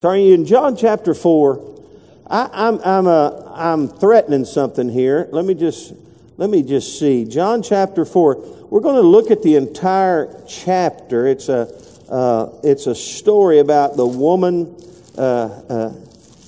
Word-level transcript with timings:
Sorry, 0.00 0.32
in 0.32 0.44
John 0.44 0.76
chapter 0.76 1.12
4, 1.12 1.82
I, 2.28 2.48
I'm, 2.52 2.78
I'm, 2.84 3.08
uh, 3.08 3.30
I'm 3.52 3.88
threatening 3.88 4.44
something 4.44 4.88
here. 4.88 5.28
Let 5.32 5.44
me 5.44 5.54
just, 5.54 5.92
let 6.36 6.48
me 6.50 6.62
just 6.62 7.00
see. 7.00 7.24
John 7.24 7.64
chapter 7.64 8.04
4, 8.04 8.68
we're 8.70 8.80
going 8.80 8.94
to 8.94 9.02
look 9.02 9.32
at 9.32 9.42
the 9.42 9.56
entire 9.56 10.40
chapter. 10.46 11.26
It's 11.26 11.48
a, 11.48 11.66
uh, 12.08 12.60
it's 12.62 12.86
a 12.86 12.94
story 12.94 13.58
about 13.58 13.96
the 13.96 14.06
woman, 14.06 14.80
uh, 15.16 15.20
uh, 15.20 15.94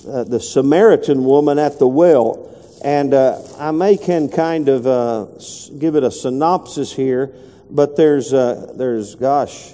uh 0.07 0.23
the 0.23 0.39
Samaritan 0.39 1.25
woman 1.25 1.59
at 1.59 1.77
the 1.77 1.87
well. 1.87 2.55
And 2.85 3.13
uh, 3.13 3.37
I 3.59 3.71
may 3.71 3.97
can 3.97 4.29
kind 4.29 4.69
of 4.69 4.87
uh, 4.87 5.25
give 5.77 5.97
it 5.97 6.05
a 6.05 6.11
synopsis 6.11 6.93
here, 6.93 7.35
but 7.69 7.97
there's, 7.97 8.31
there's, 8.31 9.15
gosh, 9.15 9.73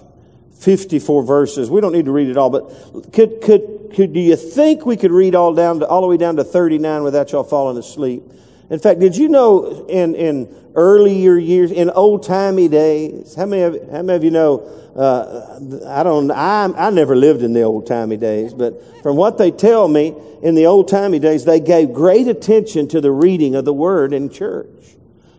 54 0.60 1.24
verses. 1.24 1.70
We 1.70 1.82
don't 1.82 1.94
need 1.94 2.06
to 2.06 2.12
read 2.12 2.30
it 2.30 2.38
all, 2.38 2.50
but 2.50 3.14
could, 3.14 3.42
could, 3.42 3.92
could, 3.96 4.14
do 4.14 4.20
you 4.20 4.36
think 4.36 4.86
we 4.86 4.98
could 4.98 5.12
read 5.12 5.36
all 5.36 5.54
down 5.54 5.80
to, 5.80 5.88
all 5.88 6.02
the 6.02 6.08
way 6.08 6.18
down 6.18 6.36
to 6.38 6.44
39 6.44 7.04
without 7.04 7.32
y'all 7.32 7.44
falling 7.44 7.78
asleep? 7.78 8.24
In 8.70 8.80
fact, 8.80 9.00
did 9.00 9.16
you 9.16 9.30
know 9.30 9.86
in, 9.88 10.16
in 10.16 10.54
earlier 10.76 11.38
years, 11.38 11.72
in 11.72 11.90
old 11.90 12.24
timey 12.24 12.68
days, 12.68 13.34
how 13.36 13.46
many 13.46 13.62
of, 13.62 13.74
how 13.92 14.02
many 14.02 14.16
of 14.16 14.24
you 14.24 14.32
know, 14.32 14.60
uh, 14.96 15.60
I 15.88 16.04
don't, 16.04 16.30
I, 16.32 16.66
I 16.66 16.90
never 16.90 17.16
lived 17.16 17.44
in 17.44 17.54
the 17.54 17.62
old 17.62 17.88
timey 17.88 18.18
days, 18.18 18.54
but 18.54 18.82
from 19.04 19.16
what 19.16 19.38
they 19.38 19.52
tell 19.52 19.88
me, 19.88 20.16
in 20.42 20.56
the 20.56 20.66
old 20.66 20.88
timey 20.88 21.20
days, 21.20 21.46
they 21.46 21.60
gave 21.60 21.94
great 21.94 22.28
attention 22.28 22.88
to 22.90 23.02
the 23.02 23.12
reading 23.12 23.56
of 23.56 23.66
the 23.66 23.74
word 23.74 24.14
in 24.14 24.30
church. 24.30 24.68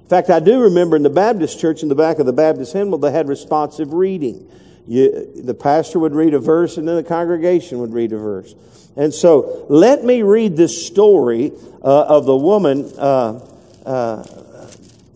In 0.02 0.08
fact, 0.08 0.30
I 0.30 0.40
do 0.40 0.62
remember 0.62 0.96
in 0.96 1.02
the 1.02 1.10
Baptist 1.10 1.60
church 1.60 1.82
in 1.82 1.88
the 1.88 1.94
back 1.94 2.18
of 2.18 2.26
the 2.26 2.32
Baptist 2.32 2.72
hymnal, 2.72 2.98
they 2.98 3.12
had 3.12 3.28
responsive 3.28 3.92
reading. 3.92 4.50
You, 4.88 5.30
the 5.36 5.52
pastor 5.52 5.98
would 5.98 6.14
read 6.14 6.32
a 6.32 6.38
verse 6.38 6.78
and 6.78 6.88
then 6.88 6.96
the 6.96 7.04
congregation 7.04 7.78
would 7.80 7.92
read 7.92 8.12
a 8.12 8.18
verse. 8.18 8.54
And 8.96 9.12
so 9.12 9.66
let 9.68 10.02
me 10.02 10.22
read 10.22 10.56
this 10.56 10.86
story 10.86 11.52
uh, 11.84 12.06
of 12.06 12.24
the 12.24 12.36
woman 12.36 12.90
uh, 12.96 13.46
uh, 13.84 14.66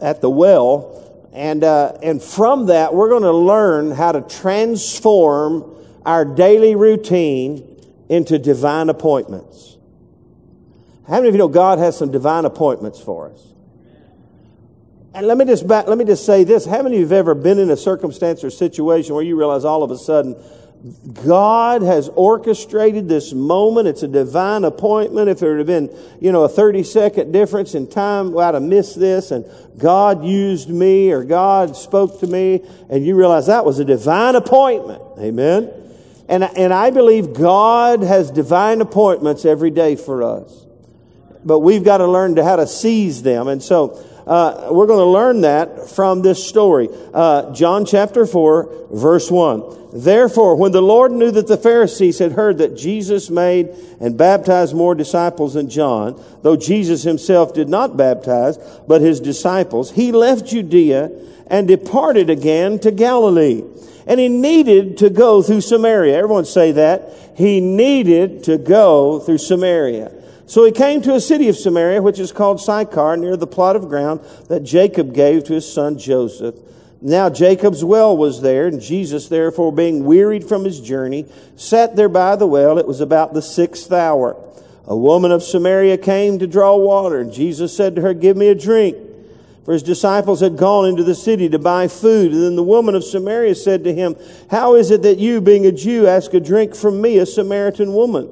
at 0.00 0.20
the 0.20 0.28
well. 0.28 1.30
And, 1.32 1.64
uh, 1.64 1.96
and 2.02 2.22
from 2.22 2.66
that, 2.66 2.92
we're 2.92 3.08
going 3.08 3.22
to 3.22 3.32
learn 3.32 3.92
how 3.92 4.12
to 4.12 4.20
transform 4.20 5.64
our 6.04 6.26
daily 6.26 6.74
routine 6.74 7.66
into 8.10 8.38
divine 8.38 8.90
appointments. 8.90 9.78
How 11.08 11.14
many 11.14 11.28
of 11.28 11.34
you 11.34 11.38
know 11.38 11.48
God 11.48 11.78
has 11.78 11.96
some 11.96 12.10
divine 12.10 12.44
appointments 12.44 13.00
for 13.00 13.30
us? 13.30 13.51
And 15.14 15.26
let 15.26 15.36
me 15.36 15.44
just 15.44 15.66
back, 15.68 15.88
let 15.88 15.98
me 15.98 16.04
just 16.04 16.24
say 16.24 16.44
this. 16.44 16.64
How 16.64 16.82
many 16.82 16.96
of 16.96 17.00
you 17.00 17.06
have 17.06 17.12
ever 17.12 17.34
been 17.34 17.58
in 17.58 17.70
a 17.70 17.76
circumstance 17.76 18.42
or 18.44 18.50
situation 18.50 19.14
where 19.14 19.24
you 19.24 19.36
realize 19.36 19.64
all 19.64 19.82
of 19.82 19.90
a 19.90 19.98
sudden 19.98 20.36
God 21.24 21.82
has 21.82 22.08
orchestrated 22.08 23.08
this 23.08 23.32
moment. 23.32 23.86
It's 23.86 24.02
a 24.02 24.08
divine 24.08 24.64
appointment. 24.64 25.28
If 25.28 25.38
there 25.38 25.56
had 25.56 25.66
been, 25.66 25.96
you 26.20 26.32
know, 26.32 26.42
a 26.42 26.48
30 26.48 26.82
second 26.82 27.30
difference 27.30 27.76
in 27.76 27.86
time, 27.86 28.32
well, 28.32 28.48
I'd 28.48 28.54
have 28.54 28.62
missed 28.64 28.98
this 28.98 29.30
and 29.30 29.44
God 29.78 30.24
used 30.24 30.68
me 30.68 31.12
or 31.12 31.22
God 31.22 31.76
spoke 31.76 32.18
to 32.20 32.26
me 32.26 32.64
and 32.90 33.06
you 33.06 33.14
realize 33.14 33.46
that 33.46 33.64
was 33.64 33.78
a 33.78 33.84
divine 33.84 34.34
appointment. 34.34 35.02
Amen. 35.18 35.70
And, 36.28 36.42
and 36.42 36.72
I 36.72 36.90
believe 36.90 37.32
God 37.32 38.02
has 38.02 38.30
divine 38.30 38.80
appointments 38.80 39.44
every 39.44 39.70
day 39.70 39.94
for 39.94 40.24
us. 40.24 40.66
But 41.44 41.60
we've 41.60 41.84
got 41.84 41.98
to 41.98 42.08
learn 42.08 42.36
to 42.36 42.44
how 42.44 42.56
to 42.56 42.66
seize 42.66 43.22
them. 43.22 43.46
And 43.46 43.62
so, 43.62 44.04
uh, 44.26 44.68
we're 44.70 44.86
going 44.86 45.00
to 45.00 45.04
learn 45.04 45.40
that 45.42 45.90
from 45.90 46.22
this 46.22 46.46
story. 46.46 46.88
Uh, 47.12 47.52
John 47.52 47.84
chapter 47.84 48.26
4, 48.26 48.88
verse 48.92 49.30
1. 49.30 49.82
Therefore, 49.92 50.56
when 50.56 50.72
the 50.72 50.80
Lord 50.80 51.12
knew 51.12 51.30
that 51.30 51.48
the 51.48 51.56
Pharisees 51.56 52.18
had 52.18 52.32
heard 52.32 52.58
that 52.58 52.76
Jesus 52.76 53.28
made 53.28 53.68
and 54.00 54.16
baptized 54.16 54.74
more 54.74 54.94
disciples 54.94 55.54
than 55.54 55.68
John, 55.68 56.22
though 56.42 56.56
Jesus 56.56 57.02
himself 57.02 57.52
did 57.52 57.68
not 57.68 57.96
baptize, 57.96 58.56
but 58.88 59.02
his 59.02 59.20
disciples, 59.20 59.92
he 59.92 60.10
left 60.10 60.46
Judea 60.46 61.10
and 61.48 61.68
departed 61.68 62.30
again 62.30 62.78
to 62.78 62.90
Galilee. 62.90 63.62
And 64.06 64.18
he 64.18 64.28
needed 64.28 64.98
to 64.98 65.10
go 65.10 65.42
through 65.42 65.60
Samaria. 65.60 66.16
Everyone 66.16 66.46
say 66.46 66.72
that. 66.72 67.12
He 67.36 67.60
needed 67.60 68.44
to 68.44 68.58
go 68.58 69.20
through 69.20 69.38
Samaria. 69.38 70.21
So 70.46 70.64
he 70.64 70.72
came 70.72 71.00
to 71.02 71.14
a 71.14 71.20
city 71.20 71.48
of 71.48 71.56
Samaria, 71.56 72.02
which 72.02 72.18
is 72.18 72.32
called 72.32 72.60
Sychar, 72.60 73.16
near 73.16 73.36
the 73.36 73.46
plot 73.46 73.76
of 73.76 73.88
ground 73.88 74.20
that 74.48 74.60
Jacob 74.64 75.14
gave 75.14 75.44
to 75.44 75.54
his 75.54 75.70
son 75.70 75.98
Joseph. 75.98 76.56
Now 77.00 77.30
Jacob's 77.30 77.84
well 77.84 78.16
was 78.16 78.42
there, 78.42 78.66
and 78.66 78.80
Jesus, 78.80 79.28
therefore, 79.28 79.72
being 79.72 80.04
wearied 80.04 80.44
from 80.44 80.64
his 80.64 80.80
journey, 80.80 81.26
sat 81.56 81.96
there 81.96 82.08
by 82.08 82.36
the 82.36 82.46
well. 82.46 82.78
It 82.78 82.86
was 82.86 83.00
about 83.00 83.34
the 83.34 83.42
sixth 83.42 83.90
hour. 83.90 84.36
A 84.86 84.96
woman 84.96 85.32
of 85.32 85.42
Samaria 85.42 85.98
came 85.98 86.38
to 86.38 86.46
draw 86.46 86.76
water, 86.76 87.20
and 87.20 87.32
Jesus 87.32 87.76
said 87.76 87.96
to 87.96 88.02
her, 88.02 88.14
Give 88.14 88.36
me 88.36 88.48
a 88.48 88.54
drink. 88.54 88.96
For 89.64 89.72
his 89.72 89.82
disciples 89.82 90.40
had 90.40 90.56
gone 90.56 90.86
into 90.86 91.04
the 91.04 91.14
city 91.14 91.48
to 91.48 91.58
buy 91.58 91.86
food. 91.86 92.32
And 92.32 92.42
then 92.42 92.56
the 92.56 92.64
woman 92.64 92.96
of 92.96 93.04
Samaria 93.04 93.54
said 93.54 93.84
to 93.84 93.94
him, 93.94 94.16
How 94.50 94.74
is 94.74 94.90
it 94.90 95.02
that 95.02 95.18
you, 95.18 95.40
being 95.40 95.66
a 95.66 95.72
Jew, 95.72 96.08
ask 96.08 96.34
a 96.34 96.40
drink 96.40 96.74
from 96.74 97.00
me, 97.00 97.18
a 97.18 97.26
Samaritan 97.26 97.94
woman? 97.94 98.28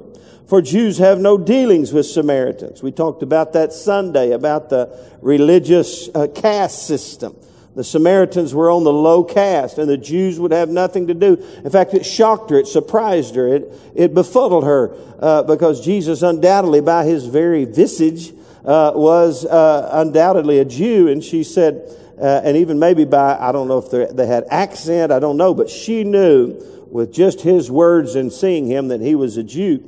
For 0.51 0.61
Jews 0.61 0.97
have 0.97 1.17
no 1.17 1.37
dealings 1.37 1.93
with 1.93 2.05
Samaritans. 2.07 2.83
We 2.83 2.91
talked 2.91 3.23
about 3.23 3.53
that 3.53 3.71
Sunday, 3.71 4.31
about 4.31 4.69
the 4.69 4.93
religious 5.21 6.09
uh, 6.13 6.27
caste 6.27 6.87
system. 6.87 7.37
The 7.73 7.85
Samaritans 7.85 8.53
were 8.53 8.69
on 8.69 8.83
the 8.83 8.91
low 8.91 9.23
caste 9.23 9.77
and 9.77 9.89
the 9.89 9.95
Jews 9.95 10.41
would 10.41 10.51
have 10.51 10.67
nothing 10.67 11.07
to 11.07 11.13
do. 11.13 11.41
In 11.63 11.69
fact, 11.69 11.93
it 11.93 12.05
shocked 12.05 12.49
her. 12.49 12.57
It 12.57 12.67
surprised 12.67 13.35
her. 13.35 13.47
It, 13.47 13.73
it 13.95 14.13
befuddled 14.13 14.65
her, 14.65 14.93
uh, 15.19 15.43
because 15.43 15.79
Jesus 15.79 16.21
undoubtedly 16.21 16.81
by 16.81 17.05
his 17.05 17.27
very 17.27 17.63
visage, 17.63 18.33
uh, 18.65 18.91
was, 18.93 19.45
uh, 19.45 19.89
undoubtedly 19.93 20.59
a 20.59 20.65
Jew. 20.65 21.07
And 21.07 21.23
she 21.23 21.45
said, 21.45 21.81
uh, 22.21 22.41
and 22.43 22.57
even 22.57 22.77
maybe 22.77 23.05
by, 23.05 23.37
I 23.39 23.53
don't 23.53 23.69
know 23.69 23.77
if 23.77 24.17
they 24.17 24.27
had 24.27 24.43
accent, 24.49 25.13
I 25.13 25.19
don't 25.19 25.37
know, 25.37 25.53
but 25.53 25.69
she 25.69 26.03
knew 26.03 26.61
with 26.91 27.13
just 27.13 27.39
his 27.39 27.71
words 27.71 28.15
and 28.15 28.33
seeing 28.33 28.67
him 28.67 28.89
that 28.89 28.99
he 28.99 29.15
was 29.15 29.37
a 29.37 29.43
Jew. 29.43 29.81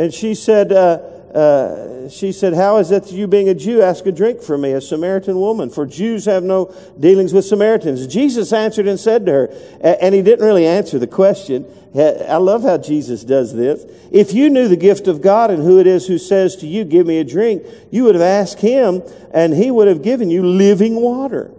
And 0.00 0.14
she 0.14 0.34
said, 0.34 0.72
uh, 0.72 0.98
uh, 1.34 2.08
she 2.08 2.32
said, 2.32 2.54
How 2.54 2.78
is 2.78 2.90
it 2.90 3.04
that 3.04 3.12
you, 3.12 3.26
being 3.26 3.50
a 3.50 3.54
Jew, 3.54 3.82
ask 3.82 4.06
a 4.06 4.12
drink 4.12 4.40
from 4.40 4.62
me, 4.62 4.72
a 4.72 4.80
Samaritan 4.80 5.38
woman? 5.38 5.68
For 5.68 5.84
Jews 5.84 6.24
have 6.24 6.42
no 6.42 6.74
dealings 6.98 7.34
with 7.34 7.44
Samaritans. 7.44 8.06
Jesus 8.06 8.50
answered 8.50 8.88
and 8.88 8.98
said 8.98 9.26
to 9.26 9.32
her, 9.32 9.48
and 9.82 10.14
he 10.14 10.22
didn't 10.22 10.42
really 10.42 10.66
answer 10.66 10.98
the 10.98 11.06
question. 11.06 11.66
I 11.94 12.38
love 12.38 12.62
how 12.62 12.78
Jesus 12.78 13.24
does 13.24 13.54
this. 13.54 13.84
If 14.10 14.32
you 14.32 14.48
knew 14.48 14.68
the 14.68 14.76
gift 14.76 15.06
of 15.06 15.20
God 15.20 15.50
and 15.50 15.62
who 15.62 15.78
it 15.78 15.86
is 15.86 16.06
who 16.06 16.16
says 16.16 16.56
to 16.56 16.66
you, 16.66 16.84
Give 16.84 17.06
me 17.06 17.18
a 17.18 17.24
drink, 17.24 17.62
you 17.90 18.04
would 18.04 18.14
have 18.14 18.22
asked 18.22 18.60
him, 18.60 19.02
and 19.34 19.52
he 19.52 19.70
would 19.70 19.86
have 19.86 20.00
given 20.00 20.30
you 20.30 20.46
living 20.46 20.96
water. 20.96 21.50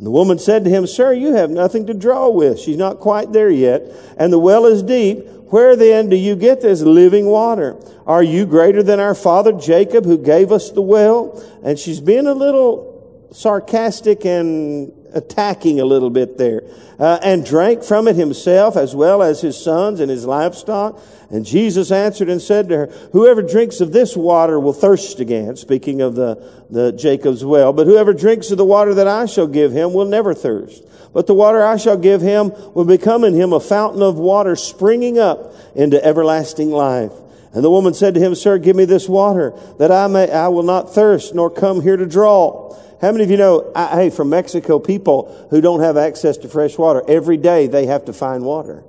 The 0.00 0.10
woman 0.10 0.38
said 0.38 0.64
to 0.64 0.70
him, 0.70 0.86
Sir, 0.86 1.14
you 1.14 1.32
have 1.32 1.48
nothing 1.48 1.86
to 1.86 1.94
draw 1.94 2.28
with. 2.28 2.60
She's 2.60 2.76
not 2.76 3.00
quite 3.00 3.32
there 3.32 3.48
yet, 3.48 3.90
and 4.18 4.30
the 4.30 4.38
well 4.38 4.66
is 4.66 4.82
deep. 4.82 5.30
Where 5.54 5.76
then 5.76 6.08
do 6.08 6.16
you 6.16 6.34
get 6.34 6.62
this 6.62 6.80
living 6.80 7.26
water? 7.26 7.76
Are 8.08 8.24
you 8.24 8.44
greater 8.44 8.82
than 8.82 8.98
our 8.98 9.14
father 9.14 9.52
Jacob 9.52 10.04
who 10.04 10.18
gave 10.18 10.50
us 10.50 10.72
the 10.72 10.82
well? 10.82 11.40
And 11.62 11.78
she's 11.78 12.00
being 12.00 12.26
a 12.26 12.34
little 12.34 13.28
sarcastic 13.30 14.26
and 14.26 14.92
attacking 15.12 15.78
a 15.78 15.84
little 15.84 16.10
bit 16.10 16.38
there. 16.38 16.62
Uh, 16.98 17.20
and 17.22 17.46
drank 17.46 17.84
from 17.84 18.08
it 18.08 18.16
himself 18.16 18.76
as 18.76 18.96
well 18.96 19.22
as 19.22 19.42
his 19.42 19.56
sons 19.56 20.00
and 20.00 20.10
his 20.10 20.26
livestock. 20.26 21.00
And 21.30 21.46
Jesus 21.46 21.92
answered 21.92 22.28
and 22.28 22.42
said 22.42 22.68
to 22.70 22.76
her, 22.76 22.86
Whoever 23.12 23.40
drinks 23.40 23.80
of 23.80 23.92
this 23.92 24.16
water 24.16 24.58
will 24.58 24.72
thirst 24.72 25.20
again, 25.20 25.54
speaking 25.54 26.00
of 26.00 26.16
the, 26.16 26.50
the 26.68 26.90
Jacob's 26.90 27.44
well. 27.44 27.72
But 27.72 27.86
whoever 27.86 28.12
drinks 28.12 28.50
of 28.50 28.58
the 28.58 28.64
water 28.64 28.92
that 28.94 29.06
I 29.06 29.26
shall 29.26 29.46
give 29.46 29.70
him 29.70 29.92
will 29.92 30.06
never 30.06 30.34
thirst. 30.34 30.82
But 31.14 31.28
the 31.28 31.34
water 31.34 31.62
I 31.62 31.76
shall 31.76 31.96
give 31.96 32.20
him 32.20 32.52
will 32.74 32.84
become 32.84 33.22
in 33.24 33.34
him 33.34 33.52
a 33.52 33.60
fountain 33.60 34.02
of 34.02 34.18
water 34.18 34.56
springing 34.56 35.18
up 35.18 35.54
into 35.74 36.04
everlasting 36.04 36.70
life. 36.70 37.12
And 37.54 37.62
the 37.62 37.70
woman 37.70 37.94
said 37.94 38.14
to 38.14 38.20
him, 38.20 38.34
Sir, 38.34 38.58
give 38.58 38.74
me 38.74 38.84
this 38.84 39.08
water 39.08 39.54
that 39.78 39.92
I 39.92 40.08
may, 40.08 40.28
I 40.30 40.48
will 40.48 40.64
not 40.64 40.92
thirst 40.92 41.32
nor 41.32 41.48
come 41.50 41.80
here 41.80 41.96
to 41.96 42.04
draw. 42.04 42.76
How 43.00 43.12
many 43.12 43.22
of 43.22 43.30
you 43.30 43.36
know, 43.36 43.70
I, 43.76 43.94
hey, 43.94 44.10
from 44.10 44.30
Mexico, 44.30 44.80
people 44.80 45.46
who 45.50 45.60
don't 45.60 45.80
have 45.80 45.96
access 45.96 46.36
to 46.38 46.48
fresh 46.48 46.76
water, 46.76 47.02
every 47.06 47.36
day 47.36 47.68
they 47.68 47.86
have 47.86 48.06
to 48.06 48.12
find 48.12 48.44
water. 48.44 48.82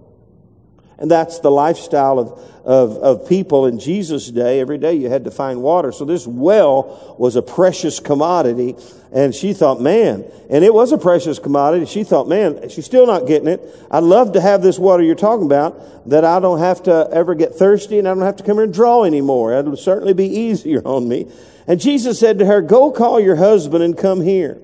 And 0.97 1.11
that's 1.11 1.39
the 1.39 1.51
lifestyle 1.51 2.19
of, 2.19 2.39
of, 2.63 2.97
of 2.97 3.29
people 3.29 3.65
in 3.65 3.79
Jesus' 3.79 4.31
day. 4.31 4.61
Every 4.61 4.77
day 4.77 4.93
you 4.93 5.09
had 5.09 5.25
to 5.25 5.31
find 5.31 5.61
water. 5.61 5.91
So 5.91 6.05
this 6.05 6.25
well 6.25 7.15
was 7.19 7.35
a 7.35 7.41
precious 7.41 7.99
commodity. 7.99 8.75
And 9.15 9.33
she 9.33 9.53
thought, 9.53 9.79
man, 9.79 10.25
and 10.49 10.65
it 10.65 10.73
was 10.73 10.91
a 10.91 10.97
precious 10.97 11.39
commodity. 11.39 11.85
She 11.85 12.03
thought, 12.03 12.27
man, 12.27 12.67
she's 12.67 12.83
still 12.83 13.07
not 13.07 13.25
getting 13.25 13.47
it. 13.47 13.61
I'd 13.89 14.03
love 14.03 14.33
to 14.33 14.41
have 14.41 14.61
this 14.61 14.77
water 14.77 15.01
you're 15.01 15.15
talking 15.15 15.45
about 15.45 16.09
that 16.09 16.25
I 16.25 16.41
don't 16.41 16.59
have 16.59 16.83
to 16.83 17.07
ever 17.13 17.33
get 17.33 17.55
thirsty 17.55 17.97
and 17.97 18.09
I 18.09 18.13
don't 18.13 18.23
have 18.23 18.35
to 18.35 18.43
come 18.43 18.57
here 18.57 18.65
and 18.65 18.73
draw 18.73 19.05
anymore. 19.05 19.53
It'll 19.53 19.77
certainly 19.77 20.13
be 20.13 20.27
easier 20.27 20.81
on 20.85 21.07
me. 21.07 21.31
And 21.65 21.79
Jesus 21.79 22.19
said 22.19 22.39
to 22.39 22.45
her, 22.45 22.61
go 22.61 22.91
call 22.91 23.21
your 23.21 23.37
husband 23.37 23.85
and 23.85 23.97
come 23.97 24.21
here. 24.21 24.59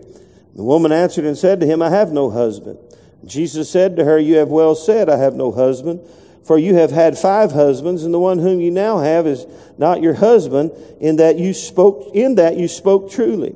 The 0.54 0.64
woman 0.64 0.92
answered 0.92 1.24
and 1.24 1.38
said 1.38 1.62
to 1.62 1.66
him, 1.66 1.82
I 1.82 1.90
have 1.90 2.12
no 2.12 2.30
husband. 2.30 2.78
Jesus 3.24 3.70
said 3.70 3.96
to 3.96 4.04
her, 4.04 4.20
You 4.20 4.36
have 4.38 4.50
well 4.50 4.76
said, 4.76 5.10
I 5.10 5.18
have 5.18 5.34
no 5.34 5.52
husband. 5.52 6.02
For 6.44 6.58
you 6.58 6.76
have 6.76 6.92
had 6.92 7.18
five 7.18 7.52
husbands, 7.52 8.04
and 8.04 8.14
the 8.14 8.20
one 8.20 8.40
whom 8.40 8.60
you 8.60 8.72
now 8.72 8.98
have 8.98 9.28
is 9.28 9.46
not 9.78 10.02
your 10.02 10.16
husband, 10.16 10.72
in 11.00 11.18
that 11.18 11.38
you 11.38 11.54
spoke, 11.54 12.14
in 12.16 12.36
that 12.36 12.58
you 12.58 12.68
spoke 12.68 13.12
truly. 13.12 13.56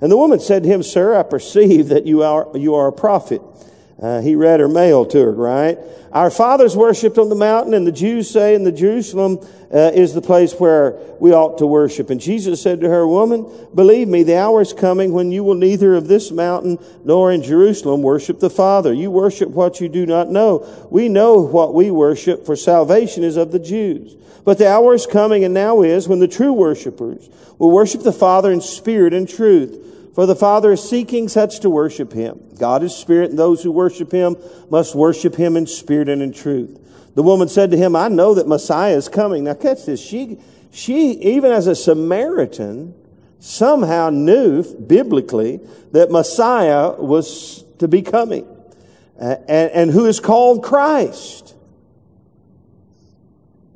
And 0.00 0.12
the 0.12 0.16
woman 0.16 0.40
said 0.40 0.62
to 0.62 0.68
him, 0.68 0.82
Sir, 0.82 1.14
I 1.14 1.22
perceive 1.22 1.88
that 1.88 2.06
you 2.06 2.22
are, 2.22 2.48
you 2.54 2.74
are 2.74 2.88
a 2.88 2.92
prophet. 2.92 3.40
Uh, 4.00 4.20
he 4.20 4.34
read 4.34 4.60
her 4.60 4.68
mail 4.68 5.06
to 5.06 5.18
her, 5.18 5.32
right? 5.32 5.78
Our 6.12 6.30
fathers 6.30 6.76
worshipped 6.76 7.16
on 7.16 7.30
the 7.30 7.34
mountain, 7.34 7.72
and 7.72 7.86
the 7.86 7.92
Jews 7.92 8.28
say 8.28 8.54
in 8.54 8.62
the 8.62 8.72
Jerusalem 8.72 9.38
uh, 9.72 9.90
is 9.94 10.12
the 10.12 10.20
place 10.20 10.54
where 10.54 10.98
we 11.18 11.32
ought 11.32 11.58
to 11.58 11.66
worship. 11.66 12.10
And 12.10 12.20
Jesus 12.20 12.60
said 12.62 12.80
to 12.82 12.90
her, 12.90 13.06
Woman, 13.06 13.50
believe 13.74 14.06
me, 14.06 14.22
the 14.22 14.36
hour 14.36 14.60
is 14.60 14.74
coming 14.74 15.12
when 15.12 15.32
you 15.32 15.42
will 15.44 15.54
neither 15.54 15.94
of 15.94 16.08
this 16.08 16.30
mountain 16.30 16.78
nor 17.04 17.32
in 17.32 17.42
Jerusalem 17.42 18.02
worship 18.02 18.38
the 18.38 18.50
Father. 18.50 18.92
You 18.92 19.10
worship 19.10 19.48
what 19.48 19.80
you 19.80 19.88
do 19.88 20.04
not 20.04 20.28
know. 20.28 20.88
We 20.90 21.08
know 21.08 21.40
what 21.40 21.74
we 21.74 21.90
worship, 21.90 22.44
for 22.44 22.54
salvation 22.54 23.24
is 23.24 23.36
of 23.36 23.50
the 23.50 23.58
Jews. 23.58 24.14
But 24.44 24.58
the 24.58 24.68
hour 24.68 24.94
is 24.94 25.06
coming, 25.06 25.42
and 25.42 25.54
now 25.54 25.82
is, 25.82 26.06
when 26.06 26.20
the 26.20 26.28
true 26.28 26.52
worshipers 26.52 27.28
will 27.58 27.70
worship 27.70 28.02
the 28.02 28.12
Father 28.12 28.52
in 28.52 28.60
spirit 28.60 29.14
and 29.14 29.28
truth. 29.28 29.82
For 30.16 30.24
the 30.24 30.34
Father 30.34 30.72
is 30.72 30.82
seeking 30.82 31.28
such 31.28 31.60
to 31.60 31.68
worship 31.68 32.14
Him. 32.14 32.40
God 32.58 32.82
is 32.82 32.96
spirit, 32.96 33.28
and 33.28 33.38
those 33.38 33.62
who 33.62 33.70
worship 33.70 34.10
Him 34.10 34.36
must 34.70 34.94
worship 34.94 35.34
Him 35.34 35.58
in 35.58 35.66
spirit 35.66 36.08
and 36.08 36.22
in 36.22 36.32
truth. 36.32 36.80
The 37.14 37.22
woman 37.22 37.48
said 37.48 37.70
to 37.72 37.76
him, 37.76 37.94
I 37.94 38.08
know 38.08 38.32
that 38.32 38.48
Messiah 38.48 38.96
is 38.96 39.10
coming. 39.10 39.44
Now 39.44 39.52
catch 39.52 39.84
this. 39.84 40.00
She, 40.00 40.38
she, 40.70 41.12
even 41.12 41.52
as 41.52 41.66
a 41.66 41.74
Samaritan, 41.74 42.94
somehow 43.40 44.08
knew 44.08 44.62
biblically 44.76 45.60
that 45.92 46.10
Messiah 46.10 46.92
was 46.92 47.64
to 47.78 47.86
be 47.86 48.00
coming. 48.00 48.46
Uh, 49.20 49.36
and, 49.48 49.70
and 49.72 49.90
who 49.90 50.06
is 50.06 50.18
called 50.18 50.64
Christ. 50.64 51.55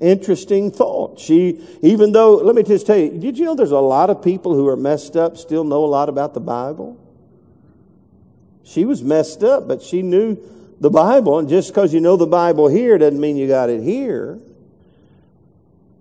Interesting 0.00 0.70
thought. 0.70 1.20
She, 1.20 1.62
even 1.82 2.12
though, 2.12 2.36
let 2.36 2.54
me 2.54 2.62
just 2.62 2.86
tell 2.86 2.96
you, 2.96 3.18
did 3.18 3.38
you 3.38 3.44
know 3.44 3.54
there's 3.54 3.70
a 3.70 3.78
lot 3.78 4.08
of 4.08 4.22
people 4.22 4.54
who 4.54 4.66
are 4.66 4.76
messed 4.76 5.14
up 5.14 5.36
still 5.36 5.62
know 5.62 5.84
a 5.84 5.86
lot 5.86 6.08
about 6.08 6.32
the 6.32 6.40
Bible? 6.40 6.98
She 8.64 8.84
was 8.84 9.02
messed 9.02 9.44
up, 9.44 9.68
but 9.68 9.82
she 9.82 10.00
knew 10.00 10.38
the 10.80 10.90
Bible. 10.90 11.38
And 11.38 11.48
just 11.48 11.68
because 11.68 11.92
you 11.92 12.00
know 12.00 12.16
the 12.16 12.26
Bible 12.26 12.68
here 12.68 12.96
doesn't 12.96 13.20
mean 13.20 13.36
you 13.36 13.46
got 13.46 13.68
it 13.68 13.82
here. 13.82 14.38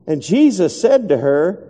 And 0.08 0.22
Jesus 0.22 0.80
said 0.80 1.10
to 1.10 1.18
her, 1.18 1.66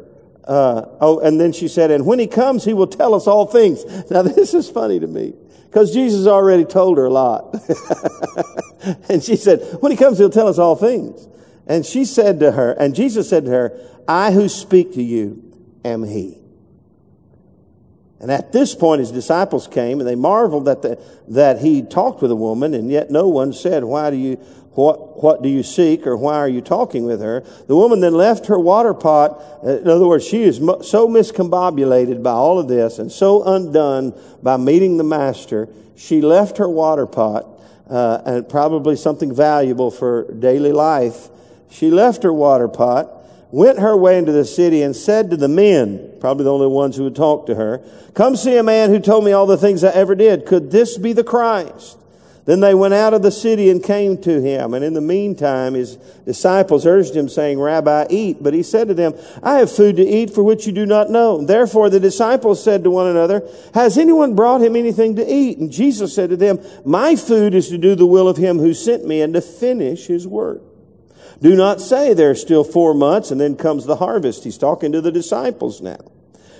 uh, 0.45 0.85
oh, 1.01 1.19
and 1.19 1.39
then 1.39 1.51
she 1.51 1.67
said, 1.67 1.89
and 1.89 2.05
when 2.05 2.19
he 2.19 2.27
comes, 2.27 2.63
he 2.63 2.73
will 2.73 2.87
tell 2.87 3.13
us 3.13 3.27
all 3.27 3.45
things. 3.45 3.83
Now, 4.11 4.21
this 4.21 4.53
is 4.53 4.69
funny 4.69 4.99
to 4.99 5.07
me 5.07 5.33
because 5.65 5.93
Jesus 5.93 6.27
already 6.27 6.65
told 6.65 6.97
her 6.97 7.05
a 7.05 7.09
lot. 7.09 7.53
and 9.09 9.23
she 9.23 9.35
said, 9.35 9.77
when 9.81 9.91
he 9.91 9.97
comes, 9.97 10.17
he'll 10.17 10.29
tell 10.29 10.47
us 10.47 10.57
all 10.57 10.75
things. 10.75 11.27
And 11.69 11.85
she 11.85 12.03
said 12.03 12.39
to 12.39 12.53
her, 12.53 12.71
and 12.71 12.95
Jesus 12.95 13.29
said 13.29 13.45
to 13.45 13.51
her, 13.51 13.79
I 14.07 14.31
who 14.31 14.49
speak 14.49 14.93
to 14.95 15.03
you 15.03 15.53
am 15.85 16.03
he. 16.03 16.39
And 18.19 18.31
at 18.31 18.51
this 18.51 18.73
point, 18.73 18.99
his 18.99 19.11
disciples 19.11 19.67
came 19.67 19.99
and 19.99 20.09
they 20.09 20.15
marveled 20.15 20.65
that, 20.65 20.81
the, 20.81 20.99
that 21.29 21.59
he 21.59 21.83
talked 21.83 22.23
with 22.23 22.31
a 22.31 22.35
woman, 22.35 22.73
and 22.73 22.89
yet 22.89 23.11
no 23.11 23.29
one 23.29 23.53
said, 23.53 23.83
Why 23.83 24.09
do 24.09 24.17
you, 24.17 24.35
what, 24.71 25.23
what 25.23 25.43
do 25.43 25.47
you 25.47 25.61
seek, 25.61 26.07
or 26.07 26.17
why 26.17 26.35
are 26.35 26.49
you 26.49 26.59
talking 26.59 27.05
with 27.05 27.21
her? 27.21 27.45
The 27.67 27.75
woman 27.75 28.01
then 28.01 28.15
left 28.15 28.47
her 28.47 28.59
water 28.59 28.95
pot. 28.95 29.41
In 29.63 29.87
other 29.87 30.07
words, 30.07 30.27
she 30.27 30.43
is 30.43 30.57
so 30.57 31.07
miscombobulated 31.07 32.23
by 32.23 32.31
all 32.31 32.59
of 32.59 32.67
this 32.67 32.99
and 32.99 33.11
so 33.11 33.43
undone 33.43 34.19
by 34.41 34.57
meeting 34.57 34.97
the 34.97 35.03
master, 35.03 35.69
she 35.95 36.19
left 36.19 36.57
her 36.57 36.67
water 36.67 37.05
pot, 37.05 37.45
uh, 37.89 38.21
and 38.25 38.49
probably 38.49 38.95
something 38.95 39.33
valuable 39.33 39.91
for 39.91 40.29
daily 40.33 40.71
life 40.71 41.29
she 41.69 41.89
left 41.89 42.23
her 42.23 42.33
water 42.33 42.67
pot, 42.67 43.11
went 43.51 43.79
her 43.79 43.95
way 43.95 44.17
into 44.17 44.31
the 44.31 44.45
city, 44.45 44.81
and 44.81 44.95
said 44.95 45.29
to 45.29 45.37
the 45.37 45.47
men, 45.47 46.13
probably 46.19 46.43
the 46.43 46.53
only 46.53 46.67
ones 46.67 46.95
who 46.95 47.03
would 47.03 47.15
talk 47.15 47.45
to 47.47 47.55
her, 47.55 47.81
Come 48.13 48.35
see 48.35 48.57
a 48.57 48.63
man 48.63 48.89
who 48.89 48.99
told 48.99 49.23
me 49.23 49.31
all 49.31 49.45
the 49.45 49.57
things 49.57 49.83
I 49.83 49.91
ever 49.91 50.15
did. 50.15 50.45
Could 50.45 50.71
this 50.71 50.97
be 50.97 51.13
the 51.13 51.23
Christ? 51.23 51.97
Then 52.49 52.61
they 52.61 52.73
went 52.73 52.95
out 52.95 53.13
of 53.13 53.21
the 53.21 53.31
city 53.31 53.69
and 53.69 53.83
came 53.83 54.17
to 54.23 54.41
him. 54.41 54.73
And 54.73 54.83
in 54.83 54.95
the 54.95 55.01
meantime, 55.01 55.75
his 55.75 55.97
disciples 56.25 56.83
urged 56.83 57.15
him, 57.15 57.29
saying, 57.29 57.59
Rabbi, 57.59 58.07
eat. 58.09 58.41
But 58.41 58.55
he 58.55 58.63
said 58.63 58.87
to 58.87 58.95
them, 58.95 59.13
I 59.43 59.59
have 59.59 59.71
food 59.71 59.97
to 59.97 60.03
eat 60.03 60.33
for 60.33 60.43
which 60.43 60.65
you 60.65 60.73
do 60.73 60.87
not 60.87 61.11
know. 61.11 61.45
Therefore 61.45 61.91
the 61.91 61.99
disciples 61.99 62.63
said 62.63 62.83
to 62.85 62.89
one 62.89 63.05
another, 63.05 63.47
Has 63.75 63.99
anyone 63.99 64.33
brought 64.33 64.61
him 64.61 64.75
anything 64.75 65.15
to 65.17 65.31
eat? 65.31 65.59
And 65.59 65.71
Jesus 65.71 66.15
said 66.15 66.31
to 66.31 66.37
them, 66.37 66.59
My 66.83 67.15
food 67.15 67.53
is 67.53 67.69
to 67.69 67.77
do 67.77 67.93
the 67.93 68.07
will 68.07 68.27
of 68.27 68.37
him 68.37 68.57
who 68.57 68.73
sent 68.73 69.05
me 69.05 69.21
and 69.21 69.35
to 69.35 69.41
finish 69.41 70.07
his 70.07 70.25
work. 70.25 70.63
Do 71.41 71.55
not 71.55 71.79
say 71.79 72.13
there's 72.13 72.41
still 72.41 72.63
four 72.63 72.93
months 72.93 73.31
and 73.31 73.39
then 73.39 73.55
comes 73.55 73.85
the 73.85 73.95
harvest. 73.95 74.43
He's 74.43 74.57
talking 74.57 74.91
to 74.91 75.01
the 75.01 75.11
disciples 75.11 75.81
now. 75.81 75.99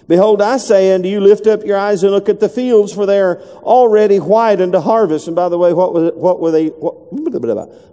Behold, 0.08 0.42
I 0.42 0.58
say 0.58 0.92
unto 0.92 1.08
you, 1.08 1.20
lift 1.20 1.46
up 1.46 1.64
your 1.64 1.78
eyes 1.78 2.02
and 2.02 2.12
look 2.12 2.30
at 2.30 2.40
the 2.40 2.50
fields, 2.50 2.92
for 2.92 3.06
they 3.06 3.20
are 3.20 3.40
already 3.62 4.18
white 4.18 4.60
unto 4.60 4.80
harvest. 4.80 5.28
And 5.28 5.36
by 5.36 5.50
the 5.50 5.58
way, 5.60 5.72
what 5.72 5.94
was, 5.94 6.14
what 6.16 6.40
were 6.40 6.50
they, 6.50 6.68
what, 6.70 7.14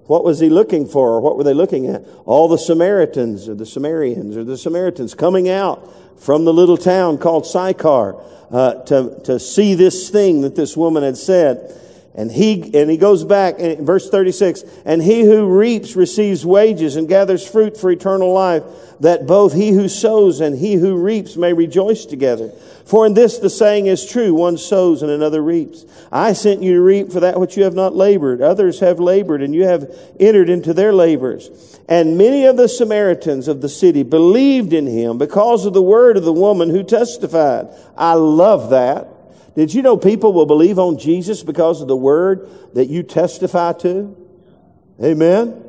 what 0.08 0.24
was 0.24 0.40
he 0.40 0.48
looking 0.48 0.86
for, 0.86 1.10
or 1.10 1.20
what 1.20 1.36
were 1.36 1.44
they 1.44 1.52
looking 1.52 1.88
at? 1.88 2.06
All 2.24 2.48
the 2.48 2.56
Samaritans, 2.56 3.50
or 3.50 3.54
the 3.54 3.66
Samaritans, 3.66 4.34
or 4.34 4.44
the 4.44 4.56
Samaritans 4.56 5.14
coming 5.14 5.50
out 5.50 5.92
from 6.18 6.46
the 6.46 6.54
little 6.54 6.78
town 6.78 7.18
called 7.18 7.44
Sychar, 7.44 8.16
uh, 8.50 8.82
to, 8.84 9.20
to 9.24 9.38
see 9.38 9.74
this 9.74 10.08
thing 10.08 10.40
that 10.40 10.56
this 10.56 10.74
woman 10.74 11.02
had 11.02 11.18
said. 11.18 11.78
And 12.16 12.32
he, 12.32 12.74
and 12.74 12.90
he 12.90 12.96
goes 12.96 13.24
back 13.24 13.58
in 13.58 13.84
verse 13.84 14.08
36, 14.08 14.64
and 14.86 15.02
he 15.02 15.20
who 15.20 15.46
reaps 15.46 15.94
receives 15.94 16.46
wages 16.46 16.96
and 16.96 17.06
gathers 17.06 17.46
fruit 17.46 17.76
for 17.76 17.90
eternal 17.90 18.32
life, 18.32 18.62
that 19.00 19.26
both 19.26 19.52
he 19.52 19.72
who 19.72 19.86
sows 19.86 20.40
and 20.40 20.58
he 20.58 20.74
who 20.74 20.96
reaps 20.96 21.36
may 21.36 21.52
rejoice 21.52 22.06
together. 22.06 22.50
For 22.86 23.04
in 23.04 23.12
this 23.12 23.38
the 23.38 23.50
saying 23.50 23.86
is 23.86 24.06
true, 24.06 24.32
one 24.32 24.56
sows 24.56 25.02
and 25.02 25.10
another 25.10 25.42
reaps. 25.42 25.84
I 26.10 26.32
sent 26.32 26.62
you 26.62 26.74
to 26.74 26.80
reap 26.80 27.12
for 27.12 27.20
that 27.20 27.38
which 27.38 27.56
you 27.56 27.64
have 27.64 27.74
not 27.74 27.94
labored. 27.94 28.40
Others 28.40 28.80
have 28.80 28.98
labored 28.98 29.42
and 29.42 29.54
you 29.54 29.64
have 29.64 29.94
entered 30.18 30.48
into 30.48 30.72
their 30.72 30.94
labors. 30.94 31.50
And 31.88 32.16
many 32.16 32.46
of 32.46 32.56
the 32.56 32.68
Samaritans 32.68 33.48
of 33.48 33.60
the 33.60 33.68
city 33.68 34.04
believed 34.04 34.72
in 34.72 34.86
him 34.86 35.18
because 35.18 35.66
of 35.66 35.74
the 35.74 35.82
word 35.82 36.16
of 36.16 36.24
the 36.24 36.32
woman 36.32 36.70
who 36.70 36.82
testified. 36.82 37.68
I 37.96 38.14
love 38.14 38.70
that. 38.70 39.08
Did 39.56 39.72
you 39.72 39.82
know 39.82 39.96
people 39.96 40.34
will 40.34 40.46
believe 40.46 40.78
on 40.78 40.98
Jesus 40.98 41.42
because 41.42 41.80
of 41.80 41.88
the 41.88 41.96
word 41.96 42.48
that 42.74 42.86
you 42.86 43.02
testify 43.02 43.72
to? 43.72 44.14
Amen. 45.02 45.62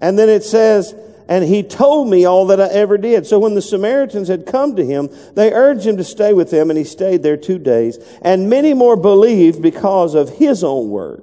And 0.00 0.18
then 0.18 0.28
it 0.28 0.42
says, 0.42 0.92
and 1.28 1.44
he 1.44 1.62
told 1.62 2.10
me 2.10 2.24
all 2.24 2.48
that 2.48 2.60
I 2.60 2.66
ever 2.66 2.98
did. 2.98 3.24
So 3.28 3.38
when 3.38 3.54
the 3.54 3.62
Samaritans 3.62 4.26
had 4.26 4.44
come 4.44 4.74
to 4.74 4.84
him, 4.84 5.08
they 5.34 5.52
urged 5.52 5.86
him 5.86 5.96
to 5.98 6.04
stay 6.04 6.32
with 6.32 6.50
them, 6.50 6.68
and 6.70 6.76
he 6.76 6.84
stayed 6.84 7.22
there 7.22 7.36
two 7.36 7.60
days. 7.60 7.98
And 8.22 8.50
many 8.50 8.74
more 8.74 8.96
believed 8.96 9.62
because 9.62 10.16
of 10.16 10.38
his 10.38 10.64
own 10.64 10.90
word. 10.90 11.22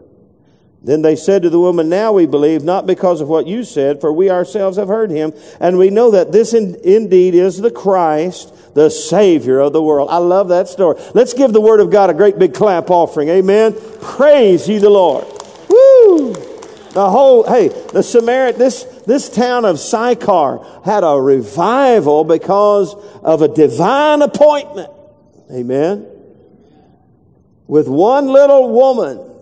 Then 0.87 1.01
they 1.01 1.17
said 1.17 1.41
to 1.41 1.49
the 1.49 1.59
woman, 1.59 1.89
Now 1.89 2.13
we 2.13 2.25
believe, 2.25 2.63
not 2.63 2.87
because 2.87 3.19
of 3.19 3.27
what 3.27 3.45
you 3.45 3.65
said, 3.65 3.99
for 3.99 4.13
we 4.13 4.29
ourselves 4.29 4.77
have 4.77 4.87
heard 4.87 5.11
him, 5.11 5.33
and 5.59 5.77
we 5.77 5.89
know 5.89 6.11
that 6.11 6.31
this 6.31 6.53
in, 6.53 6.75
indeed 6.81 7.35
is 7.35 7.57
the 7.57 7.69
Christ, 7.69 8.73
the 8.73 8.89
Savior 8.89 9.59
of 9.59 9.73
the 9.73 9.83
world. 9.83 10.07
I 10.09 10.19
love 10.19 10.47
that 10.47 10.69
story. 10.69 10.97
Let's 11.13 11.33
give 11.33 11.51
the 11.51 11.59
Word 11.59 11.81
of 11.81 11.89
God 11.89 12.09
a 12.09 12.13
great 12.13 12.39
big 12.39 12.53
clap 12.53 12.89
offering. 12.89 13.27
Amen. 13.27 13.75
Praise 13.99 14.69
ye 14.69 14.77
the 14.77 14.89
Lord. 14.89 15.25
Woo! 15.67 16.33
The 16.93 17.09
whole, 17.09 17.43
hey, 17.43 17.67
the 17.67 18.01
Samaritan, 18.01 18.57
this, 18.57 18.83
this 19.05 19.29
town 19.29 19.65
of 19.65 19.81
Sychar 19.81 20.65
had 20.85 21.03
a 21.03 21.19
revival 21.19 22.23
because 22.23 22.95
of 23.23 23.41
a 23.41 23.49
divine 23.49 24.21
appointment. 24.21 24.89
Amen. 25.51 26.07
With 27.67 27.89
one 27.89 28.27
little 28.27 28.71
woman, 28.71 29.36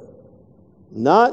not 0.95 1.31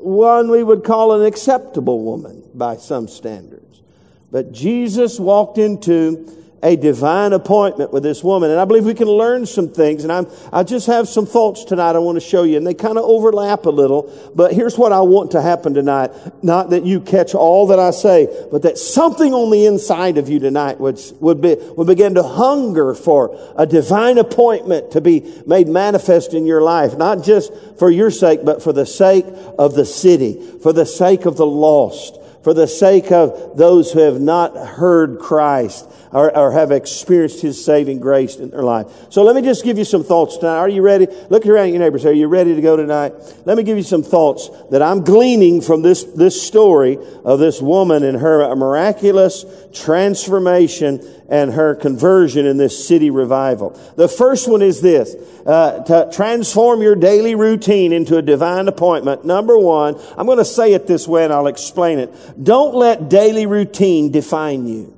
one 0.00 0.50
we 0.50 0.62
would 0.62 0.84
call 0.84 1.12
an 1.12 1.26
acceptable 1.26 2.02
woman 2.02 2.42
by 2.54 2.76
some 2.76 3.08
standards. 3.08 3.82
But 4.30 4.52
Jesus 4.52 5.20
walked 5.20 5.58
into 5.58 6.32
a 6.62 6.76
divine 6.76 7.32
appointment 7.32 7.92
with 7.92 8.02
this 8.02 8.24
woman. 8.24 8.50
And 8.50 8.58
I 8.58 8.64
believe 8.64 8.84
we 8.84 8.94
can 8.94 9.08
learn 9.08 9.46
some 9.46 9.68
things. 9.68 10.02
And 10.02 10.12
I'm, 10.12 10.26
I 10.52 10.64
just 10.64 10.86
have 10.88 11.08
some 11.08 11.24
thoughts 11.24 11.64
tonight 11.64 11.94
I 11.94 12.00
want 12.00 12.16
to 12.16 12.20
show 12.20 12.42
you. 12.42 12.56
And 12.56 12.66
they 12.66 12.74
kind 12.74 12.98
of 12.98 13.04
overlap 13.04 13.66
a 13.66 13.70
little. 13.70 14.32
But 14.34 14.52
here's 14.52 14.76
what 14.76 14.92
I 14.92 15.00
want 15.00 15.32
to 15.32 15.42
happen 15.42 15.74
tonight. 15.74 16.10
Not 16.42 16.70
that 16.70 16.84
you 16.84 17.00
catch 17.00 17.34
all 17.34 17.68
that 17.68 17.78
I 17.78 17.90
say, 17.90 18.28
but 18.50 18.62
that 18.62 18.76
something 18.76 19.32
on 19.32 19.50
the 19.50 19.66
inside 19.66 20.18
of 20.18 20.28
you 20.28 20.40
tonight 20.40 20.80
would, 20.80 21.00
would, 21.20 21.40
be, 21.40 21.54
would 21.76 21.86
begin 21.86 22.14
to 22.14 22.22
hunger 22.22 22.94
for 22.94 23.38
a 23.56 23.66
divine 23.66 24.18
appointment 24.18 24.92
to 24.92 25.00
be 25.00 25.42
made 25.46 25.68
manifest 25.68 26.34
in 26.34 26.44
your 26.44 26.60
life. 26.60 26.96
Not 26.96 27.22
just 27.22 27.52
for 27.78 27.90
your 27.90 28.10
sake, 28.10 28.40
but 28.44 28.62
for 28.62 28.72
the 28.72 28.86
sake 28.86 29.26
of 29.58 29.74
the 29.74 29.86
city, 29.86 30.58
for 30.62 30.72
the 30.72 30.86
sake 30.86 31.24
of 31.24 31.36
the 31.36 31.46
lost 31.46 32.18
for 32.42 32.54
the 32.54 32.66
sake 32.66 33.12
of 33.12 33.58
those 33.58 33.92
who 33.92 33.98
have 33.98 34.20
not 34.20 34.56
heard 34.56 35.18
Christ 35.18 35.86
or, 36.12 36.36
or, 36.36 36.52
have 36.52 36.70
experienced 36.70 37.40
His 37.40 37.62
saving 37.62 38.00
grace 38.00 38.36
in 38.36 38.50
their 38.50 38.62
life. 38.62 38.86
So 39.10 39.22
let 39.22 39.36
me 39.36 39.42
just 39.42 39.64
give 39.64 39.78
you 39.78 39.84
some 39.84 40.04
thoughts 40.04 40.38
tonight. 40.38 40.56
Are 40.56 40.68
you 40.68 40.82
ready? 40.82 41.06
Look 41.28 41.46
around 41.46 41.66
at 41.66 41.70
your 41.70 41.80
neighbors. 41.80 42.06
Are 42.06 42.12
you 42.12 42.28
ready 42.28 42.54
to 42.54 42.60
go 42.60 42.76
tonight? 42.76 43.12
Let 43.44 43.56
me 43.56 43.62
give 43.62 43.76
you 43.76 43.82
some 43.82 44.02
thoughts 44.02 44.50
that 44.70 44.82
I'm 44.82 45.04
gleaning 45.04 45.60
from 45.60 45.82
this, 45.82 46.04
this 46.04 46.40
story 46.40 46.98
of 47.24 47.38
this 47.38 47.60
woman 47.60 48.04
and 48.04 48.18
her 48.18 48.54
miraculous 48.56 49.44
transformation 49.72 51.00
and 51.28 51.52
her 51.52 51.74
conversion 51.74 52.46
in 52.46 52.56
this 52.56 52.86
city 52.86 53.10
revival. 53.10 53.70
The 53.96 54.08
first 54.08 54.48
one 54.48 54.62
is 54.62 54.80
this, 54.80 55.14
uh, 55.46 55.84
to 55.84 56.10
transform 56.14 56.80
your 56.80 56.94
daily 56.94 57.34
routine 57.34 57.92
into 57.92 58.16
a 58.16 58.22
divine 58.22 58.68
appointment. 58.68 59.24
Number 59.24 59.58
one, 59.58 60.00
I'm 60.16 60.26
going 60.26 60.38
to 60.38 60.44
say 60.44 60.72
it 60.72 60.86
this 60.86 61.06
way 61.06 61.24
and 61.24 61.32
I'll 61.32 61.46
explain 61.46 61.98
it. 61.98 62.12
Don't 62.42 62.74
let 62.74 63.08
daily 63.08 63.46
routine 63.46 64.10
define 64.10 64.66
you. 64.66 64.97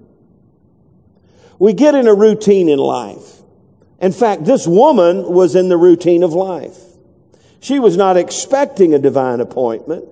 We 1.60 1.74
get 1.74 1.94
in 1.94 2.08
a 2.08 2.14
routine 2.14 2.70
in 2.70 2.78
life. 2.78 3.42
In 4.00 4.12
fact, 4.12 4.46
this 4.46 4.66
woman 4.66 5.30
was 5.30 5.54
in 5.54 5.68
the 5.68 5.76
routine 5.76 6.22
of 6.22 6.32
life. 6.32 6.78
She 7.60 7.78
was 7.78 7.98
not 7.98 8.16
expecting 8.16 8.94
a 8.94 8.98
divine 8.98 9.40
appointment. 9.40 10.06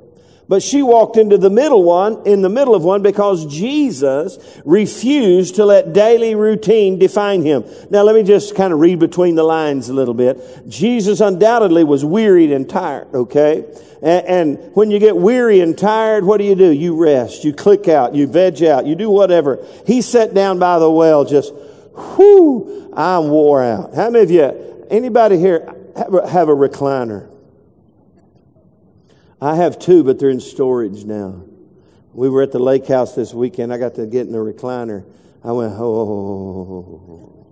But 0.48 0.62
she 0.62 0.80
walked 0.82 1.18
into 1.18 1.36
the 1.36 1.50
middle 1.50 1.82
one, 1.82 2.26
in 2.26 2.40
the 2.40 2.48
middle 2.48 2.74
of 2.74 2.82
one, 2.82 3.02
because 3.02 3.44
Jesus 3.46 4.38
refused 4.64 5.56
to 5.56 5.66
let 5.66 5.92
daily 5.92 6.34
routine 6.34 6.98
define 6.98 7.42
him. 7.42 7.64
Now 7.90 8.02
let 8.02 8.14
me 8.14 8.22
just 8.22 8.54
kind 8.54 8.72
of 8.72 8.80
read 8.80 8.98
between 8.98 9.34
the 9.34 9.42
lines 9.42 9.90
a 9.90 9.92
little 9.92 10.14
bit. 10.14 10.38
Jesus 10.66 11.20
undoubtedly 11.20 11.84
was 11.84 12.02
wearied 12.02 12.50
and 12.50 12.68
tired, 12.68 13.08
okay? 13.14 13.66
And, 14.00 14.26
and 14.26 14.74
when 14.74 14.90
you 14.90 14.98
get 14.98 15.18
weary 15.18 15.60
and 15.60 15.76
tired, 15.76 16.24
what 16.24 16.38
do 16.38 16.44
you 16.44 16.54
do? 16.54 16.70
You 16.70 16.96
rest, 16.96 17.44
you 17.44 17.52
click 17.52 17.86
out, 17.86 18.14
you 18.14 18.26
veg 18.26 18.62
out, 18.62 18.86
you 18.86 18.94
do 18.94 19.10
whatever. 19.10 19.62
He 19.86 20.00
sat 20.00 20.32
down 20.32 20.58
by 20.58 20.78
the 20.78 20.90
well 20.90 21.26
just, 21.26 21.52
whoo, 21.52 22.90
I'm 22.96 23.28
wore 23.28 23.62
out. 23.62 23.94
How 23.94 24.08
many 24.08 24.24
of 24.24 24.30
you, 24.30 24.86
anybody 24.88 25.36
here 25.36 25.74
have 25.94 26.14
a, 26.14 26.26
have 26.26 26.48
a 26.48 26.56
recliner? 26.56 27.28
I 29.40 29.56
have 29.56 29.78
two, 29.78 30.02
but 30.02 30.18
they're 30.18 30.30
in 30.30 30.40
storage 30.40 31.04
now. 31.04 31.42
We 32.12 32.28
were 32.28 32.42
at 32.42 32.50
the 32.50 32.58
lake 32.58 32.88
house 32.88 33.14
this 33.14 33.32
weekend. 33.32 33.72
I 33.72 33.78
got 33.78 33.94
to 33.94 34.06
get 34.06 34.26
in 34.26 34.32
the 34.32 34.38
recliner. 34.38 35.04
I 35.44 35.52
went, 35.52 35.72
oh. 35.76 37.46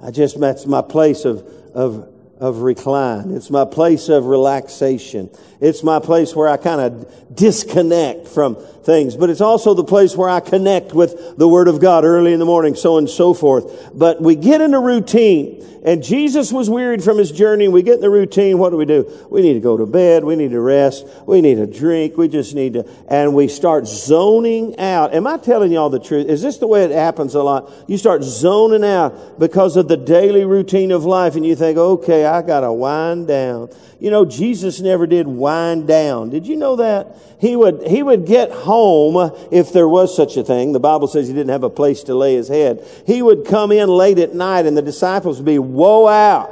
I 0.00 0.10
just, 0.10 0.38
that's 0.38 0.66
my 0.66 0.82
place 0.82 1.24
of, 1.24 1.40
of, 1.74 2.13
of 2.38 2.58
recline. 2.58 3.30
It's 3.30 3.50
my 3.50 3.64
place 3.64 4.08
of 4.08 4.26
relaxation. 4.26 5.30
It's 5.60 5.82
my 5.82 5.98
place 5.98 6.34
where 6.34 6.48
I 6.48 6.56
kind 6.56 6.80
of 6.80 7.34
disconnect 7.34 8.28
from 8.28 8.56
things, 8.56 9.16
but 9.16 9.30
it's 9.30 9.40
also 9.40 9.74
the 9.74 9.84
place 9.84 10.16
where 10.16 10.28
I 10.28 10.40
connect 10.40 10.92
with 10.92 11.38
the 11.38 11.48
Word 11.48 11.68
of 11.68 11.80
God 11.80 12.04
early 12.04 12.32
in 12.32 12.38
the 12.38 12.44
morning, 12.44 12.74
so 12.74 12.98
and 12.98 13.08
so 13.08 13.34
forth. 13.34 13.90
But 13.94 14.20
we 14.20 14.34
get 14.34 14.60
in 14.60 14.74
a 14.74 14.80
routine 14.80 15.64
and 15.84 16.02
Jesus 16.02 16.50
was 16.50 16.70
wearied 16.70 17.04
from 17.04 17.18
his 17.18 17.30
journey. 17.30 17.68
We 17.68 17.82
get 17.82 17.96
in 17.96 18.00
the 18.00 18.08
routine. 18.08 18.56
What 18.56 18.70
do 18.70 18.78
we 18.78 18.86
do? 18.86 19.26
We 19.30 19.42
need 19.42 19.52
to 19.52 19.60
go 19.60 19.76
to 19.76 19.84
bed. 19.84 20.24
We 20.24 20.34
need 20.34 20.52
to 20.52 20.60
rest. 20.60 21.06
We 21.26 21.42
need 21.42 21.56
to 21.56 21.66
drink. 21.66 22.16
We 22.16 22.26
just 22.26 22.54
need 22.54 22.72
to, 22.72 22.88
and 23.06 23.34
we 23.34 23.48
start 23.48 23.86
zoning 23.86 24.78
out. 24.78 25.12
Am 25.12 25.26
I 25.26 25.36
telling 25.36 25.70
y'all 25.72 25.90
the 25.90 26.00
truth? 26.00 26.26
Is 26.26 26.40
this 26.40 26.56
the 26.56 26.66
way 26.66 26.84
it 26.84 26.90
happens 26.90 27.34
a 27.34 27.42
lot? 27.42 27.70
You 27.86 27.98
start 27.98 28.22
zoning 28.24 28.82
out 28.82 29.38
because 29.38 29.76
of 29.76 29.88
the 29.88 29.98
daily 29.98 30.46
routine 30.46 30.90
of 30.90 31.04
life 31.04 31.36
and 31.36 31.44
you 31.44 31.54
think, 31.54 31.76
okay, 31.76 32.23
I 32.24 32.42
gotta 32.42 32.72
wind 32.72 33.28
down. 33.28 33.70
You 34.00 34.10
know, 34.10 34.24
Jesus 34.24 34.80
never 34.80 35.06
did 35.06 35.26
wind 35.26 35.86
down. 35.86 36.30
Did 36.30 36.46
you 36.46 36.56
know 36.56 36.76
that? 36.76 37.16
He 37.40 37.56
would, 37.56 37.86
he 37.86 38.02
would 38.02 38.26
get 38.26 38.50
home 38.50 39.32
if 39.50 39.72
there 39.72 39.88
was 39.88 40.14
such 40.14 40.36
a 40.36 40.44
thing. 40.44 40.72
The 40.72 40.80
Bible 40.80 41.08
says 41.08 41.28
he 41.28 41.34
didn't 41.34 41.50
have 41.50 41.64
a 41.64 41.70
place 41.70 42.02
to 42.04 42.14
lay 42.14 42.34
his 42.34 42.48
head. 42.48 42.86
He 43.06 43.22
would 43.22 43.46
come 43.46 43.72
in 43.72 43.88
late 43.88 44.18
at 44.18 44.34
night 44.34 44.66
and 44.66 44.76
the 44.76 44.82
disciples 44.82 45.38
would 45.38 45.46
be 45.46 45.58
woe 45.58 46.06
out 46.06 46.50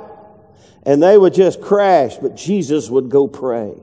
and 0.84 1.02
they 1.02 1.16
would 1.16 1.34
just 1.34 1.60
crash, 1.60 2.16
but 2.16 2.36
Jesus 2.36 2.90
would 2.90 3.08
go 3.08 3.28
pray. 3.28 3.74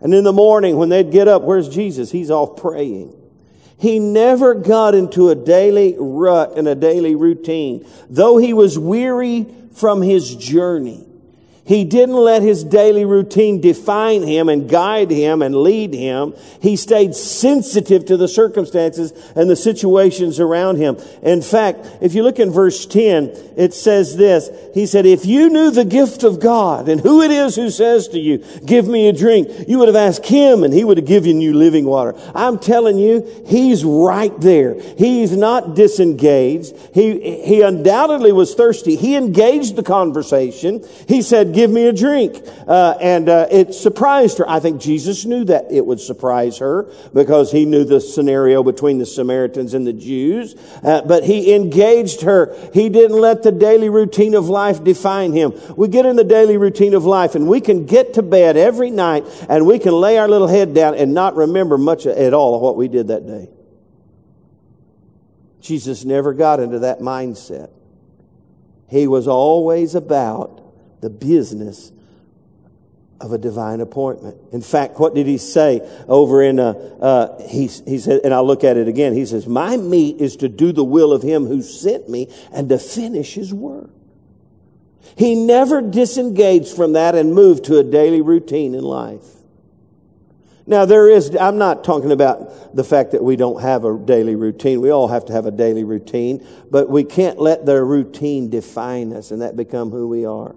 And 0.00 0.14
in 0.14 0.24
the 0.24 0.32
morning 0.32 0.76
when 0.76 0.88
they'd 0.88 1.10
get 1.10 1.28
up, 1.28 1.42
where's 1.42 1.68
Jesus? 1.68 2.10
He's 2.10 2.30
off 2.30 2.56
praying. 2.56 3.16
He 3.80 3.98
never 3.98 4.54
got 4.54 4.94
into 4.94 5.30
a 5.30 5.34
daily 5.34 5.96
rut 5.98 6.58
and 6.58 6.68
a 6.68 6.74
daily 6.74 7.14
routine. 7.14 7.86
Though 8.10 8.36
he 8.36 8.52
was 8.52 8.78
weary 8.78 9.46
from 9.74 10.02
his 10.02 10.34
journey, 10.34 11.06
he 11.70 11.84
didn't 11.84 12.16
let 12.16 12.42
his 12.42 12.64
daily 12.64 13.04
routine 13.04 13.60
define 13.60 14.24
him 14.24 14.48
and 14.48 14.68
guide 14.68 15.08
him 15.08 15.40
and 15.40 15.54
lead 15.54 15.94
him. 15.94 16.34
He 16.60 16.74
stayed 16.74 17.14
sensitive 17.14 18.06
to 18.06 18.16
the 18.16 18.26
circumstances 18.26 19.12
and 19.36 19.48
the 19.48 19.54
situations 19.54 20.40
around 20.40 20.78
him. 20.78 20.96
In 21.22 21.40
fact, 21.40 21.86
if 22.00 22.12
you 22.12 22.24
look 22.24 22.40
in 22.40 22.50
verse 22.50 22.86
10, 22.86 23.30
it 23.56 23.72
says 23.72 24.16
this. 24.16 24.50
He 24.74 24.84
said, 24.84 25.06
if 25.06 25.24
you 25.24 25.48
knew 25.48 25.70
the 25.70 25.84
gift 25.84 26.24
of 26.24 26.40
God 26.40 26.88
and 26.88 27.00
who 27.00 27.22
it 27.22 27.30
is 27.30 27.54
who 27.54 27.70
says 27.70 28.08
to 28.08 28.18
you, 28.18 28.38
give 28.66 28.88
me 28.88 29.08
a 29.08 29.12
drink, 29.12 29.68
you 29.68 29.78
would 29.78 29.86
have 29.86 29.94
asked 29.94 30.26
him 30.26 30.64
and 30.64 30.74
he 30.74 30.82
would 30.82 30.96
have 30.96 31.06
given 31.06 31.40
you 31.40 31.54
living 31.54 31.84
water. 31.84 32.18
I'm 32.34 32.58
telling 32.58 32.98
you, 32.98 33.44
he's 33.46 33.84
right 33.84 34.36
there. 34.40 34.74
He's 34.98 35.36
not 35.36 35.76
disengaged. 35.76 36.74
He, 36.92 37.44
he 37.44 37.62
undoubtedly 37.62 38.32
was 38.32 38.56
thirsty. 38.56 38.96
He 38.96 39.14
engaged 39.14 39.76
the 39.76 39.84
conversation. 39.84 40.84
He 41.06 41.22
said, 41.22 41.59
give 41.60 41.70
me 41.70 41.86
a 41.86 41.92
drink. 41.92 42.42
Uh, 42.66 42.96
and 43.02 43.28
uh, 43.28 43.46
it 43.50 43.74
surprised 43.74 44.38
her. 44.38 44.48
I 44.48 44.60
think 44.60 44.80
Jesus 44.80 45.26
knew 45.26 45.44
that 45.44 45.70
it 45.70 45.84
would 45.84 46.00
surprise 46.00 46.56
her 46.56 46.90
because 47.12 47.52
he 47.52 47.66
knew 47.66 47.84
the 47.84 48.00
scenario 48.00 48.62
between 48.62 48.96
the 48.96 49.04
Samaritans 49.04 49.74
and 49.74 49.86
the 49.86 49.92
Jews. 49.92 50.54
Uh, 50.82 51.02
but 51.02 51.22
he 51.24 51.54
engaged 51.54 52.22
her. 52.22 52.56
He 52.72 52.88
didn't 52.88 53.18
let 53.18 53.42
the 53.42 53.52
daily 53.52 53.90
routine 53.90 54.34
of 54.34 54.48
life 54.48 54.82
define 54.82 55.34
him. 55.34 55.52
We 55.76 55.88
get 55.88 56.06
in 56.06 56.16
the 56.16 56.24
daily 56.24 56.56
routine 56.56 56.94
of 56.94 57.04
life 57.04 57.34
and 57.34 57.46
we 57.46 57.60
can 57.60 57.84
get 57.84 58.14
to 58.14 58.22
bed 58.22 58.56
every 58.56 58.90
night 58.90 59.26
and 59.50 59.66
we 59.66 59.78
can 59.78 59.92
lay 59.92 60.16
our 60.16 60.28
little 60.28 60.48
head 60.48 60.72
down 60.72 60.94
and 60.94 61.12
not 61.12 61.36
remember 61.36 61.76
much 61.76 62.06
at 62.06 62.32
all 62.32 62.54
of 62.54 62.62
what 62.62 62.76
we 62.76 62.88
did 62.88 63.08
that 63.08 63.26
day. 63.26 63.50
Jesus 65.60 66.06
never 66.06 66.32
got 66.32 66.58
into 66.58 66.78
that 66.78 67.00
mindset. 67.00 67.70
He 68.88 69.06
was 69.06 69.28
always 69.28 69.94
about 69.94 70.59
the 71.00 71.10
business 71.10 71.92
of 73.20 73.32
a 73.32 73.38
divine 73.38 73.80
appointment. 73.80 74.36
In 74.50 74.62
fact, 74.62 74.98
what 74.98 75.14
did 75.14 75.26
he 75.26 75.36
say 75.36 75.86
over 76.08 76.42
in, 76.42 76.58
uh, 76.58 76.72
uh, 76.72 77.46
he, 77.46 77.66
he 77.66 77.98
said, 77.98 78.22
and 78.24 78.32
I'll 78.32 78.46
look 78.46 78.64
at 78.64 78.76
it 78.76 78.88
again. 78.88 79.12
He 79.12 79.26
says, 79.26 79.46
my 79.46 79.76
meat 79.76 80.20
is 80.20 80.36
to 80.36 80.48
do 80.48 80.72
the 80.72 80.84
will 80.84 81.12
of 81.12 81.22
him 81.22 81.46
who 81.46 81.60
sent 81.60 82.08
me 82.08 82.32
and 82.52 82.68
to 82.70 82.78
finish 82.78 83.34
his 83.34 83.52
work. 83.52 83.90
He 85.16 85.34
never 85.34 85.82
disengaged 85.82 86.74
from 86.74 86.94
that 86.94 87.14
and 87.14 87.34
moved 87.34 87.64
to 87.64 87.78
a 87.78 87.84
daily 87.84 88.22
routine 88.22 88.74
in 88.74 88.84
life. 88.84 89.24
Now 90.66 90.84
there 90.84 91.10
is, 91.10 91.36
I'm 91.36 91.58
not 91.58 91.84
talking 91.84 92.12
about 92.12 92.74
the 92.74 92.84
fact 92.84 93.10
that 93.10 93.22
we 93.22 93.36
don't 93.36 93.60
have 93.60 93.84
a 93.84 93.98
daily 93.98 94.36
routine. 94.36 94.80
We 94.80 94.90
all 94.90 95.08
have 95.08 95.26
to 95.26 95.32
have 95.32 95.44
a 95.44 95.50
daily 95.50 95.84
routine, 95.84 96.46
but 96.70 96.88
we 96.88 97.04
can't 97.04 97.38
let 97.38 97.66
the 97.66 97.82
routine 97.82 98.48
define 98.48 99.12
us 99.12 99.30
and 99.30 99.42
that 99.42 99.56
become 99.56 99.90
who 99.90 100.08
we 100.08 100.24
are 100.24 100.54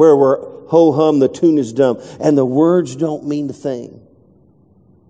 where 0.00 0.16
we're 0.16 0.38
ho 0.68 0.92
hum, 0.92 1.18
the 1.18 1.28
tune 1.28 1.58
is 1.58 1.74
dumb, 1.74 2.00
and 2.20 2.38
the 2.38 2.44
words 2.46 2.96
don't 2.96 3.26
mean 3.26 3.50
a 3.50 3.52
thing. 3.52 4.00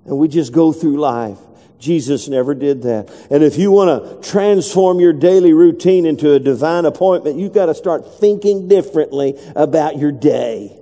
And 0.04 0.18
we 0.18 0.26
just 0.26 0.52
go 0.52 0.72
through 0.72 0.96
life. 0.96 1.38
Jesus 1.78 2.26
never 2.26 2.56
did 2.56 2.82
that. 2.82 3.08
And 3.30 3.44
if 3.44 3.56
you 3.56 3.70
want 3.70 4.22
to 4.22 4.28
transform 4.28 4.98
your 4.98 5.12
daily 5.12 5.52
routine 5.52 6.06
into 6.06 6.32
a 6.32 6.40
divine 6.40 6.86
appointment, 6.86 7.38
you've 7.38 7.52
got 7.52 7.66
to 7.66 7.74
start 7.74 8.18
thinking 8.18 8.66
differently 8.66 9.38
about 9.54 9.96
your 9.96 10.10
day. 10.10 10.76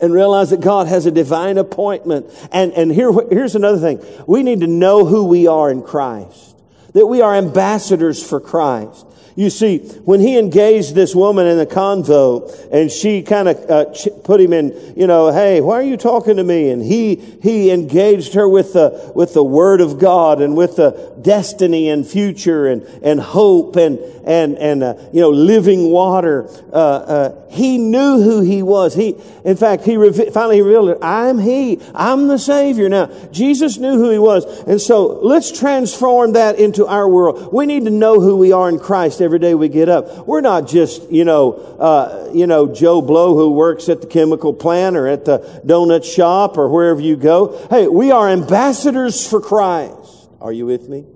And 0.00 0.12
realize 0.12 0.50
that 0.50 0.60
God 0.60 0.88
has 0.88 1.06
a 1.06 1.12
divine 1.12 1.58
appointment. 1.58 2.26
And, 2.50 2.72
and 2.72 2.90
here, 2.90 3.12
here's 3.30 3.54
another 3.54 3.78
thing. 3.78 4.04
We 4.26 4.42
need 4.42 4.58
to 4.60 4.66
know 4.66 5.04
who 5.04 5.24
we 5.26 5.46
are 5.46 5.70
in 5.70 5.82
Christ. 5.82 6.56
That 6.94 7.06
we 7.06 7.20
are 7.20 7.32
ambassadors 7.36 8.28
for 8.28 8.40
Christ. 8.40 9.06
You 9.34 9.48
see, 9.48 9.78
when 9.78 10.20
he 10.20 10.38
engaged 10.38 10.94
this 10.94 11.14
woman 11.14 11.46
in 11.46 11.56
the 11.56 11.66
convo 11.66 12.50
and 12.70 12.90
she 12.90 13.22
kind 13.22 13.48
of 13.48 13.70
uh, 13.70 13.84
put 14.24 14.40
him 14.40 14.52
in, 14.52 14.94
you 14.96 15.06
know, 15.06 15.32
hey, 15.32 15.60
why 15.60 15.74
are 15.74 15.82
you 15.82 15.96
talking 15.96 16.36
to 16.36 16.44
me? 16.44 16.70
And 16.70 16.82
he, 16.82 17.16
he 17.16 17.70
engaged 17.70 18.34
her 18.34 18.46
with 18.46 18.74
the, 18.74 19.12
with 19.14 19.32
the 19.32 19.44
word 19.44 19.80
of 19.80 19.98
God 19.98 20.42
and 20.42 20.56
with 20.56 20.76
the 20.76 21.14
destiny 21.22 21.88
and 21.88 22.06
future 22.06 22.66
and, 22.66 22.82
and 23.02 23.20
hope 23.20 23.76
and, 23.76 23.98
and, 24.26 24.58
and, 24.58 24.82
uh, 24.82 24.94
you 25.12 25.20
know, 25.20 25.30
living 25.30 25.90
water. 25.90 26.48
Uh, 26.70 26.76
uh 26.76 27.42
he 27.52 27.76
knew 27.76 28.22
who 28.22 28.40
he 28.40 28.62
was. 28.62 28.94
He, 28.94 29.14
in 29.44 29.58
fact, 29.58 29.84
he 29.84 29.94
finally 30.30 30.62
revealed 30.62 30.88
it. 30.88 30.98
I'm 31.02 31.38
he. 31.38 31.80
I'm 31.94 32.26
the 32.26 32.38
savior. 32.38 32.88
Now, 32.88 33.10
Jesus 33.30 33.76
knew 33.76 33.98
who 33.98 34.10
he 34.10 34.18
was. 34.18 34.46
And 34.62 34.80
so 34.80 35.20
let's 35.22 35.56
transform 35.56 36.32
that 36.32 36.58
into 36.58 36.86
our 36.86 37.06
world. 37.06 37.52
We 37.52 37.66
need 37.66 37.84
to 37.84 37.90
know 37.90 38.20
who 38.20 38.38
we 38.38 38.52
are 38.52 38.70
in 38.70 38.78
Christ 38.78 39.20
every 39.22 39.38
day 39.38 39.54
we 39.54 39.68
get 39.68 39.88
up. 39.88 40.26
We're 40.26 40.42
not 40.42 40.68
just, 40.68 41.10
you 41.10 41.24
know, 41.24 41.52
uh, 41.52 42.30
you 42.34 42.46
know, 42.46 42.72
Joe 42.72 43.00
Blow 43.00 43.34
who 43.34 43.52
works 43.52 43.88
at 43.88 44.00
the 44.00 44.06
chemical 44.06 44.52
plant 44.52 44.96
or 44.96 45.06
at 45.06 45.24
the 45.24 45.38
donut 45.64 46.04
shop 46.04 46.58
or 46.58 46.68
wherever 46.68 47.00
you 47.00 47.16
go. 47.16 47.66
Hey, 47.70 47.88
we 47.88 48.10
are 48.10 48.28
ambassadors 48.28 49.26
for 49.26 49.40
Christ. 49.40 50.28
Are 50.40 50.52
you 50.52 50.66
with 50.66 50.88
me? 50.88 51.06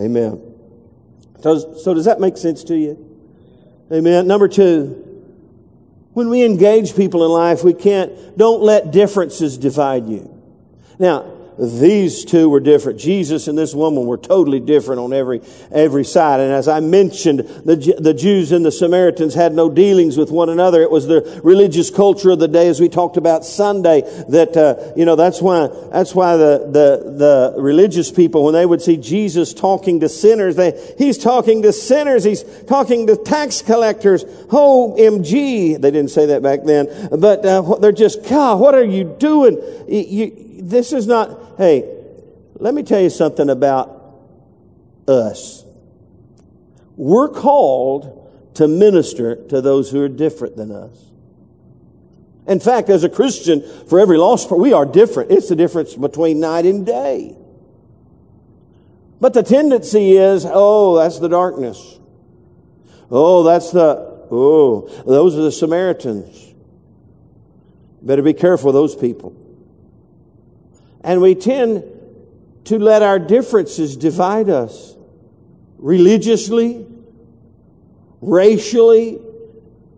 Amen. 0.00 0.40
So, 1.42 1.74
so 1.76 1.92
does 1.92 2.06
that 2.06 2.20
make 2.20 2.36
sense 2.36 2.64
to 2.64 2.76
you? 2.76 3.02
Amen. 3.92 4.26
Number 4.26 4.48
two, 4.48 5.02
when 6.12 6.30
we 6.30 6.44
engage 6.44 6.96
people 6.96 7.24
in 7.24 7.30
life, 7.30 7.62
we 7.62 7.74
can't, 7.74 8.38
don't 8.38 8.62
let 8.62 8.90
differences 8.90 9.58
divide 9.58 10.06
you. 10.06 10.32
Now, 10.98 11.35
these 11.58 12.24
two 12.24 12.50
were 12.50 12.60
different. 12.60 12.98
Jesus 13.00 13.48
and 13.48 13.56
this 13.56 13.74
woman 13.74 14.04
were 14.04 14.18
totally 14.18 14.60
different 14.60 15.00
on 15.00 15.12
every, 15.12 15.40
every 15.72 16.04
side. 16.04 16.40
And 16.40 16.52
as 16.52 16.68
I 16.68 16.80
mentioned, 16.80 17.40
the, 17.40 17.96
the 17.98 18.12
Jews 18.12 18.52
and 18.52 18.64
the 18.64 18.72
Samaritans 18.72 19.34
had 19.34 19.54
no 19.54 19.70
dealings 19.70 20.18
with 20.18 20.30
one 20.30 20.50
another. 20.50 20.82
It 20.82 20.90
was 20.90 21.06
the 21.06 21.40
religious 21.42 21.90
culture 21.90 22.30
of 22.30 22.38
the 22.38 22.48
day, 22.48 22.68
as 22.68 22.80
we 22.80 22.88
talked 22.88 23.16
about 23.16 23.44
Sunday, 23.44 24.02
that, 24.28 24.56
uh, 24.56 24.92
you 24.96 25.06
know, 25.06 25.16
that's 25.16 25.40
why, 25.40 25.68
that's 25.92 26.14
why 26.14 26.36
the, 26.36 26.68
the, 26.70 27.10
the 27.10 27.60
religious 27.60 28.10
people, 28.10 28.44
when 28.44 28.54
they 28.54 28.66
would 28.66 28.82
see 28.82 28.98
Jesus 28.98 29.54
talking 29.54 30.00
to 30.00 30.08
sinners, 30.08 30.56
they, 30.56 30.94
he's 30.98 31.16
talking 31.16 31.62
to 31.62 31.72
sinners. 31.72 32.24
He's 32.24 32.42
talking 32.64 33.06
to 33.06 33.16
tax 33.16 33.62
collectors. 33.62 34.24
Oh, 34.50 34.94
MG. 34.98 35.80
They 35.80 35.90
didn't 35.90 36.10
say 36.10 36.26
that 36.26 36.42
back 36.42 36.64
then, 36.64 36.86
but, 37.18 37.46
uh, 37.46 37.76
they're 37.76 37.92
just, 37.92 38.28
God, 38.28 38.60
what 38.60 38.74
are 38.74 38.84
you 38.84 39.04
doing? 39.18 39.54
You, 39.88 40.00
you, 40.00 40.45
this 40.70 40.92
is 40.92 41.06
not, 41.06 41.54
hey, 41.58 41.88
let 42.54 42.74
me 42.74 42.82
tell 42.82 43.00
you 43.00 43.10
something 43.10 43.48
about 43.48 44.02
us. 45.06 45.64
We're 46.96 47.28
called 47.28 48.54
to 48.54 48.66
minister 48.66 49.36
to 49.46 49.60
those 49.60 49.90
who 49.90 50.02
are 50.02 50.08
different 50.08 50.56
than 50.56 50.72
us. 50.72 50.98
In 52.48 52.58
fact, 52.58 52.88
as 52.90 53.04
a 53.04 53.08
Christian, 53.08 53.62
for 53.86 54.00
every 54.00 54.18
lost 54.18 54.50
we 54.50 54.72
are 54.72 54.86
different. 54.86 55.30
It's 55.30 55.48
the 55.48 55.56
difference 55.56 55.94
between 55.94 56.40
night 56.40 56.64
and 56.64 56.84
day. 56.84 57.36
But 59.20 59.34
the 59.34 59.42
tendency 59.42 60.16
is, 60.16 60.44
oh, 60.48 60.96
that's 60.96 61.20
the 61.20 61.28
darkness. 61.28 61.98
Oh, 63.08 63.44
that's 63.44 63.70
the, 63.70 64.26
oh, 64.30 64.88
those 65.06 65.36
are 65.36 65.42
the 65.42 65.52
Samaritans. 65.52 66.54
Better 68.02 68.22
be 68.22 68.34
careful 68.34 68.70
of 68.70 68.74
those 68.74 68.96
people. 68.96 69.45
And 71.06 71.22
we 71.22 71.36
tend 71.36 71.84
to 72.64 72.80
let 72.80 73.00
our 73.00 73.20
differences 73.20 73.96
divide 73.96 74.50
us 74.50 74.96
religiously, 75.78 76.84
racially, 78.20 79.20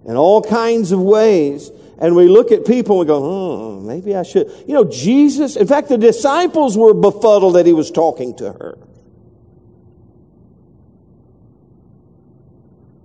in 0.04 0.16
all 0.16 0.42
kinds 0.42 0.92
of 0.92 1.00
ways. 1.00 1.70
And 1.98 2.14
we 2.14 2.28
look 2.28 2.52
at 2.52 2.66
people 2.66 3.00
and 3.00 3.08
we 3.08 3.10
go, 3.10 3.24
oh, 3.24 3.80
maybe 3.80 4.14
I 4.14 4.22
should. 4.22 4.48
You 4.66 4.74
know, 4.74 4.84
Jesus, 4.84 5.56
in 5.56 5.66
fact, 5.66 5.88
the 5.88 5.96
disciples 5.96 6.76
were 6.76 6.92
befuddled 6.92 7.54
that 7.54 7.64
he 7.64 7.72
was 7.72 7.90
talking 7.90 8.36
to 8.36 8.52
her. 8.52 8.78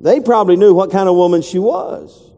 They 0.01 0.19
probably 0.19 0.57
knew 0.57 0.73
what 0.73 0.91
kind 0.91 1.07
of 1.07 1.15
woman 1.15 1.41
she 1.41 1.57
was. 1.57 2.32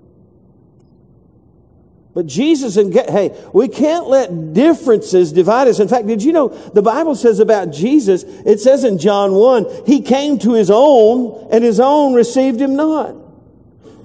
But 2.16 2.28
Jesus 2.28 2.78
and 2.78 2.94
hey, 2.94 3.38
we 3.54 3.68
can't 3.68 4.08
let 4.08 4.54
differences 4.54 5.34
divide 5.34 5.68
us. 5.68 5.82
In 5.82 5.90
fact, 5.90 6.08
did 6.08 6.24
you 6.24 6.32
know 6.32 6.48
the 6.48 6.82
Bible 6.82 7.14
says 7.14 7.42
about 7.42 7.72
Jesus, 7.72 8.24
it 8.24 8.62
says 8.62 8.86
in 8.86 8.98
John 8.98 9.34
1, 9.34 9.84
he 9.86 10.02
came 10.02 10.40
to 10.40 10.54
his 10.54 10.72
own 10.72 11.50
and 11.52 11.62
his 11.62 11.82
own 11.82 12.14
received 12.14 12.62
him 12.62 12.78
not. 12.78 13.25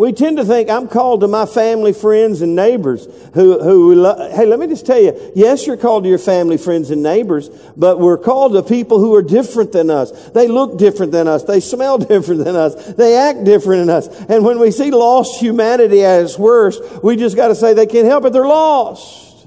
We 0.00 0.12
tend 0.12 0.38
to 0.38 0.46
think 0.46 0.70
I'm 0.70 0.88
called 0.88 1.20
to 1.20 1.28
my 1.28 1.44
family, 1.44 1.92
friends, 1.92 2.40
and 2.40 2.56
neighbors 2.56 3.06
who, 3.34 3.62
who, 3.62 3.94
lo- 3.96 4.30
hey, 4.30 4.46
let 4.46 4.58
me 4.58 4.66
just 4.66 4.86
tell 4.86 4.98
you, 4.98 5.30
yes, 5.34 5.66
you're 5.66 5.76
called 5.76 6.04
to 6.04 6.08
your 6.08 6.16
family, 6.16 6.56
friends, 6.56 6.90
and 6.90 7.02
neighbors, 7.02 7.50
but 7.76 8.00
we're 8.00 8.16
called 8.16 8.54
to 8.54 8.62
people 8.62 8.98
who 8.98 9.14
are 9.14 9.20
different 9.20 9.72
than 9.72 9.90
us. 9.90 10.30
They 10.30 10.48
look 10.48 10.78
different 10.78 11.12
than 11.12 11.28
us. 11.28 11.44
They 11.44 11.60
smell 11.60 11.98
different 12.14 12.46
than 12.46 12.56
us. 12.56 12.94
They 12.94 13.14
act 13.14 13.44
different 13.44 13.88
than 13.88 13.90
us. 13.90 14.08
And 14.30 14.42
when 14.42 14.58
we 14.58 14.70
see 14.70 14.90
lost 14.90 15.38
humanity 15.38 16.02
at 16.02 16.22
its 16.22 16.38
worst, 16.38 16.82
we 17.04 17.16
just 17.16 17.36
got 17.36 17.48
to 17.48 17.54
say 17.54 17.74
they 17.74 17.84
can't 17.84 18.06
help 18.06 18.24
it. 18.24 18.32
They're 18.32 18.46
lost. 18.46 19.46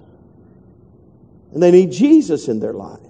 And 1.51 1.63
they 1.63 1.71
need 1.71 1.91
Jesus 1.91 2.47
in 2.47 2.59
their 2.59 2.73
life. 2.73 3.02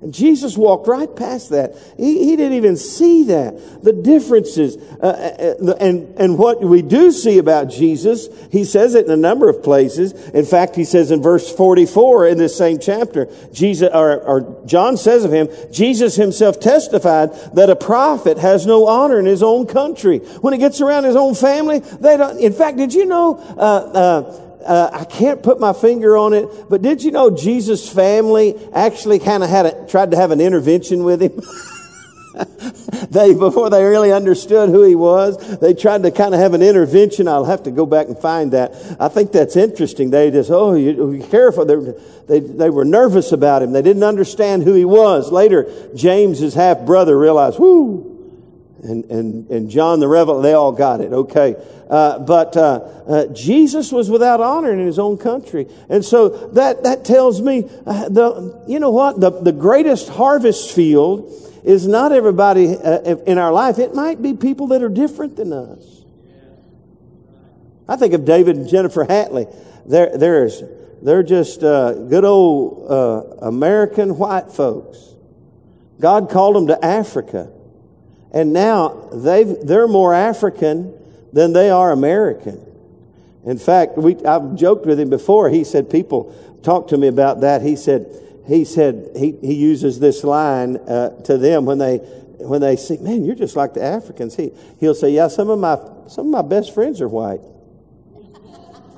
And 0.00 0.14
Jesus 0.14 0.56
walked 0.56 0.86
right 0.86 1.14
past 1.16 1.50
that. 1.50 1.74
He, 1.96 2.24
he 2.24 2.36
didn't 2.36 2.52
even 2.52 2.76
see 2.76 3.24
that. 3.24 3.82
The 3.82 3.92
differences. 3.92 4.76
Uh, 4.76 5.06
uh, 5.06 5.70
uh, 5.70 5.74
and, 5.80 6.16
and 6.16 6.38
what 6.38 6.60
we 6.60 6.82
do 6.82 7.10
see 7.10 7.38
about 7.38 7.68
Jesus, 7.68 8.28
he 8.52 8.64
says 8.64 8.94
it 8.94 9.06
in 9.06 9.10
a 9.10 9.16
number 9.16 9.48
of 9.48 9.60
places. 9.60 10.12
In 10.28 10.44
fact, 10.44 10.76
he 10.76 10.84
says 10.84 11.10
in 11.10 11.20
verse 11.20 11.52
44 11.52 12.28
in 12.28 12.38
this 12.38 12.56
same 12.56 12.78
chapter, 12.78 13.26
Jesus, 13.52 13.90
or, 13.92 14.20
or 14.22 14.62
John 14.66 14.96
says 14.96 15.24
of 15.24 15.32
him, 15.32 15.48
Jesus 15.72 16.14
himself 16.14 16.60
testified 16.60 17.32
that 17.54 17.68
a 17.68 17.76
prophet 17.76 18.38
has 18.38 18.66
no 18.66 18.86
honor 18.86 19.18
in 19.18 19.26
his 19.26 19.42
own 19.42 19.66
country. 19.66 20.18
When 20.18 20.52
he 20.52 20.60
gets 20.60 20.80
around 20.80 21.04
his 21.04 21.16
own 21.16 21.34
family, 21.34 21.80
they 21.80 22.16
don't, 22.16 22.38
in 22.38 22.52
fact, 22.52 22.76
did 22.76 22.94
you 22.94 23.04
know, 23.04 23.36
uh, 23.56 23.60
uh 23.60 24.47
uh, 24.64 24.90
I 24.92 25.04
can't 25.04 25.42
put 25.42 25.60
my 25.60 25.72
finger 25.72 26.16
on 26.16 26.32
it, 26.32 26.48
but 26.68 26.82
did 26.82 27.02
you 27.02 27.10
know 27.10 27.30
Jesus' 27.30 27.88
family 27.88 28.54
actually 28.72 29.18
kind 29.18 29.42
of 29.42 29.50
had 29.50 29.66
a, 29.66 29.86
tried 29.86 30.10
to 30.10 30.16
have 30.16 30.30
an 30.30 30.40
intervention 30.40 31.04
with 31.04 31.22
him? 31.22 31.40
they 33.10 33.34
before 33.34 33.70
they 33.70 33.82
really 33.84 34.12
understood 34.12 34.68
who 34.68 34.84
he 34.84 34.94
was 34.94 35.58
they 35.58 35.74
tried 35.74 36.04
to 36.04 36.10
kind 36.10 36.34
of 36.34 36.40
have 36.40 36.54
an 36.54 36.62
intervention. 36.62 37.26
I'll 37.26 37.44
have 37.44 37.64
to 37.64 37.70
go 37.70 37.86
back 37.86 38.08
and 38.08 38.18
find 38.18 38.52
that. 38.52 38.74
I 39.00 39.08
think 39.08 39.32
that's 39.32 39.56
interesting. 39.56 40.10
They 40.10 40.30
just 40.30 40.50
oh 40.50 40.74
you, 40.74 41.18
be 41.18 41.26
careful. 41.26 41.64
They, 41.64 41.94
they, 42.28 42.40
they 42.40 42.70
were 42.70 42.84
nervous 42.84 43.32
about 43.32 43.62
him. 43.62 43.72
They 43.72 43.82
didn't 43.82 44.04
understand 44.04 44.62
who 44.62 44.74
he 44.74 44.84
was. 44.84 45.32
Later 45.32 45.68
james 45.94 46.38
his 46.38 46.54
half 46.54 46.84
brother 46.84 47.18
realized 47.18 47.58
whoo 47.58 48.17
and, 48.82 49.04
and, 49.06 49.50
and 49.50 49.70
John 49.70 50.00
the 50.00 50.08
Revelator, 50.08 50.42
they 50.42 50.52
all 50.52 50.72
got 50.72 51.00
it, 51.00 51.12
okay. 51.12 51.56
Uh, 51.88 52.18
but 52.18 52.56
uh, 52.56 52.60
uh, 53.08 53.26
Jesus 53.28 53.90
was 53.90 54.10
without 54.10 54.40
honor 54.40 54.72
in 54.72 54.78
his 54.78 54.98
own 54.98 55.16
country. 55.16 55.66
And 55.88 56.04
so 56.04 56.48
that, 56.48 56.82
that 56.82 57.04
tells 57.04 57.40
me, 57.40 57.68
uh, 57.86 58.08
the, 58.08 58.64
you 58.68 58.78
know 58.78 58.90
what? 58.90 59.20
The, 59.20 59.30
the 59.30 59.52
greatest 59.52 60.08
harvest 60.08 60.74
field 60.74 61.32
is 61.64 61.86
not 61.86 62.12
everybody 62.12 62.76
uh, 62.76 63.16
in 63.26 63.38
our 63.38 63.52
life. 63.52 63.78
It 63.78 63.94
might 63.94 64.20
be 64.20 64.34
people 64.34 64.68
that 64.68 64.82
are 64.82 64.88
different 64.88 65.36
than 65.36 65.52
us. 65.52 66.04
I 67.88 67.96
think 67.96 68.12
of 68.12 68.26
David 68.26 68.56
and 68.56 68.68
Jennifer 68.68 69.06
Hatley. 69.06 69.52
They're, 69.86 70.16
they're, 70.16 70.50
they're 71.00 71.22
just 71.22 71.64
uh, 71.64 71.94
good 71.94 72.24
old 72.24 73.38
American 73.40 74.18
white 74.18 74.52
folks. 74.52 74.98
God 75.98 76.28
called 76.28 76.56
them 76.56 76.66
to 76.66 76.84
Africa. 76.84 77.50
And 78.32 78.52
now 78.52 79.08
they've, 79.12 79.56
they're 79.62 79.88
more 79.88 80.14
African 80.14 80.94
than 81.32 81.52
they 81.52 81.70
are 81.70 81.90
American. 81.90 82.64
In 83.44 83.58
fact, 83.58 83.96
we, 83.96 84.16
I've 84.24 84.56
joked 84.56 84.86
with 84.86 85.00
him 85.00 85.10
before. 85.10 85.48
He 85.48 85.64
said, 85.64 85.90
people 85.90 86.34
talk 86.62 86.88
to 86.88 86.98
me 86.98 87.08
about 87.08 87.40
that. 87.40 87.62
He 87.62 87.76
said, 87.76 88.06
he 88.46 88.64
said, 88.64 89.12
he, 89.16 89.32
he 89.40 89.54
uses 89.54 90.00
this 90.00 90.24
line 90.24 90.76
uh, 90.76 91.20
to 91.22 91.38
them 91.38 91.64
when 91.64 91.78
they, 91.78 91.98
when 92.38 92.60
they 92.60 92.76
say, 92.76 92.98
man, 92.98 93.24
you're 93.24 93.34
just 93.34 93.56
like 93.56 93.74
the 93.74 93.82
Africans. 93.82 94.36
He, 94.36 94.52
he'll 94.80 94.94
say, 94.94 95.10
yeah, 95.10 95.28
some 95.28 95.50
of 95.50 95.58
my, 95.58 95.76
some 96.08 96.26
of 96.26 96.32
my 96.32 96.42
best 96.42 96.74
friends 96.74 97.00
are 97.00 97.08
white. 97.08 97.40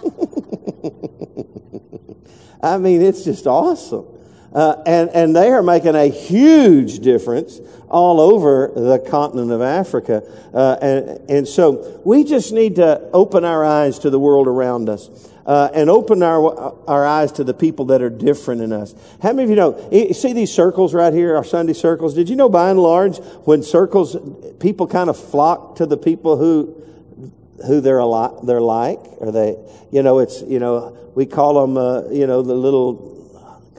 I 2.62 2.78
mean, 2.78 3.02
it's 3.02 3.24
just 3.24 3.46
awesome. 3.46 4.06
Uh, 4.52 4.82
and, 4.84 5.10
and 5.10 5.36
they 5.36 5.50
are 5.50 5.62
making 5.62 5.94
a 5.94 6.06
huge 6.06 6.98
difference 6.98 7.60
all 7.88 8.20
over 8.20 8.72
the 8.74 8.98
continent 8.98 9.52
of 9.52 9.62
Africa. 9.62 10.22
Uh, 10.52 10.76
and, 10.82 11.30
and 11.30 11.48
so 11.48 12.00
we 12.04 12.24
just 12.24 12.52
need 12.52 12.76
to 12.76 13.00
open 13.12 13.44
our 13.44 13.64
eyes 13.64 13.98
to 14.00 14.10
the 14.10 14.18
world 14.18 14.48
around 14.48 14.88
us. 14.88 15.08
Uh, 15.46 15.68
and 15.74 15.90
open 15.90 16.22
our, 16.22 16.76
our 16.88 17.04
eyes 17.04 17.32
to 17.32 17.42
the 17.42 17.54
people 17.54 17.86
that 17.86 18.02
are 18.02 18.10
different 18.10 18.60
in 18.60 18.72
us. 18.72 18.94
How 19.20 19.32
many 19.32 19.44
of 19.44 19.50
you 19.50 19.56
know, 19.56 20.12
see 20.12 20.32
these 20.32 20.52
circles 20.52 20.94
right 20.94 21.12
here, 21.12 21.34
our 21.34 21.42
Sunday 21.42 21.72
circles? 21.72 22.14
Did 22.14 22.28
you 22.28 22.36
know 22.36 22.48
by 22.48 22.70
and 22.70 22.78
large, 22.78 23.18
when 23.46 23.62
circles, 23.64 24.16
people 24.60 24.86
kind 24.86 25.10
of 25.10 25.18
flock 25.18 25.76
to 25.76 25.86
the 25.86 25.96
people 25.96 26.36
who, 26.36 26.80
who 27.66 27.80
they're, 27.80 28.04
li- 28.04 28.38
they're 28.44 28.60
like? 28.60 29.00
Or 29.18 29.32
they, 29.32 29.56
you 29.90 30.02
know, 30.04 30.20
it's, 30.20 30.42
you 30.42 30.60
know, 30.60 30.96
we 31.16 31.26
call 31.26 31.66
them, 31.66 31.76
uh, 31.76 32.08
you 32.10 32.28
know, 32.28 32.42
the 32.42 32.54
little 32.54 33.19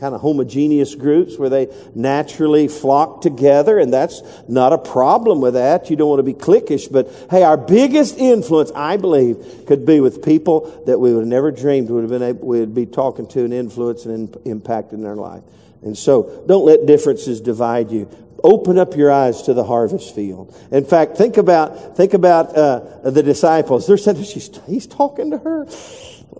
kind 0.01 0.15
of 0.15 0.21
homogeneous 0.21 0.95
groups 0.95 1.37
where 1.37 1.47
they 1.47 1.67
naturally 1.93 2.67
flock 2.67 3.21
together, 3.21 3.77
and 3.77 3.93
that's 3.93 4.23
not 4.47 4.73
a 4.73 4.77
problem 4.79 5.41
with 5.41 5.53
that. 5.53 5.91
You 5.91 5.95
don't 5.95 6.09
want 6.09 6.17
to 6.17 6.23
be 6.23 6.33
cliquish, 6.33 6.91
but 6.91 7.07
hey, 7.29 7.43
our 7.43 7.55
biggest 7.55 8.17
influence, 8.17 8.71
I 8.75 8.97
believe, 8.97 9.65
could 9.67 9.85
be 9.85 9.99
with 9.99 10.25
people 10.25 10.83
that 10.87 10.97
we 10.99 11.13
would 11.13 11.19
have 11.19 11.27
never 11.27 11.51
dreamed 11.51 11.91
would 11.91 12.01
have 12.01 12.09
been 12.09 12.23
able, 12.23 12.47
we'd 12.47 12.73
be 12.73 12.87
talking 12.87 13.27
to 13.27 13.43
and 13.45 13.53
influence 13.53 14.05
and 14.05 14.35
in, 14.43 14.59
impacting 14.59 15.03
their 15.03 15.15
life. 15.15 15.43
And 15.83 15.95
so, 15.95 16.43
don't 16.47 16.65
let 16.65 16.87
differences 16.87 17.39
divide 17.39 17.91
you. 17.91 18.09
Open 18.43 18.79
up 18.79 18.97
your 18.97 19.11
eyes 19.11 19.43
to 19.43 19.53
the 19.53 19.63
harvest 19.63 20.15
field. 20.15 20.55
In 20.71 20.83
fact, 20.83 21.15
think 21.15 21.37
about, 21.37 21.95
think 21.95 22.15
about, 22.15 22.55
uh, 22.57 23.07
the 23.07 23.21
disciples. 23.21 23.85
They're 23.85 23.97
saying, 23.97 24.23
She's, 24.23 24.49
he's 24.65 24.87
talking 24.87 25.29
to 25.29 25.37
her. 25.37 25.67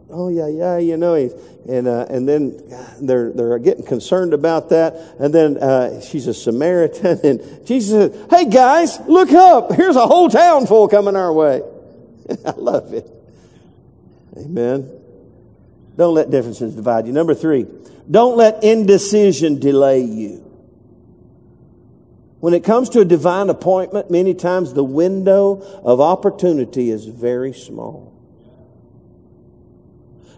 Oh 0.10 0.27
yeah, 0.30 0.47
yeah, 0.47 0.77
you 0.77 0.97
know, 0.97 1.15
he's, 1.15 1.34
and, 1.67 1.88
uh, 1.88 2.06
and 2.10 2.27
then 2.27 2.62
they're, 3.01 3.32
they're 3.32 3.60
getting 3.60 3.86
concerned 3.86 4.34
about 4.34 4.69
that. 4.69 4.93
And 5.19 5.34
then, 5.34 5.58
uh, 5.58 6.01
she's 6.01 6.27
a 6.27 6.34
Samaritan 6.34 7.19
and 7.23 7.65
Jesus 7.65 8.13
says, 8.13 8.27
Hey 8.30 8.49
guys, 8.49 8.99
look 9.01 9.32
up. 9.32 9.71
Here's 9.73 9.95
a 9.95 10.06
whole 10.06 10.30
town 10.30 10.67
full 10.67 10.88
coming 10.88 11.15
our 11.15 11.32
way. 11.32 11.62
I 12.45 12.51
love 12.51 12.93
it. 12.93 13.10
Amen. 14.38 14.89
Don't 15.97 16.13
let 16.13 16.30
differences 16.30 16.75
divide 16.75 17.08
you. 17.08 17.13
Number 17.13 17.34
three, 17.34 17.67
don't 18.10 18.38
let 18.38 18.63
indecision 18.63 19.60
delay 19.60 20.01
you. 20.01 20.47
When 22.39 22.54
it 22.54 22.63
comes 22.63 22.89
to 22.89 23.01
a 23.01 23.06
divine 23.06 23.49
appointment, 23.49 24.10
many 24.10 24.34
times 24.34 24.73
the 24.73 24.84
window 24.84 25.62
of 25.84 26.01
opportunity 26.01 26.89
is 26.89 27.06
very 27.06 27.54
small. 27.54 28.11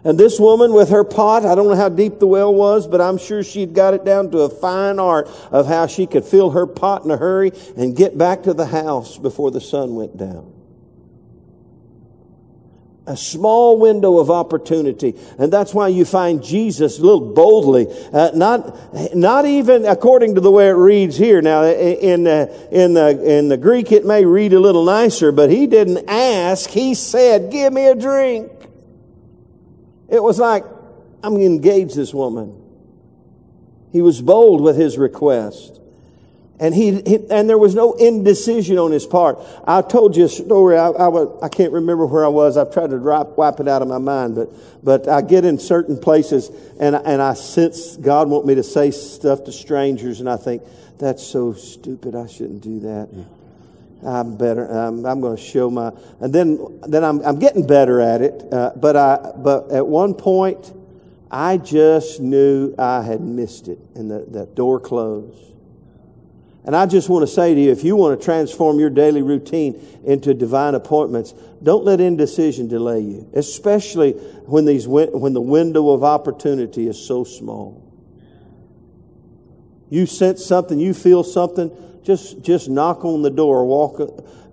And 0.04 0.18
this 0.18 0.38
woman 0.38 0.72
with 0.72 0.90
her 0.90 1.02
pot, 1.02 1.46
I 1.46 1.54
don't 1.54 1.68
know 1.68 1.74
how 1.74 1.88
deep 1.88 2.18
the 2.18 2.26
well 2.26 2.54
was, 2.54 2.86
but 2.86 3.00
I'm 3.00 3.16
sure 3.16 3.42
she'd 3.42 3.74
got 3.74 3.94
it 3.94 4.04
down 4.04 4.30
to 4.32 4.40
a 4.40 4.50
fine 4.50 4.98
art 4.98 5.28
of 5.50 5.66
how 5.66 5.86
she 5.86 6.06
could 6.06 6.24
fill 6.24 6.50
her 6.50 6.66
pot 6.66 7.04
in 7.04 7.10
a 7.10 7.16
hurry 7.16 7.52
and 7.76 7.96
get 7.96 8.16
back 8.16 8.42
to 8.42 8.52
the 8.52 8.66
house 8.66 9.16
before 9.16 9.50
the 9.50 9.60
sun 9.60 9.94
went 9.94 10.16
down 10.16 10.54
a 13.06 13.16
small 13.16 13.78
window 13.78 14.18
of 14.18 14.30
opportunity. 14.30 15.14
And 15.38 15.52
that's 15.52 15.74
why 15.74 15.88
you 15.88 16.04
find 16.04 16.42
Jesus 16.42 16.98
a 16.98 17.02
little 17.02 17.34
boldly, 17.34 17.86
uh, 18.12 18.30
not, 18.34 19.14
not 19.14 19.44
even 19.44 19.84
according 19.84 20.36
to 20.36 20.40
the 20.40 20.50
way 20.50 20.68
it 20.68 20.72
reads 20.72 21.16
here. 21.16 21.42
Now, 21.42 21.64
in, 21.64 22.26
uh, 22.26 22.46
in, 22.70 22.94
the, 22.94 23.38
in 23.38 23.48
the 23.48 23.56
Greek, 23.56 23.92
it 23.92 24.06
may 24.06 24.24
read 24.24 24.52
a 24.54 24.60
little 24.60 24.84
nicer, 24.84 25.32
but 25.32 25.50
he 25.50 25.66
didn't 25.66 26.08
ask. 26.08 26.70
He 26.70 26.94
said, 26.94 27.50
give 27.50 27.72
me 27.72 27.86
a 27.86 27.94
drink. 27.94 28.50
It 30.14 30.22
was 30.22 30.38
like, 30.38 30.64
I'm 31.24 31.32
going 31.32 31.40
to 31.40 31.46
engage 31.46 31.92
this 31.92 32.14
woman. 32.14 32.54
He 33.90 34.00
was 34.00 34.22
bold 34.22 34.60
with 34.60 34.76
his 34.76 34.96
request. 34.96 35.80
And 36.60 36.72
he, 36.72 37.02
he, 37.02 37.18
and 37.30 37.48
there 37.48 37.58
was 37.58 37.74
no 37.74 37.94
indecision 37.94 38.78
on 38.78 38.92
his 38.92 39.06
part. 39.06 39.40
I 39.66 39.82
told 39.82 40.16
you 40.16 40.26
a 40.26 40.28
story. 40.28 40.78
I, 40.78 40.86
I, 40.90 41.08
was, 41.08 41.36
I 41.42 41.48
can't 41.48 41.72
remember 41.72 42.06
where 42.06 42.24
I 42.24 42.28
was. 42.28 42.56
I've 42.56 42.72
tried 42.72 42.90
to 42.90 42.98
drop, 42.98 43.36
wipe 43.36 43.58
it 43.58 43.66
out 43.66 43.82
of 43.82 43.88
my 43.88 43.98
mind, 43.98 44.36
but, 44.36 44.50
but 44.84 45.08
I 45.08 45.20
get 45.20 45.44
in 45.44 45.58
certain 45.58 45.98
places 45.98 46.48
and, 46.78 46.94
and 46.94 47.20
I 47.20 47.34
sense 47.34 47.96
God 47.96 48.28
want 48.28 48.46
me 48.46 48.54
to 48.54 48.62
say 48.62 48.92
stuff 48.92 49.42
to 49.44 49.52
strangers 49.52 50.20
and 50.20 50.30
I 50.30 50.36
think, 50.36 50.62
that's 50.96 51.26
so 51.26 51.54
stupid. 51.54 52.14
I 52.14 52.28
shouldn't 52.28 52.62
do 52.62 52.80
that. 52.80 53.08
I'm 54.06 54.36
better. 54.36 54.66
I'm, 54.66 55.04
I'm 55.06 55.20
going 55.20 55.36
to 55.36 55.42
show 55.42 55.70
my, 55.70 55.92
and 56.20 56.32
then, 56.32 56.80
then 56.86 57.04
I'm, 57.04 57.20
I'm 57.20 57.38
getting 57.38 57.66
better 57.66 58.00
at 58.00 58.20
it. 58.20 58.52
Uh, 58.52 58.72
but 58.76 58.96
I, 58.96 59.32
but 59.36 59.70
at 59.70 59.86
one 59.86 60.14
point, 60.14 60.72
I 61.30 61.56
just 61.56 62.20
knew 62.20 62.74
I 62.78 63.02
had 63.02 63.20
missed 63.20 63.68
it 63.68 63.78
and 63.94 64.10
the, 64.10 64.24
that 64.28 64.54
door 64.54 64.78
closed. 64.78 65.52
And 66.66 66.74
I 66.74 66.86
just 66.86 67.10
want 67.10 67.24
to 67.24 67.26
say 67.26 67.54
to 67.54 67.60
you, 67.60 67.70
if 67.72 67.84
you 67.84 67.94
want 67.94 68.18
to 68.18 68.24
transform 68.24 68.78
your 68.78 68.88
daily 68.88 69.20
routine 69.20 69.80
into 70.04 70.32
divine 70.32 70.74
appointments, 70.74 71.34
don't 71.62 71.84
let 71.84 72.00
indecision 72.00 72.68
delay 72.68 73.00
you, 73.00 73.28
especially 73.34 74.12
when, 74.12 74.64
these, 74.64 74.88
when 74.88 75.34
the 75.34 75.42
window 75.42 75.90
of 75.90 76.02
opportunity 76.02 76.88
is 76.88 76.98
so 76.98 77.22
small. 77.24 77.82
You 79.90 80.06
sense 80.06 80.44
something, 80.44 80.78
you 80.78 80.94
feel 80.94 81.22
something, 81.22 81.70
just, 82.02 82.42
just 82.42 82.68
knock 82.68 83.04
on 83.04 83.22
the 83.22 83.30
door, 83.30 83.64
walk, 83.64 84.00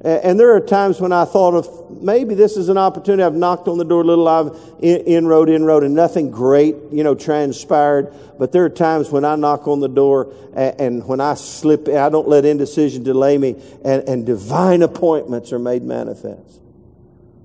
and 0.04 0.40
there 0.40 0.56
are 0.56 0.60
times 0.60 1.00
when 1.00 1.12
I 1.12 1.26
thought 1.26 1.54
of 1.54 2.02
maybe 2.02 2.34
this 2.34 2.58
is 2.58 2.70
an 2.70 2.78
opportunity. 2.78 3.22
I've 3.22 3.36
knocked 3.36 3.68
on 3.68 3.78
the 3.78 3.86
door 3.86 4.02
a 4.02 4.04
little, 4.04 4.28
I've 4.28 4.58
inroad, 4.82 5.48
inroad, 5.48 5.84
and 5.84 5.94
nothing 5.94 6.32
great, 6.32 6.76
you 6.92 7.04
know, 7.04 7.14
transpired. 7.14 8.12
But 8.40 8.52
there 8.52 8.66
are 8.66 8.70
times 8.70 9.12
when 9.12 9.24
I 9.24 9.36
knock 9.36 9.68
on 9.68 9.80
the 9.80 9.88
door 9.88 10.34
and, 10.56 11.06
when 11.08 11.22
I 11.22 11.36
slip, 11.36 11.88
I 11.88 12.10
don't 12.10 12.28
let 12.28 12.46
indecision 12.46 13.04
delay 13.04 13.38
me, 13.38 13.62
and, 13.86 14.08
and 14.10 14.26
divine 14.26 14.82
appointments 14.82 15.54
are 15.54 15.60
made 15.60 15.84
manifest. 15.84 16.62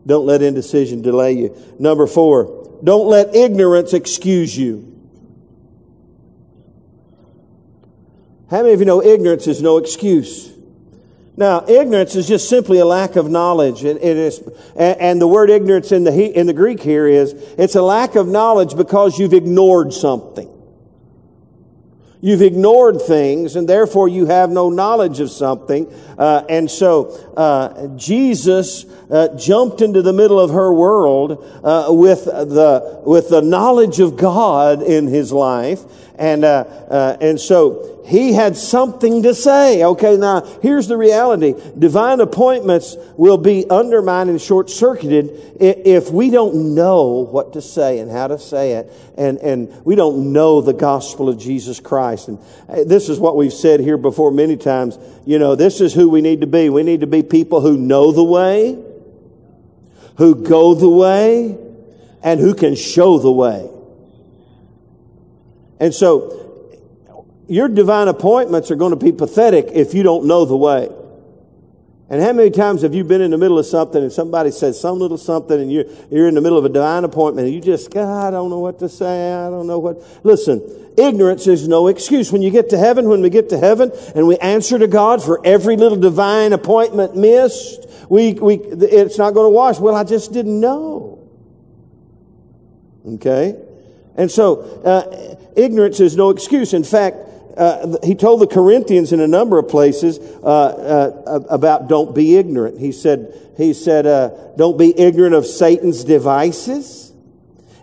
Don't 0.07 0.25
let 0.25 0.41
indecision 0.41 1.03
delay 1.03 1.33
you. 1.33 1.55
Number 1.79 2.07
four, 2.07 2.79
don't 2.83 3.07
let 3.07 3.35
ignorance 3.35 3.93
excuse 3.93 4.57
you. 4.57 4.96
How 8.51 8.63
many 8.63 8.75
of 8.75 8.81
you 8.81 8.87
know 8.87 9.03
ignorance 9.03 9.47
is 9.47 9.61
no 9.61 9.79
excuse? 9.79 10.53
Now, 11.37 11.65
ignorance 11.69 12.15
is 12.15 12.29
just 12.29 12.49
simply 12.49 12.79
a 12.79 12.87
lack 12.87 13.17
of 13.17 13.29
knowledge. 13.29 13.85
It, 13.85 13.97
it 13.97 14.17
is, 14.17 14.39
and, 14.75 15.01
and, 15.01 15.21
the 15.21 15.29
word 15.29 15.51
ignorance 15.51 15.93
in 15.93 16.05
the, 16.05 16.39
in 16.39 16.47
the 16.47 16.55
Greek 16.55 16.81
here 16.81 17.07
is, 17.07 17.33
it's 17.59 17.75
a 17.75 17.83
lack 17.83 18.15
of 18.15 18.27
knowledge 18.27 18.75
because 18.75 19.19
you've 19.19 19.35
ignored 19.35 19.93
something. 19.93 20.51
You've 22.23 22.41
ignored 22.41 23.03
things 23.03 23.55
and 23.57 23.69
therefore 23.69 24.09
you 24.09 24.27
have 24.27 24.51
no 24.51 24.71
knowledge 24.71 25.21
of 25.21 25.31
something. 25.31 25.93
Uh, 26.17 26.45
and 26.49 26.71
so, 26.71 27.11
uh, 27.37 27.89
Jesus, 27.97 28.87
uh, 29.11 29.37
jumped 29.37 29.83
into 29.83 30.01
the 30.01 30.15
middle 30.15 30.41
of 30.41 30.51
her 30.51 30.73
world, 30.73 31.45
uh, 31.63 31.87
with 31.91 32.25
the, 32.25 33.03
with 33.05 33.29
the 33.29 33.43
knowledge 33.43 34.01
of 34.01 34.17
God 34.17 34.83
in 34.83 35.07
his 35.07 35.33
life. 35.33 35.83
And, 36.19 36.45
uh, 36.45 36.65
uh, 36.89 37.17
and 37.21 37.39
so 37.39 38.03
he 38.07 38.33
had 38.33 38.57
something 38.57 39.25
to 39.25 39.35
say. 39.35 39.83
Okay, 39.83 40.17
now 40.17 40.41
here's 40.63 40.87
the 40.87 40.97
reality. 40.97 41.55
Divine 41.79 42.21
appointments 42.21 42.97
will 43.17 43.37
be 43.37 43.69
undermined 43.69 44.31
and 44.31 44.41
short 44.41 44.71
circuited 44.71 45.57
if 45.61 46.11
we 46.11 46.31
don't 46.31 46.75
know 46.75 47.27
what 47.31 47.55
to 47.55 47.61
say 47.61 47.99
and 47.99 48.11
how 48.11 48.29
to 48.29 48.39
say 48.39 48.73
it. 48.73 48.93
And, 49.19 49.39
and 49.39 49.85
we 49.85 49.97
don't 49.97 50.33
know 50.33 50.61
the 50.61 50.73
gospel 50.73 51.29
of 51.29 51.39
Jesus 51.39 51.81
Christ. 51.81 52.29
And 52.29 52.39
uh, 52.69 52.85
this 52.85 53.09
is 53.09 53.19
what 53.19 53.37
we've 53.37 53.53
said 53.53 53.81
here 53.81 53.99
before 53.99 54.31
many 54.31 54.57
times. 54.57 54.99
You 55.27 55.39
know, 55.39 55.55
this 55.57 55.81
is 55.81 55.93
who 55.93 56.09
we 56.09 56.21
need 56.21 56.43
to 56.43 56.47
be. 56.47 56.71
We 56.71 56.85
need 56.85 57.01
to 57.01 57.07
be 57.07 57.23
people 57.23 57.61
who 57.61 57.77
know 57.77 58.13
the 58.13 58.25
way, 58.25 58.83
who 60.17 60.37
go 60.37 60.75
the 60.75 60.89
way, 60.89 61.59
and 62.23 62.41
who 62.41 62.55
can 62.55 62.75
show 62.75 63.19
the 63.19 63.33
way. 63.33 63.69
And 65.79 65.95
so, 65.95 66.47
your 67.49 67.69
divine 67.69 68.09
appointments 68.09 68.71
are 68.71 68.77
going 68.77 68.91
to 68.91 69.05
be 69.05 69.13
pathetic 69.13 69.67
if 69.73 69.95
you 69.95 70.03
don't 70.03 70.27
know 70.27 70.45
the 70.45 70.57
way. 70.57 70.89
And 72.09 72.23
how 72.23 72.33
many 72.33 72.51
times 72.51 72.83
have 72.83 72.95
you 72.95 73.03
been 73.03 73.21
in 73.21 73.33
the 73.33 73.39
middle 73.39 73.59
of 73.59 73.67
something 73.67 74.01
and 74.01 74.13
somebody 74.13 74.53
says 74.53 74.81
some 74.81 74.99
little 74.99 75.19
something 75.19 75.61
and 75.61 75.73
you're, 75.73 75.87
you're 76.09 76.29
in 76.29 76.37
the 76.37 76.41
middle 76.41 76.57
of 76.57 76.65
a 76.65 76.69
divine 76.69 77.03
appointment 77.03 77.47
and 77.47 77.55
you 77.55 77.61
just, 77.61 77.91
God, 77.91 78.29
I 78.29 78.31
don't 78.31 78.49
know 78.49 78.61
what 78.61 78.79
to 78.79 78.89
say. 78.89 79.33
I 79.33 79.51
don't 79.51 79.67
know 79.67 79.81
what. 79.81 80.25
Listen, 80.25 80.93
ignorance 80.97 81.49
is 81.49 81.67
no 81.67 81.89
excuse. 81.89 82.31
When 82.31 82.43
you 82.43 82.53
get 82.53 82.71
to 82.71 82.79
heaven, 82.79 83.09
when 83.09 83.23
we 83.23 83.31
get 83.31 83.49
to 83.49 83.59
heaven 83.59 83.91
and 84.15 84.29
we 84.29 84.37
answer 84.39 84.79
to 84.79 84.87
God 84.87 85.21
for 85.21 85.45
every 85.45 85.77
little 85.77 85.99
divine 85.99 86.53
appointment 86.53 87.17
missed, 87.17 87.89
we, 88.09 88.35
we, 88.35 88.55
it's 88.55 89.19
not 89.19 89.35
going 89.35 89.47
to 89.47 89.51
wash. 89.51 89.81
Well, 89.81 89.97
I 89.97 90.05
just 90.05 90.33
didn't 90.33 90.61
know. 90.61 91.29
Okay? 93.05 93.66
And 94.17 94.31
so, 94.31 94.63
uh, 94.83 95.37
ignorance 95.57 96.01
is 96.01 96.17
no 96.17 96.31
excuse. 96.31 96.73
In 96.75 96.85
fact, 96.85 97.17
uh, 97.57 97.97
he 98.05 98.15
told 98.15 98.41
the 98.41 98.47
Corinthians 98.47 99.13
in 99.13 99.21
a 99.21 99.27
number 99.27 99.59
of 99.59 99.69
places 99.69 100.19
uh, 100.19 100.47
uh, 100.47 101.41
about 101.49 101.89
don't 101.89 102.15
be 102.15 102.37
ignorant. 102.37 102.79
He 102.79 102.93
said, 102.93 103.33
he 103.57 103.73
said, 103.73 104.07
uh, 104.07 104.31
don't 104.57 104.79
be 104.79 104.99
ignorant 104.99 105.35
of 105.35 105.47
Satan's 105.47 106.05
devices. 106.05 107.13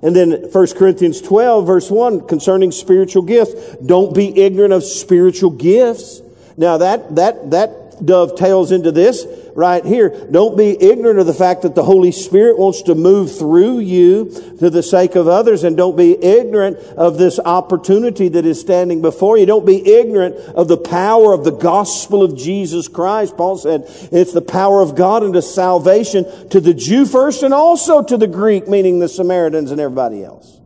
And 0.04 0.16
then 0.16 0.50
1 0.52 0.68
Corinthians 0.76 1.22
12 1.22 1.66
verse 1.66 1.90
1 1.90 2.28
concerning 2.28 2.72
spiritual 2.72 3.24
gifts, 3.24 3.78
don't 3.78 4.14
be 4.14 4.38
ignorant 4.40 4.74
of 4.74 4.84
spiritual 4.84 5.52
gifts. 5.52 6.22
Now 6.56 6.78
that, 6.78 7.16
that, 7.16 7.52
that 7.52 7.83
dovetails 8.06 8.72
into 8.72 8.92
this 8.92 9.26
right 9.56 9.86
here. 9.86 10.28
Don't 10.32 10.58
be 10.58 10.82
ignorant 10.82 11.20
of 11.20 11.26
the 11.26 11.34
fact 11.34 11.62
that 11.62 11.76
the 11.76 11.84
Holy 11.84 12.12
Spirit 12.12 12.58
wants 12.58 12.84
to 12.84 12.96
move 12.96 13.38
through 13.38 13.80
you 13.80 14.26
to 14.60 14.70
the 14.70 14.84
sake 14.84 15.16
of 15.16 15.28
others 15.28 15.64
and 15.64 15.78
don't 15.78 15.96
be 15.96 16.22
ignorant 16.24 16.78
of 16.98 17.18
this 17.18 17.40
opportunity 17.40 18.30
that 18.30 18.46
is 18.46 18.60
standing 18.60 19.02
before 19.02 19.38
you. 19.38 19.46
Don't 19.46 19.66
be 19.66 19.86
ignorant 19.88 20.36
of 20.36 20.68
the 20.68 20.78
power 20.78 21.34
of 21.34 21.44
the 21.44 21.52
gospel 21.52 22.24
of 22.24 22.38
Jesus 22.38 22.88
Christ. 22.88 23.38
Paul 23.38 23.58
said 23.58 23.84
it's 24.12 24.34
the 24.34 24.42
power 24.42 24.82
of 24.82 24.96
God 24.96 25.24
unto 25.24 25.42
salvation 25.42 26.50
to 26.50 26.60
the 26.60 26.74
Jew 26.74 27.06
first 27.06 27.44
and 27.44 27.54
also 27.54 28.02
to 28.04 28.18
the 28.18 28.28
Greek, 28.28 28.68
meaning 28.68 29.00
the 29.00 29.10
Samaritans 29.10 29.72
and 29.72 29.80
everybody 29.80 30.24
else. 30.24 30.60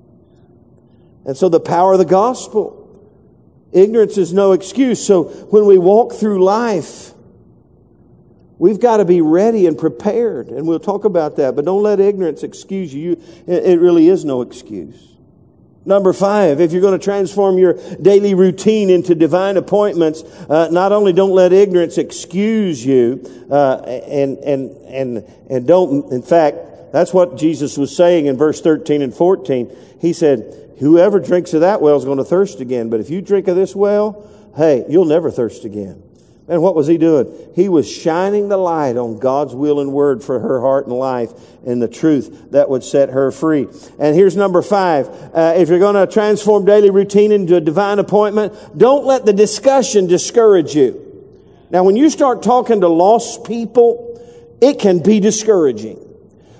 And 1.25 1.35
so 1.35 1.49
the 1.49 1.59
power 1.59 1.93
of 1.93 1.99
the 1.99 2.05
gospel. 2.05 2.85
Ignorance 3.73 4.17
is 4.17 4.33
no 4.33 4.53
excuse. 4.53 5.05
So 5.05 5.23
when 5.23 5.65
we 5.65 5.77
walk 5.77 6.13
through 6.13 6.41
life, 6.41 7.11
We've 8.59 8.79
got 8.79 8.97
to 8.97 9.05
be 9.05 9.21
ready 9.21 9.67
and 9.67 9.77
prepared, 9.77 10.47
and 10.47 10.67
we'll 10.67 10.79
talk 10.79 11.05
about 11.05 11.35
that. 11.35 11.55
But 11.55 11.65
don't 11.65 11.83
let 11.83 11.99
ignorance 11.99 12.43
excuse 12.43 12.93
you. 12.93 13.21
It 13.45 13.79
really 13.79 14.07
is 14.07 14.25
no 14.25 14.41
excuse. 14.41 15.17
Number 15.85 16.11
five, 16.11 16.59
if 16.59 16.73
you're 16.73 16.81
going 16.81 16.99
to 16.99 17.03
transform 17.03 17.57
your 17.57 17.75
daily 18.01 18.33
routine 18.33 18.89
into 18.89 19.15
divine 19.15 19.55
appointments, 19.55 20.21
uh, 20.49 20.67
not 20.69 20.91
only 20.91 21.13
don't 21.13 21.31
let 21.31 21.53
ignorance 21.53 21.97
excuse 21.97 22.85
you, 22.85 23.47
uh, 23.49 23.77
and, 23.85 24.37
and, 24.39 24.71
and, 24.87 25.23
and 25.49 25.65
don't, 25.65 26.11
in 26.11 26.21
fact, 26.21 26.57
that's 26.91 27.13
what 27.13 27.37
Jesus 27.37 27.77
was 27.77 27.95
saying 27.95 28.25
in 28.25 28.37
verse 28.37 28.59
13 28.59 29.01
and 29.01 29.13
14. 29.13 29.73
He 30.01 30.11
said, 30.11 30.75
whoever 30.79 31.19
drinks 31.19 31.53
of 31.53 31.61
that 31.61 31.81
well 31.81 31.95
is 31.95 32.03
going 32.03 32.17
to 32.17 32.25
thirst 32.25 32.59
again. 32.59 32.89
But 32.89 32.99
if 32.99 33.09
you 33.09 33.21
drink 33.21 33.47
of 33.47 33.55
this 33.55 33.73
well, 33.73 34.29
hey, 34.57 34.85
you'll 34.89 35.05
never 35.05 35.31
thirst 35.31 35.63
again. 35.63 36.03
And 36.49 36.61
what 36.61 36.75
was 36.75 36.87
he 36.87 36.97
doing? 36.97 37.51
He 37.55 37.67
was 37.67 37.91
shining 37.91 38.47
the 38.47 38.57
light 38.57 38.95
on 38.95 39.19
God's 39.19 39.53
will 39.53 39.81
and 39.81 39.91
word 39.91 40.23
for 40.23 40.39
her 40.39 40.61
heart 40.61 40.87
and 40.87 40.95
life 40.95 41.31
and 41.65 41.81
the 41.81 41.89
truth 41.89 42.51
that 42.51 42.69
would 42.69 42.85
set 42.85 43.09
her 43.09 43.31
free. 43.31 43.67
And 43.99 44.15
here's 44.15 44.37
number 44.37 44.61
five. 44.61 45.07
Uh, 45.07 45.55
if 45.57 45.67
you're 45.67 45.79
going 45.79 45.95
to 45.95 46.11
transform 46.11 46.63
daily 46.63 46.89
routine 46.89 47.33
into 47.33 47.57
a 47.57 47.61
divine 47.61 47.99
appointment, 47.99 48.53
don't 48.77 49.05
let 49.05 49.25
the 49.25 49.33
discussion 49.33 50.07
discourage 50.07 50.73
you. 50.73 51.03
Now, 51.69 51.83
when 51.83 51.97
you 51.97 52.09
start 52.09 52.43
talking 52.43 52.79
to 52.79 52.87
lost 52.87 53.43
people, 53.43 54.05
it 54.61 54.79
can 54.79 55.03
be 55.03 55.19
discouraging. 55.19 56.06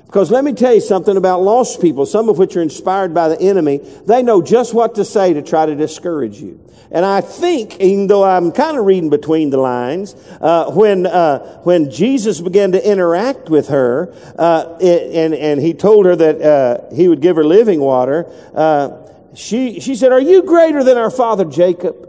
Because 0.08 0.32
let 0.32 0.46
me 0.46 0.54
tell 0.54 0.74
you 0.74 0.80
something 0.80 1.18
about 1.18 1.42
lost 1.42 1.82
people, 1.82 2.06
some 2.06 2.30
of 2.30 2.38
which 2.38 2.56
are 2.56 2.62
inspired 2.62 3.14
by 3.14 3.28
the 3.28 3.40
enemy. 3.42 3.80
They 4.06 4.24
know 4.24 4.42
just 4.42 4.74
what 4.74 4.96
to 4.96 5.04
say 5.04 5.34
to 5.34 5.42
try 5.42 5.66
to 5.66 5.76
discourage 5.76 6.40
you. 6.40 6.62
And 6.90 7.06
I 7.06 7.20
think, 7.20 7.82
even 7.82 8.08
though 8.08 8.24
I'm 8.24 8.54
kind 8.54 8.78
of 8.78 8.86
reading 8.86 9.10
between 9.10 9.50
the 9.50 9.58
lines, 9.58 10.16
uh, 10.40 10.72
when 10.72 11.06
uh, 11.06 11.60
when 11.64 11.92
Jesus 11.92 12.40
began 12.40 12.72
to 12.72 12.90
interact 12.90 13.50
with 13.50 13.68
her, 13.68 14.14
uh, 14.40 14.78
it, 14.80 15.14
and 15.14 15.34
and 15.34 15.60
he 15.60 15.74
told 15.74 16.06
her 16.06 16.16
that 16.16 16.42
uh, 16.42 16.96
he 16.96 17.10
would 17.10 17.20
give 17.20 17.36
her 17.36 17.44
living 17.44 17.82
water, 17.82 18.32
uh, 18.56 18.92
she 19.36 19.82
she 19.82 19.96
said, 19.96 20.14
"Are 20.14 20.22
you 20.22 20.44
greater 20.44 20.86
than 20.86 20.98
our 20.98 21.12
father 21.12 21.44
Jacob?" 21.44 22.08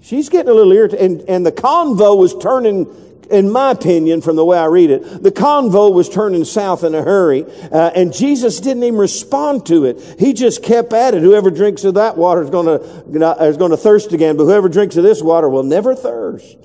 She's 0.00 0.28
getting 0.28 0.50
a 0.50 0.54
little 0.54 0.72
irritated, 0.72 1.04
and, 1.04 1.28
and 1.28 1.46
the 1.46 1.52
convo 1.52 2.16
was 2.16 2.36
turning 2.36 2.86
in 3.30 3.50
my 3.50 3.70
opinion, 3.70 4.20
from 4.20 4.36
the 4.36 4.44
way 4.44 4.58
I 4.58 4.66
read 4.66 4.90
it, 4.90 5.22
the 5.22 5.30
convo 5.30 5.92
was 5.92 6.08
turning 6.08 6.44
south 6.44 6.82
in 6.82 6.94
a 6.94 7.02
hurry, 7.02 7.44
uh, 7.70 7.90
and 7.94 8.12
Jesus 8.12 8.60
didn't 8.60 8.82
even 8.82 8.98
respond 8.98 9.66
to 9.66 9.84
it. 9.84 10.16
He 10.18 10.32
just 10.32 10.62
kept 10.62 10.92
at 10.92 11.14
it. 11.14 11.22
Whoever 11.22 11.50
drinks 11.50 11.84
of 11.84 11.94
that 11.94 12.16
water 12.16 12.42
is 12.42 12.50
going 12.50 12.66
to 12.66 13.44
is 13.44 13.56
going 13.56 13.70
to 13.70 13.76
thirst 13.76 14.12
again, 14.12 14.36
but 14.36 14.44
whoever 14.44 14.68
drinks 14.68 14.96
of 14.96 15.04
this 15.04 15.22
water 15.22 15.48
will 15.48 15.62
never 15.62 15.94
thirst. 15.94 16.56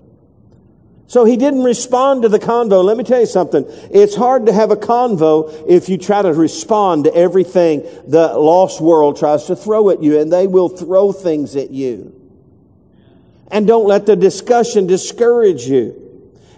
So 1.07 1.23
he 1.23 1.37
didn't 1.37 1.63
respond 1.63 2.23
to 2.23 2.29
the 2.29 2.39
convo. 2.39 2.83
Let 2.83 2.97
me 2.97 3.03
tell 3.03 3.19
you 3.19 3.27
something. 3.27 3.63
It's 3.91 4.15
hard 4.15 4.47
to 4.47 4.53
have 4.53 4.71
a 4.71 4.75
convo 4.75 5.65
if 5.67 5.87
you 5.87 5.99
try 5.99 6.23
to 6.23 6.33
respond 6.33 7.03
to 7.03 7.13
everything 7.13 7.83
the 8.07 8.33
lost 8.33 8.81
world 8.81 9.17
tries 9.17 9.45
to 9.45 9.55
throw 9.55 9.91
at 9.91 10.01
you, 10.01 10.19
and 10.19 10.33
they 10.33 10.47
will 10.47 10.69
throw 10.69 11.11
things 11.11 11.55
at 11.55 11.69
you. 11.69 12.19
And 13.51 13.67
don't 13.67 13.87
let 13.87 14.07
the 14.07 14.15
discussion 14.15 14.87
discourage 14.87 15.67
you. 15.67 16.04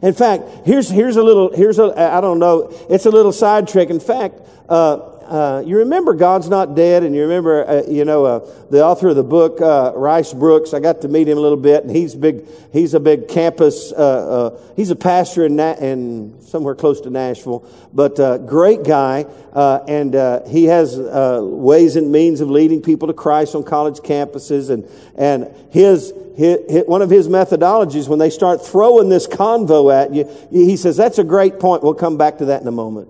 In 0.02 0.14
fact, 0.14 0.44
here's, 0.66 0.90
here's 0.90 1.16
a 1.16 1.24
little, 1.24 1.52
here's 1.56 1.80
a, 1.80 2.00
I 2.00 2.22
don't 2.22 2.40
know, 2.40 2.72
it's 2.90 3.06
a 3.06 3.12
little 3.12 3.32
side 3.32 3.68
trick. 3.68 3.90
In 3.90 4.00
fact, 4.00 4.40
uh, 4.70 5.17
uh, 5.28 5.64
you 5.66 5.78
remember 5.80 6.14
God's 6.14 6.50
Not 6.50 6.76
Dead, 6.76 7.04
and 7.04 7.14
you 7.14 7.22
remember, 7.22 7.68
uh, 7.68 7.84
you 7.88 8.06
know, 8.06 8.26
uh, 8.26 8.52
the 8.70 8.84
author 8.84 9.10
of 9.10 9.16
the 9.16 9.24
book, 9.24 9.62
uh, 9.62 9.92
Rice 9.96 10.34
Broocks. 10.34 10.74
I 10.74 10.80
got 10.80 11.02
to 11.02 11.08
meet 11.08 11.28
him 11.28 11.38
a 11.38 11.42
little 11.42 11.58
bit, 11.58 11.84
and 11.84 11.96
he's 11.96 12.16
big. 12.16 12.48
He's 12.72 12.94
a 12.94 13.00
big 13.00 13.28
campus. 13.28 13.92
Uh, 13.92 14.60
he's 14.76 14.90
a 14.90 14.96
pastor 14.96 15.46
in, 15.46 15.56
Na- 15.56 15.76
in 15.76 16.42
somewhere 16.42 16.76
close 16.76 17.02
to 17.02 17.10
Nashville, 17.10 17.68
but 17.94 18.16
great 18.48 18.84
guy, 18.84 19.26
and 19.54 20.48
he 20.48 20.66
has 20.66 20.98
ways 20.98 21.96
and 21.96 22.12
means 22.12 22.42
of 22.42 22.50
leading 22.50 22.82
people 22.82 23.08
to 23.08 23.14
Christ 23.14 23.56
on 23.56 23.64
college 23.64 23.98
campuses, 23.98 24.70
and 24.70 24.90
and 25.16 25.54
his 25.72 26.14
one 26.88 27.02
of 27.02 27.10
his 27.10 27.28
methodologies 27.28 28.08
when 28.08 28.20
they 28.20 28.30
start 28.30 28.64
throwing 28.64 29.10
this 29.10 29.28
convo 29.28 29.92
at 29.92 30.14
you, 30.14 30.30
he 30.52 30.78
says, 30.78 30.96
that's 30.96 31.18
a 31.18 31.24
great 31.24 31.60
point. 31.60 31.82
We'll 31.82 31.96
come 31.96 32.18
back 32.18 32.38
to 32.38 32.46
that 32.46 32.62
in 32.62 32.68
a 32.68 32.72
moment. 32.72 33.10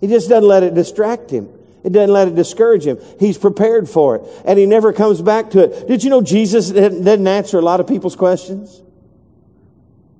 He 0.00 0.06
just 0.06 0.28
doesn't 0.28 0.48
let 0.48 0.62
it 0.62 0.74
distract 0.74 1.30
him. 1.30 1.48
It 1.82 1.92
doesn't 1.92 2.12
let 2.12 2.28
it 2.28 2.34
discourage 2.34 2.86
him. 2.86 2.98
He's 3.18 3.38
prepared 3.38 3.88
for 3.88 4.16
it. 4.16 4.22
And 4.44 4.58
he 4.58 4.66
never 4.66 4.92
comes 4.92 5.22
back 5.22 5.50
to 5.50 5.64
it. 5.64 5.88
Did 5.88 6.04
you 6.04 6.10
know 6.10 6.22
Jesus 6.22 6.70
didn't 6.70 7.26
answer 7.26 7.58
a 7.58 7.62
lot 7.62 7.80
of 7.80 7.86
people's 7.86 8.16
questions? 8.16 8.82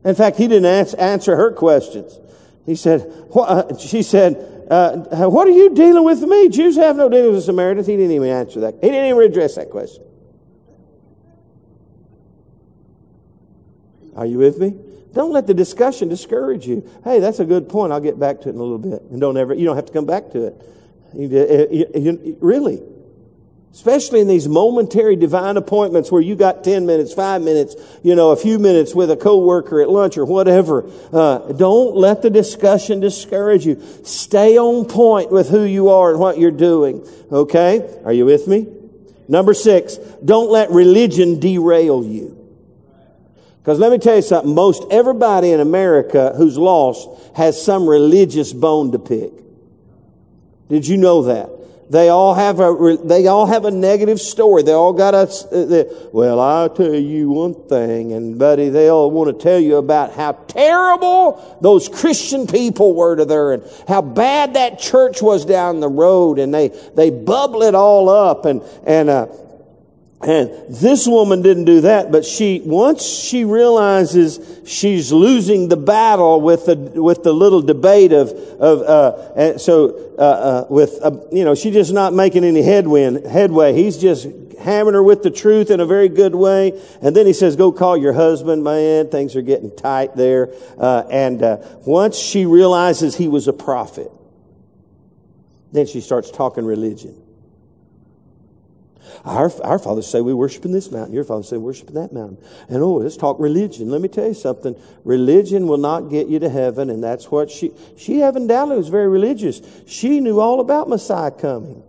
In 0.05 0.15
fact, 0.15 0.39
he 0.39 0.49
didn't 0.49 0.95
answer 0.99 1.37
her 1.37 1.53
questions. 1.53 2.19
He 2.65 2.75
said, 2.75 3.11
uh, 3.35 3.77
she 3.77 4.03
said, 4.03 4.67
uh, 4.71 5.29
what 5.29 5.47
are 5.49 5.53
you 5.53 5.75
dealing 5.75 6.05
with 6.05 6.23
me? 6.23 6.49
Jews 6.49 6.77
have 6.77 6.97
no 6.97 7.09
dealings 7.09 7.35
with 7.35 7.45
Samaritans. 7.45 7.87
He 7.87 7.97
didn't 7.97 8.13
even 8.13 8.29
answer 8.29 8.61
that. 8.61 8.75
He 8.75 8.89
didn't 8.89 9.07
even 9.11 9.23
address 9.23 9.57
that 9.57 9.71
question. 9.71 10.05
Are 14.17 14.27
you 14.27 14.39
with 14.39 14.59
me? 14.59 14.75
Don't 15.13 15.33
let 15.33 15.47
the 15.47 15.55
discussion 15.55 16.09
discourage 16.09 16.67
you. 16.67 16.89
Hey, 17.03 17.19
that's 17.19 17.41
a 17.41 17.45
good 17.45 17.69
point. 17.69 17.93
I'll 17.93 18.01
get 18.01 18.19
back 18.19 18.41
to 18.43 18.49
it 18.49 18.53
in 18.53 18.57
a 18.57 18.63
little 18.63 18.79
bit. 18.79 19.03
And 19.11 19.21
don't 19.21 19.37
ever, 19.37 19.55
you 19.55 19.65
don't 19.65 19.77
have 19.77 19.87
to 19.87 19.93
come 19.93 20.07
back 20.07 20.31
to 20.31 20.47
it. 20.47 20.67
You, 21.15 22.37
really. 22.41 22.81
Especially 23.73 24.21
in 24.21 24.27
these 24.27 24.49
momentary 24.49 25.15
divine 25.15 25.57
appointments 25.57 26.11
where 26.11 26.21
you 26.21 26.35
got 26.35 26.65
10 26.65 26.87
minutes, 26.87 27.13
5 27.13 27.43
minutes, 27.43 27.77
you 28.03 28.17
know, 28.17 28.31
a 28.31 28.37
few 28.37 28.59
minutes 28.59 28.95
with 28.95 29.11
a 29.11 29.17
coworker 29.17 29.81
at 29.81 29.89
lunch 29.89 30.19
or 30.19 30.25
whatever. 30.25 30.91
Uh, 31.13 31.53
don't 31.53 31.97
let 31.97 32.23
the 32.23 32.31
discussion 32.31 33.01
discourage 33.01 33.65
you. 33.67 33.81
Stay 34.05 34.59
on 34.59 34.87
point 34.87 35.31
with 35.31 35.49
who 35.51 35.63
you 35.63 35.89
are 35.89 36.11
and 36.11 36.19
what 36.19 36.39
you're 36.39 36.51
doing. 36.51 37.07
Okay? 37.31 38.01
Are 38.05 38.13
you 38.13 38.25
with 38.25 38.49
me? 38.49 38.67
Number 39.29 39.55
six, 39.55 39.97
don't 40.25 40.51
let 40.51 40.71
religion 40.71 41.39
derail 41.39 42.05
you. 42.05 42.40
Because 43.71 43.79
let 43.79 43.93
me 43.93 43.99
tell 43.99 44.17
you 44.17 44.23
something, 44.23 44.53
most 44.53 44.83
everybody 44.91 45.53
in 45.53 45.61
America 45.61 46.35
who's 46.37 46.59
lost 46.59 47.09
has 47.37 47.63
some 47.63 47.89
religious 47.89 48.53
bone 48.53 48.91
to 48.91 48.99
pick. 48.99 49.31
Did 50.69 50.89
you 50.89 50.97
know 50.97 51.23
that? 51.23 51.49
They 51.89 52.09
all 52.09 52.35
have 52.35 52.59
a, 52.59 52.99
they 53.05 53.29
all 53.29 53.47
have 53.47 53.67
a 53.67 53.71
negative 53.71 54.21
story. 54.21 54.65
They 54.65 54.73
all 54.73 54.93
got 54.93 55.15
a, 55.15 56.09
well, 56.13 56.41
I'll 56.41 56.71
tell 56.71 56.93
you 56.93 57.31
one 57.31 57.55
thing, 57.69 58.13
and 58.13 58.37
buddy, 58.37 58.71
they 58.71 58.89
all 58.89 59.09
want 59.09 59.39
to 59.39 59.41
tell 59.41 59.61
you 59.61 59.77
about 59.77 60.15
how 60.15 60.33
terrible 60.33 61.59
those 61.61 61.89
Christian 61.89 62.49
people 62.49 62.93
were 62.97 63.15
to 63.15 63.25
their, 63.25 63.53
and 63.53 63.63
how 63.87 64.03
bad 64.03 64.55
that 64.55 64.81
church 64.81 65.23
was 65.23 65.45
down 65.45 65.79
the 65.79 65.89
road, 65.89 66.41
and 66.41 66.53
they, 66.53 66.77
they 66.97 67.11
bubble 67.11 67.63
it 67.63 67.77
all 67.77 68.09
up, 68.09 68.47
and, 68.47 68.63
and, 68.85 69.09
uh, 69.09 69.27
and 70.23 70.51
this 70.69 71.07
woman 71.07 71.41
didn't 71.41 71.65
do 71.65 71.81
that, 71.83 72.13
but 72.13 72.27
she, 72.27 72.61
once 72.67 73.03
she 73.03 73.45
realizes 73.45 74.61
she's 74.67 75.11
losing 75.11 75.69
the 75.69 75.79
battle 75.79 76.43
with 76.43 76.67
the, 76.67 76.77
with 76.77 77.23
the 77.23 77.33
little 77.33 77.63
debate 77.63 78.13
of, 78.13 78.31
of, 78.31 78.83
uh, 78.83 79.57
so, 79.57 80.13
uh, 80.19 80.21
uh, 80.21 80.67
with, 80.69 80.99
uh, 81.03 81.13
you 81.33 81.43
know, 81.43 81.55
she's 81.55 81.73
just 81.73 81.95
not 81.95 82.13
making 82.13 82.45
any 82.45 82.61
headwind, 82.61 83.25
headway. 83.25 83.73
He's 83.73 83.97
just 83.97 84.29
hammering 84.61 84.93
her 84.93 85.03
with 85.03 85.23
the 85.23 85.31
truth 85.31 85.71
in 85.71 85.81
a 85.81 85.87
very 85.87 86.11
good 86.11 86.35
way. 86.35 86.79
And 87.01 87.17
then 87.17 87.25
he 87.25 87.33
says, 87.33 87.57
go 87.57 87.73
call 87.73 87.97
your 87.97 88.13
husband, 88.13 88.63
man. 88.63 89.09
Things 89.09 89.35
are 89.37 89.43
getting 89.43 89.75
tight 89.75 90.17
there. 90.17 90.53
Uh, 90.77 91.05
and, 91.11 91.43
uh, 91.43 91.57
once 91.87 92.19
she 92.19 92.45
realizes 92.45 93.17
he 93.17 93.27
was 93.27 93.49
a 93.49 93.55
prophet, 93.55 94.13
then 95.73 95.87
she 95.87 96.03
starts 96.03 96.31
talking 96.31 96.67
religion. 96.67 97.20
Our, 99.25 99.51
our 99.63 99.79
fathers 99.79 100.07
say 100.07 100.21
we 100.21 100.35
worship 100.35 100.65
in 100.65 100.73
this 100.73 100.91
mountain. 100.91 101.15
Your 101.15 101.25
fathers 101.25 101.49
say 101.49 101.57
worship 101.57 101.89
in 101.89 101.95
that 101.95 102.13
mountain. 102.13 102.39
And 102.69 102.83
oh, 102.83 102.95
let's 102.95 103.17
talk 103.17 103.39
religion. 103.39 103.91
Let 103.91 104.01
me 104.01 104.09
tell 104.09 104.27
you 104.27 104.35
something. 104.35 104.77
Religion 105.05 105.67
will 105.67 105.79
not 105.79 106.11
get 106.11 106.29
you 106.29 106.39
to 106.39 106.49
heaven, 106.49 106.91
and 106.91 107.03
that's 107.03 107.31
what 107.31 107.51
she, 107.51 107.73
she 107.97 108.23
evidently 108.23 108.77
was 108.77 108.89
very 108.89 109.09
religious. 109.09 109.61
She 109.87 110.21
knew 110.21 110.41
all 110.41 110.61
about 110.61 110.89
Messiah 110.89 111.31
coming. 111.31 111.83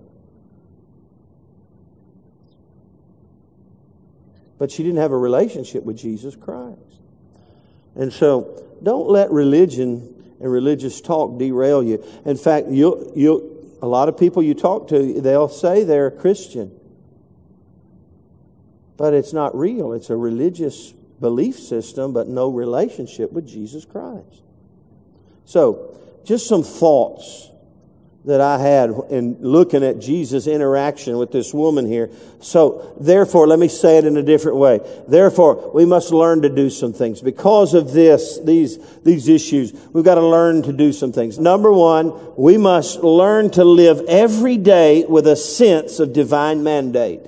But 4.58 4.71
she 4.71 4.84
didn't 4.84 5.00
have 5.00 5.12
a 5.12 5.17
relationship 5.17 5.84
with 5.84 5.97
Jesus 5.97 6.36
Christ. 6.36 6.80
And 7.95 8.13
so, 8.13 8.63
don't 8.84 9.10
let 9.10 9.32
religion 9.32 10.36
and 10.39 10.52
religious 10.52 11.02
talk 11.02 11.38
derail 11.38 11.84
you. 11.84 12.04
In 12.26 12.38
fact, 12.38 12.67
you'll, 12.67 13.12
you'll, 13.15 13.50
a 13.82 13.88
lot 13.88 14.10
of 14.10 14.17
people 14.17 14.43
you 14.43 14.54
talk 14.54 14.88
to, 14.89 15.21
they'll 15.21 15.50
say 15.50 15.84
they're 15.84 16.08
a 16.08 16.12
Christian 16.12 16.78
but 18.97 19.13
it's 19.13 19.34
not 19.34 19.56
real. 19.56 19.93
It's 19.93 20.10
a 20.10 20.15
religious 20.15 20.91
belief 21.19 21.60
system, 21.60 22.13
but 22.13 22.27
no 22.27 22.49
relationship 22.49 23.32
with 23.32 23.47
Jesus 23.47 23.86
Christ. 23.86 24.41
So, 25.45 25.97
just 26.23 26.47
some 26.47 26.63
thoughts 26.63 27.51
that 28.25 28.39
I 28.39 28.60
had 28.60 28.91
in 29.10 29.38
looking 29.39 29.84
at 29.84 29.99
Jesus' 29.99 30.45
interaction 30.45 31.17
with 31.17 31.32
this 31.32 31.54
woman 31.54 31.88
here. 31.88 32.12
So, 32.39 32.95
therefore, 32.99 33.47
let 33.47 33.58
me 33.58 33.67
say 33.67 33.97
it 33.97 34.06
in 34.06 34.15
a 34.15 34.21
different 34.21 34.58
way. 34.58 34.80
Therefore, 35.08 35.71
we 35.73 35.86
must 35.86 36.12
learn 36.12 36.43
to 36.43 36.49
do 36.49 36.69
some 36.69 36.93
things. 36.93 37.21
Because 37.21 37.73
of 37.73 37.93
this, 37.93 38.39
these, 38.39 38.77
these 38.99 39.27
issues, 39.27 39.73
we've 39.91 40.04
got 40.04 40.15
to 40.15 40.25
learn 40.25 40.62
to 40.63 40.73
do 40.73 40.93
some 40.93 41.12
things. 41.12 41.39
Number 41.39 41.71
one, 41.71 42.36
we 42.36 42.58
must 42.58 42.99
learn 42.99 43.49
to 43.51 43.63
live 43.63 44.01
every 44.08 44.58
day 44.58 45.04
with 45.06 45.25
a 45.25 45.36
sense 45.36 45.99
of 45.99 46.13
divine 46.13 46.63
mandate. 46.63 47.21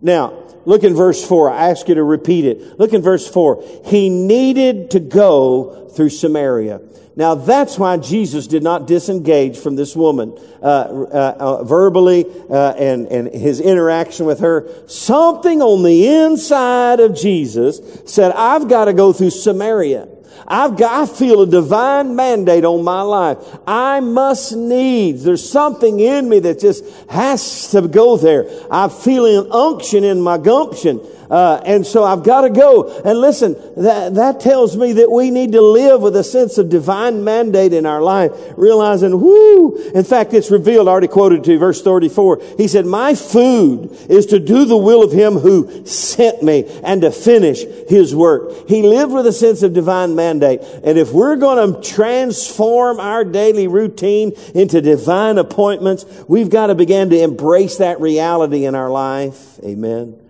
Now, 0.00 0.41
look 0.64 0.84
in 0.84 0.94
verse 0.94 1.26
4. 1.26 1.50
I 1.50 1.70
ask 1.70 1.88
you 1.88 1.94
to 1.94 2.04
repeat 2.04 2.44
it. 2.44 2.78
Look 2.78 2.92
in 2.92 3.02
verse 3.02 3.28
4. 3.28 3.82
He 3.86 4.08
needed 4.08 4.90
to 4.92 5.00
go 5.00 5.88
through 5.94 6.10
Samaria. 6.10 6.80
Now 7.14 7.34
that's 7.34 7.78
why 7.78 7.98
Jesus 7.98 8.46
did 8.46 8.62
not 8.62 8.86
disengage 8.86 9.58
from 9.58 9.76
this 9.76 9.94
woman 9.94 10.34
uh, 10.62 10.64
uh, 10.64 11.36
uh, 11.38 11.64
verbally 11.64 12.24
uh, 12.48 12.72
and 12.72 13.06
and 13.08 13.28
his 13.28 13.60
interaction 13.60 14.24
with 14.24 14.40
her. 14.40 14.66
Something 14.88 15.60
on 15.60 15.82
the 15.82 16.06
inside 16.08 17.00
of 17.00 17.14
Jesus 17.14 17.80
said, 18.06 18.32
"I've 18.32 18.68
got 18.68 18.86
to 18.86 18.94
go 18.94 19.12
through 19.12 19.30
Samaria." 19.30 20.08
I've 20.46 20.76
got, 20.76 21.08
I 21.08 21.12
feel 21.12 21.42
a 21.42 21.46
divine 21.46 22.16
mandate 22.16 22.64
on 22.64 22.84
my 22.84 23.02
life. 23.02 23.38
I 23.66 24.00
must 24.00 24.56
needs. 24.56 25.24
There's 25.24 25.48
something 25.48 26.00
in 26.00 26.28
me 26.28 26.40
that 26.40 26.60
just 26.60 26.84
has 27.08 27.70
to 27.70 27.86
go 27.88 28.16
there. 28.16 28.46
I 28.70 28.88
feel 28.88 29.26
an 29.26 29.50
unction 29.52 30.04
in 30.04 30.20
my 30.20 30.38
gumption. 30.38 31.00
Uh, 31.32 31.62
and 31.64 31.86
so 31.86 32.04
I've 32.04 32.22
got 32.22 32.42
to 32.42 32.50
go. 32.50 33.00
And 33.06 33.18
listen, 33.18 33.54
that, 33.82 34.16
that 34.16 34.40
tells 34.40 34.76
me 34.76 34.92
that 34.92 35.10
we 35.10 35.30
need 35.30 35.52
to 35.52 35.62
live 35.62 36.02
with 36.02 36.14
a 36.14 36.22
sense 36.22 36.58
of 36.58 36.68
divine 36.68 37.24
mandate 37.24 37.72
in 37.72 37.86
our 37.86 38.02
life, 38.02 38.32
realizing, 38.58 39.18
whoo. 39.18 39.78
In 39.94 40.04
fact, 40.04 40.34
it's 40.34 40.50
revealed, 40.50 40.88
I 40.88 40.90
already 40.90 41.08
quoted 41.08 41.42
to 41.44 41.52
you, 41.52 41.58
verse 41.58 41.80
34. 41.80 42.42
He 42.58 42.68
said, 42.68 42.84
my 42.84 43.14
food 43.14 43.96
is 44.10 44.26
to 44.26 44.38
do 44.38 44.66
the 44.66 44.76
will 44.76 45.02
of 45.02 45.10
him 45.10 45.38
who 45.38 45.86
sent 45.86 46.42
me 46.42 46.66
and 46.84 47.00
to 47.00 47.10
finish 47.10 47.62
his 47.88 48.14
work. 48.14 48.68
He 48.68 48.82
lived 48.82 49.12
with 49.12 49.26
a 49.26 49.32
sense 49.32 49.62
of 49.62 49.72
divine 49.72 50.14
mandate. 50.14 50.60
And 50.84 50.98
if 50.98 51.12
we're 51.12 51.36
going 51.36 51.72
to 51.72 51.88
transform 51.88 53.00
our 53.00 53.24
daily 53.24 53.68
routine 53.68 54.32
into 54.54 54.82
divine 54.82 55.38
appointments, 55.38 56.04
we've 56.28 56.50
got 56.50 56.66
to 56.66 56.74
begin 56.74 57.08
to 57.08 57.22
embrace 57.22 57.78
that 57.78 58.02
reality 58.02 58.66
in 58.66 58.74
our 58.74 58.90
life. 58.90 59.58
Amen. 59.64 60.21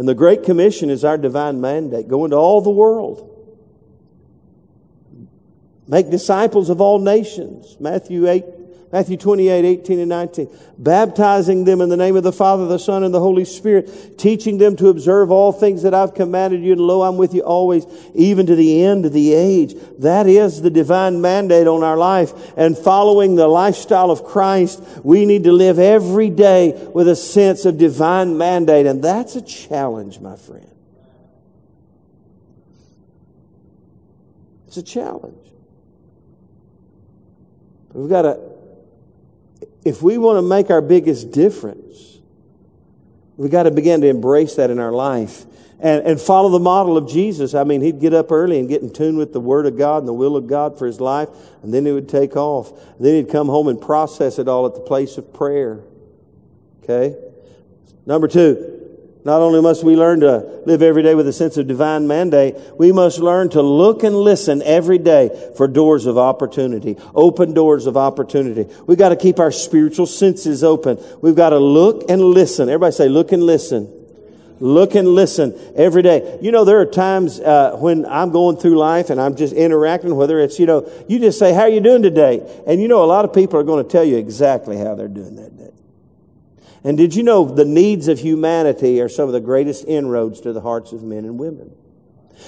And 0.00 0.08
the 0.08 0.14
Great 0.14 0.44
Commission 0.44 0.88
is 0.88 1.04
our 1.04 1.18
divine 1.18 1.60
mandate. 1.60 2.08
Go 2.08 2.24
into 2.24 2.34
all 2.34 2.62
the 2.62 2.70
world. 2.70 3.26
Make 5.86 6.08
disciples 6.08 6.70
of 6.70 6.80
all 6.80 6.98
nations. 6.98 7.76
Matthew 7.78 8.26
8, 8.26 8.44
Matthew 8.92 9.16
28, 9.16 9.64
18 9.64 10.00
and 10.00 10.08
19. 10.08 10.48
Baptizing 10.76 11.62
them 11.62 11.80
in 11.80 11.88
the 11.88 11.96
name 11.96 12.16
of 12.16 12.24
the 12.24 12.32
Father, 12.32 12.66
the 12.66 12.78
Son, 12.78 13.04
and 13.04 13.14
the 13.14 13.20
Holy 13.20 13.44
Spirit, 13.44 14.18
teaching 14.18 14.58
them 14.58 14.74
to 14.76 14.88
observe 14.88 15.30
all 15.30 15.52
things 15.52 15.82
that 15.82 15.94
I've 15.94 16.14
commanded 16.14 16.60
you, 16.62 16.72
and 16.72 16.80
lo, 16.80 17.02
I'm 17.02 17.16
with 17.16 17.32
you 17.32 17.42
always, 17.42 17.86
even 18.14 18.46
to 18.46 18.56
the 18.56 18.82
end 18.82 19.06
of 19.06 19.12
the 19.12 19.32
age. 19.32 19.74
That 20.00 20.26
is 20.26 20.60
the 20.60 20.70
divine 20.70 21.20
mandate 21.20 21.68
on 21.68 21.84
our 21.84 21.96
life. 21.96 22.32
And 22.56 22.76
following 22.76 23.36
the 23.36 23.46
lifestyle 23.46 24.10
of 24.10 24.24
Christ, 24.24 24.82
we 25.04 25.24
need 25.24 25.44
to 25.44 25.52
live 25.52 25.78
every 25.78 26.28
day 26.28 26.72
with 26.92 27.06
a 27.06 27.16
sense 27.16 27.64
of 27.64 27.78
divine 27.78 28.38
mandate. 28.38 28.86
And 28.86 29.04
that's 29.04 29.36
a 29.36 29.42
challenge, 29.42 30.18
my 30.18 30.34
friend. 30.34 30.66
It's 34.66 34.76
a 34.76 34.82
challenge. 34.82 35.36
We've 37.92 38.08
got 38.08 38.22
to 38.22 38.49
if 39.84 40.02
we 40.02 40.18
want 40.18 40.36
to 40.38 40.42
make 40.42 40.70
our 40.70 40.82
biggest 40.82 41.30
difference, 41.30 42.18
we've 43.36 43.50
got 43.50 43.64
to 43.64 43.70
begin 43.70 44.00
to 44.02 44.08
embrace 44.08 44.56
that 44.56 44.70
in 44.70 44.78
our 44.78 44.92
life 44.92 45.44
and, 45.80 46.06
and 46.06 46.20
follow 46.20 46.50
the 46.50 46.58
model 46.58 46.96
of 46.96 47.08
Jesus. 47.08 47.54
I 47.54 47.64
mean, 47.64 47.80
he'd 47.80 48.00
get 48.00 48.12
up 48.12 48.30
early 48.30 48.58
and 48.58 48.68
get 48.68 48.82
in 48.82 48.92
tune 48.92 49.16
with 49.16 49.32
the 49.32 49.40
Word 49.40 49.66
of 49.66 49.78
God 49.78 49.98
and 49.98 50.08
the 50.08 50.12
will 50.12 50.36
of 50.36 50.46
God 50.46 50.78
for 50.78 50.86
his 50.86 51.00
life, 51.00 51.28
and 51.62 51.72
then 51.72 51.86
he 51.86 51.92
would 51.92 52.08
take 52.08 52.36
off. 52.36 52.72
Then 52.98 53.14
he'd 53.14 53.30
come 53.30 53.48
home 53.48 53.68
and 53.68 53.80
process 53.80 54.38
it 54.38 54.48
all 54.48 54.66
at 54.66 54.74
the 54.74 54.80
place 54.80 55.16
of 55.16 55.32
prayer. 55.32 55.80
Okay? 56.82 57.16
Number 58.04 58.28
two, 58.28 58.79
not 59.24 59.42
only 59.42 59.60
must 59.60 59.84
we 59.84 59.96
learn 59.96 60.20
to 60.20 60.62
live 60.64 60.80
every 60.80 61.02
day 61.02 61.14
with 61.14 61.28
a 61.28 61.32
sense 61.32 61.58
of 61.58 61.66
divine 61.66 62.06
mandate, 62.06 62.54
we 62.78 62.90
must 62.90 63.18
learn 63.18 63.50
to 63.50 63.60
look 63.60 64.02
and 64.02 64.16
listen 64.16 64.62
every 64.62 64.98
day 64.98 65.52
for 65.56 65.68
doors 65.68 66.06
of 66.06 66.16
opportunity, 66.16 66.96
open 67.14 67.52
doors 67.52 67.86
of 67.86 67.98
opportunity. 67.98 68.66
We've 68.86 68.98
got 68.98 69.10
to 69.10 69.16
keep 69.16 69.38
our 69.38 69.52
spiritual 69.52 70.06
senses 70.06 70.64
open. 70.64 70.98
We've 71.20 71.34
got 71.34 71.50
to 71.50 71.58
look 71.58 72.08
and 72.08 72.22
listen. 72.22 72.68
Everybody 72.70 72.92
say, 72.92 73.08
look 73.08 73.32
and 73.32 73.42
listen. 73.42 73.96
Look 74.58 74.94
and 74.94 75.08
listen 75.08 75.58
every 75.74 76.02
day. 76.02 76.38
You 76.42 76.52
know, 76.52 76.64
there 76.64 76.80
are 76.80 76.86
times 76.86 77.40
uh, 77.40 77.76
when 77.76 78.04
I'm 78.04 78.30
going 78.30 78.56
through 78.58 78.76
life 78.76 79.08
and 79.08 79.18
I'm 79.20 79.34
just 79.34 79.54
interacting, 79.54 80.14
whether 80.14 80.38
it's, 80.38 80.58
you 80.58 80.66
know, 80.66 80.90
you 81.08 81.18
just 81.18 81.38
say, 81.38 81.54
how 81.54 81.62
are 81.62 81.68
you 81.68 81.80
doing 81.80 82.02
today? 82.02 82.62
And 82.66 82.80
you 82.80 82.86
know, 82.86 83.02
a 83.02 83.06
lot 83.06 83.24
of 83.24 83.32
people 83.32 83.58
are 83.58 83.64
going 83.64 83.82
to 83.82 83.90
tell 83.90 84.04
you 84.04 84.18
exactly 84.18 84.76
how 84.76 84.94
they're 84.94 85.08
doing 85.08 85.36
that 85.36 85.56
day. 85.56 85.59
And 86.82 86.96
did 86.96 87.14
you 87.14 87.22
know 87.22 87.44
the 87.44 87.64
needs 87.64 88.08
of 88.08 88.18
humanity 88.18 89.00
are 89.00 89.08
some 89.08 89.26
of 89.26 89.32
the 89.32 89.40
greatest 89.40 89.84
inroads 89.86 90.40
to 90.42 90.52
the 90.52 90.62
hearts 90.62 90.92
of 90.92 91.02
men 91.02 91.24
and 91.24 91.38
women? 91.38 91.72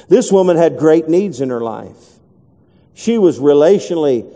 This 0.08 0.32
woman 0.32 0.56
had 0.56 0.78
great 0.78 1.08
needs 1.08 1.40
in 1.40 1.50
her 1.50 1.60
life. 1.60 2.18
She 2.94 3.18
was 3.18 3.38
relationally 3.38 4.30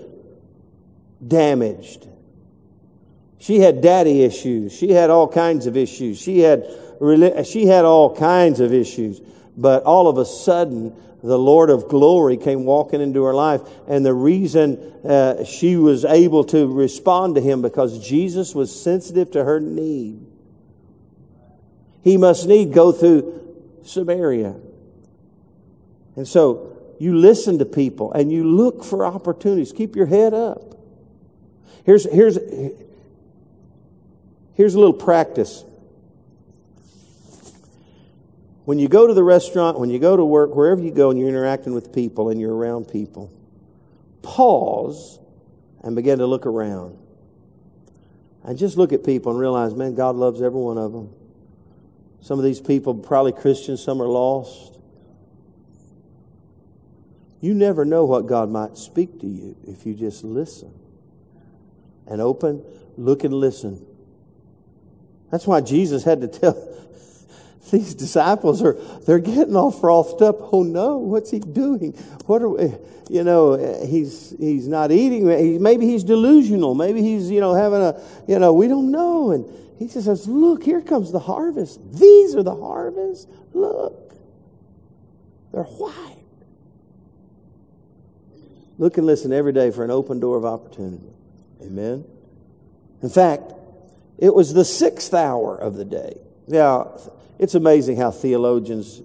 damaged. 1.27 2.07
She 3.39 3.61
had 3.61 3.81
daddy 3.81 4.23
issues. 4.23 4.73
She 4.73 4.91
had 4.91 5.09
all 5.09 5.29
kinds 5.29 5.67
of 5.67 5.77
issues. 5.77 6.19
She 6.21 6.41
had, 6.41 6.67
she 7.45 7.67
had 7.67 7.85
all 7.85 8.15
kinds 8.15 8.61
of 8.61 8.73
issues. 8.73 9.21
But 9.57 9.85
all 9.85 10.09
of 10.09 10.19
a 10.19 10.27
sudden, 10.27 10.95
the 11.27 11.39
Lord 11.39 11.71
of 11.71 11.89
glory 11.89 12.37
came 12.37 12.65
walking 12.65 13.01
into 13.01 13.25
her 13.25 13.35
life. 13.35 13.61
And 13.89 14.07
the 14.07 14.15
reason 14.15 14.79
uh, 15.05 15.45
she 15.45 15.77
was 15.77 16.05
able 16.05 16.45
to 16.45 16.73
respond 16.73 17.35
to 17.35 17.41
him 17.41 17.63
because 17.63 17.99
Jesus 18.07 18.55
was 18.55 18.75
sensitive 18.81 19.33
to 19.33 19.45
her 19.45 19.59
need. 19.59 20.25
He 22.03 22.17
must 22.17 22.47
need 22.47 22.73
go 22.73 22.93
through 22.93 23.81
Samaria. 23.85 24.55
And 26.15 26.29
so 26.29 26.95
you 27.01 27.17
listen 27.17 27.59
to 27.59 27.65
people 27.65 28.13
and 28.13 28.31
you 28.31 28.45
look 28.45 28.85
for 28.85 29.05
opportunities. 29.05 29.73
Keep 29.73 29.97
your 29.97 30.07
head 30.07 30.33
up. 30.33 30.77
Here's, 31.85 32.05
here's, 32.11 32.39
here's 34.55 34.75
a 34.75 34.79
little 34.79 34.93
practice 34.93 35.65
when 38.67 38.81
you 38.81 38.89
go 38.89 39.07
to 39.07 39.15
the 39.15 39.23
restaurant, 39.23 39.79
when 39.79 39.91
you 39.91 40.01
go 40.01 40.17
to 40.17 40.25
work, 40.25 40.55
wherever 40.55 40.83
you 40.83 40.91
go 40.91 41.11
and 41.11 41.19
you're 41.19 41.29
interacting 41.29 41.73
with 41.73 41.93
people 41.93 42.31
and 42.31 42.41
you're 42.41 42.53
around 42.53 42.87
people, 42.87 43.33
pause 44.23 45.21
and 45.85 45.95
begin 45.95 46.19
to 46.19 46.27
look 46.27 46.47
around. 46.47 46.99
And 48.43 48.59
just 48.59 48.77
look 48.77 48.93
at 48.93 49.05
people 49.05 49.31
and 49.31 49.41
realize, 49.41 49.73
man, 49.75 49.95
God 49.95 50.17
loves 50.17 50.43
every 50.43 50.59
one 50.59 50.79
of 50.79 50.93
them. 50.93 51.15
Some 52.21 52.41
of 52.41 52.45
these 52.45 52.61
people, 52.61 52.93
probably 52.93 53.31
Christians, 53.31 53.81
some 53.81 54.03
are 54.03 54.09
lost. 54.09 54.81
You 57.41 57.55
never 57.55 57.85
know 57.85 58.05
what 58.05 58.27
God 58.27 58.51
might 58.51 58.77
speak 58.77 59.21
to 59.21 59.29
you 59.29 59.57
if 59.65 59.87
you 59.87 59.95
just 59.95 60.25
listen 60.25 60.75
and 62.09 62.21
open, 62.21 62.65
look 62.97 63.23
and 63.23 63.33
listen. 63.33 63.87
That's 65.31 65.47
why 65.47 65.61
Jesus 65.61 66.03
had 66.03 66.21
to 66.23 66.27
tell, 66.27 66.86
these 67.71 67.95
disciples 67.95 68.63
are 68.63 68.75
they're 69.07 69.19
getting 69.19 69.57
all 69.57 69.71
frothed 69.71 70.23
up. 70.23 70.37
Oh 70.53 70.63
no 70.63 70.99
what's 70.99 71.31
he 71.31 71.39
doing? 71.39 71.93
What 72.27 72.43
are 72.43 72.49
we 72.49 72.75
you 73.09 73.25
know 73.25 73.57
he's 73.85 74.35
he's 74.39 74.69
not 74.69 74.91
eating. 74.93 75.27
Maybe 75.63 75.87
he's 75.87 76.05
delusional. 76.05 76.75
Maybe 76.75 77.03
he's 77.03 77.31
you 77.31 77.41
know 77.41 77.55
having 77.55 77.81
a 77.81 78.01
you 78.27 78.39
know 78.39 78.53
we 78.53 78.69
don't 78.69 78.91
know. 78.91 79.31
And 79.31 79.45
he 79.79 79.87
just 79.87 80.07
says 80.07 80.27
look 80.27 80.65
here 80.65 80.81
comes 80.81 81.13
the 81.13 81.21
harvest. 81.21 81.81
These 81.93 82.35
are 82.35 82.43
the 82.43 82.55
harvest. 82.55 83.29
Look. 83.53 84.15
They're 85.53 85.63
white. 85.65 86.17
Look 88.79 88.99
and 88.99 89.07
listen 89.07 89.33
every 89.33 89.53
day 89.53 89.71
for 89.71 89.85
an 89.85 89.91
open 89.91 90.21
door 90.21 90.37
of 90.37 90.45
opportunity. 90.45 91.09
Amen? 91.63 92.05
In 93.03 93.09
fact 93.09 93.53
it 94.19 94.35
was 94.35 94.55
the 94.55 94.65
sixth 94.65 95.15
hour 95.15 95.57
of 95.57 95.75
the 95.75 95.85
day. 95.85 96.19
Now 96.49 96.99
it's 97.39 97.55
amazing 97.55 97.97
how 97.97 98.11
theologians 98.11 99.03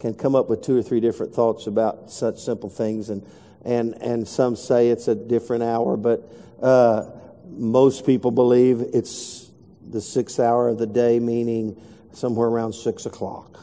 can 0.00 0.14
come 0.14 0.34
up 0.34 0.48
with 0.48 0.62
two 0.62 0.76
or 0.76 0.82
three 0.82 1.00
different 1.00 1.34
thoughts 1.34 1.66
about 1.66 2.10
such 2.10 2.38
simple 2.38 2.68
things, 2.68 3.10
and 3.10 3.26
and 3.64 3.94
and 4.02 4.28
some 4.28 4.56
say 4.56 4.88
it's 4.88 5.08
a 5.08 5.14
different 5.14 5.62
hour, 5.62 5.96
but 5.96 6.30
uh, 6.62 7.06
most 7.50 8.04
people 8.04 8.30
believe 8.30 8.80
it's 8.92 9.50
the 9.90 10.00
sixth 10.00 10.40
hour 10.40 10.68
of 10.68 10.78
the 10.78 10.86
day, 10.86 11.18
meaning 11.20 11.80
somewhere 12.12 12.48
around 12.48 12.72
six 12.74 13.06
o'clock 13.06 13.60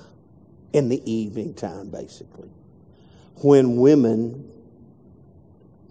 in 0.74 0.90
the 0.90 1.12
evening 1.12 1.54
time, 1.54 1.90
basically, 1.90 2.50
when 3.44 3.78
women 3.78 4.50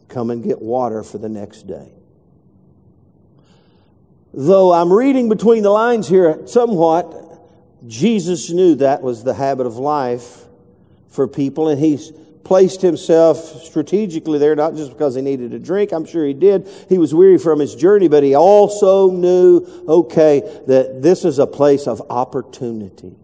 come 0.08 0.30
and 0.30 0.42
get 0.42 0.60
water 0.60 1.02
for 1.02 1.18
the 1.18 1.28
next 1.28 1.68
day. 1.68 1.92
though 4.32 4.72
I'm 4.72 4.92
reading 4.92 5.28
between 5.28 5.62
the 5.62 5.70
lines 5.70 6.08
here 6.08 6.46
somewhat, 6.46 7.29
Jesus 7.86 8.50
knew 8.50 8.74
that 8.76 9.02
was 9.02 9.24
the 9.24 9.34
habit 9.34 9.66
of 9.66 9.76
life 9.76 10.44
for 11.08 11.26
people, 11.26 11.68
and 11.68 11.80
he's 11.80 12.12
placed 12.44 12.82
himself 12.82 13.38
strategically 13.64 14.38
there, 14.38 14.56
not 14.56 14.74
just 14.74 14.90
because 14.92 15.14
he 15.14 15.22
needed 15.22 15.52
a 15.54 15.58
drink. 15.58 15.92
I'm 15.92 16.04
sure 16.04 16.26
he 16.26 16.34
did. 16.34 16.68
He 16.88 16.98
was 16.98 17.14
weary 17.14 17.38
from 17.38 17.60
his 17.60 17.74
journey, 17.74 18.08
but 18.08 18.22
he 18.22 18.34
also 18.34 19.10
knew, 19.10 19.66
okay, 19.86 20.40
that 20.66 21.02
this 21.02 21.24
is 21.24 21.38
a 21.38 21.46
place 21.46 21.86
of 21.86 22.02
opportunity 22.10 23.14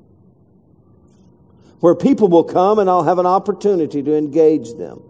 where 1.80 1.94
people 1.94 2.28
will 2.28 2.44
come 2.44 2.78
and 2.78 2.88
I'll 2.88 3.04
have 3.04 3.18
an 3.18 3.26
opportunity 3.26 4.02
to 4.02 4.16
engage 4.16 4.74
them. 4.74 5.02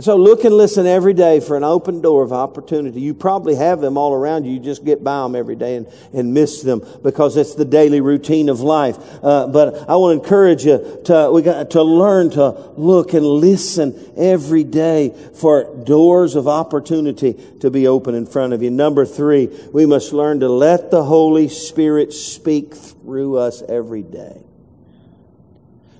So 0.00 0.16
look 0.16 0.42
and 0.42 0.52
listen 0.56 0.86
every 0.86 1.14
day 1.14 1.38
for 1.38 1.56
an 1.56 1.62
open 1.62 2.00
door 2.00 2.24
of 2.24 2.32
opportunity. 2.32 3.00
You 3.00 3.14
probably 3.14 3.54
have 3.54 3.80
them 3.80 3.96
all 3.96 4.12
around 4.12 4.44
you. 4.44 4.54
You 4.54 4.58
just 4.58 4.84
get 4.84 5.04
by 5.04 5.22
them 5.22 5.36
every 5.36 5.54
day 5.54 5.76
and, 5.76 5.86
and 6.12 6.34
miss 6.34 6.62
them 6.62 6.82
because 7.04 7.36
it's 7.36 7.54
the 7.54 7.64
daily 7.64 8.00
routine 8.00 8.48
of 8.48 8.60
life. 8.60 8.98
Uh, 9.22 9.46
but 9.46 9.88
I 9.88 9.94
want 9.94 10.18
to 10.18 10.24
encourage 10.24 10.64
you 10.64 11.00
to, 11.04 11.30
we 11.32 11.42
got 11.42 11.70
to 11.70 11.82
learn 11.84 12.30
to 12.30 12.72
look 12.76 13.14
and 13.14 13.24
listen 13.24 14.12
every 14.16 14.64
day 14.64 15.14
for 15.36 15.72
doors 15.84 16.34
of 16.34 16.48
opportunity 16.48 17.34
to 17.60 17.70
be 17.70 17.86
open 17.86 18.16
in 18.16 18.26
front 18.26 18.52
of 18.52 18.64
you. 18.64 18.72
Number 18.72 19.06
three, 19.06 19.46
we 19.72 19.86
must 19.86 20.12
learn 20.12 20.40
to 20.40 20.48
let 20.48 20.90
the 20.90 21.04
Holy 21.04 21.46
Spirit 21.46 22.12
speak 22.12 22.74
through 22.74 23.38
us 23.38 23.62
every 23.68 24.02
day. 24.02 24.42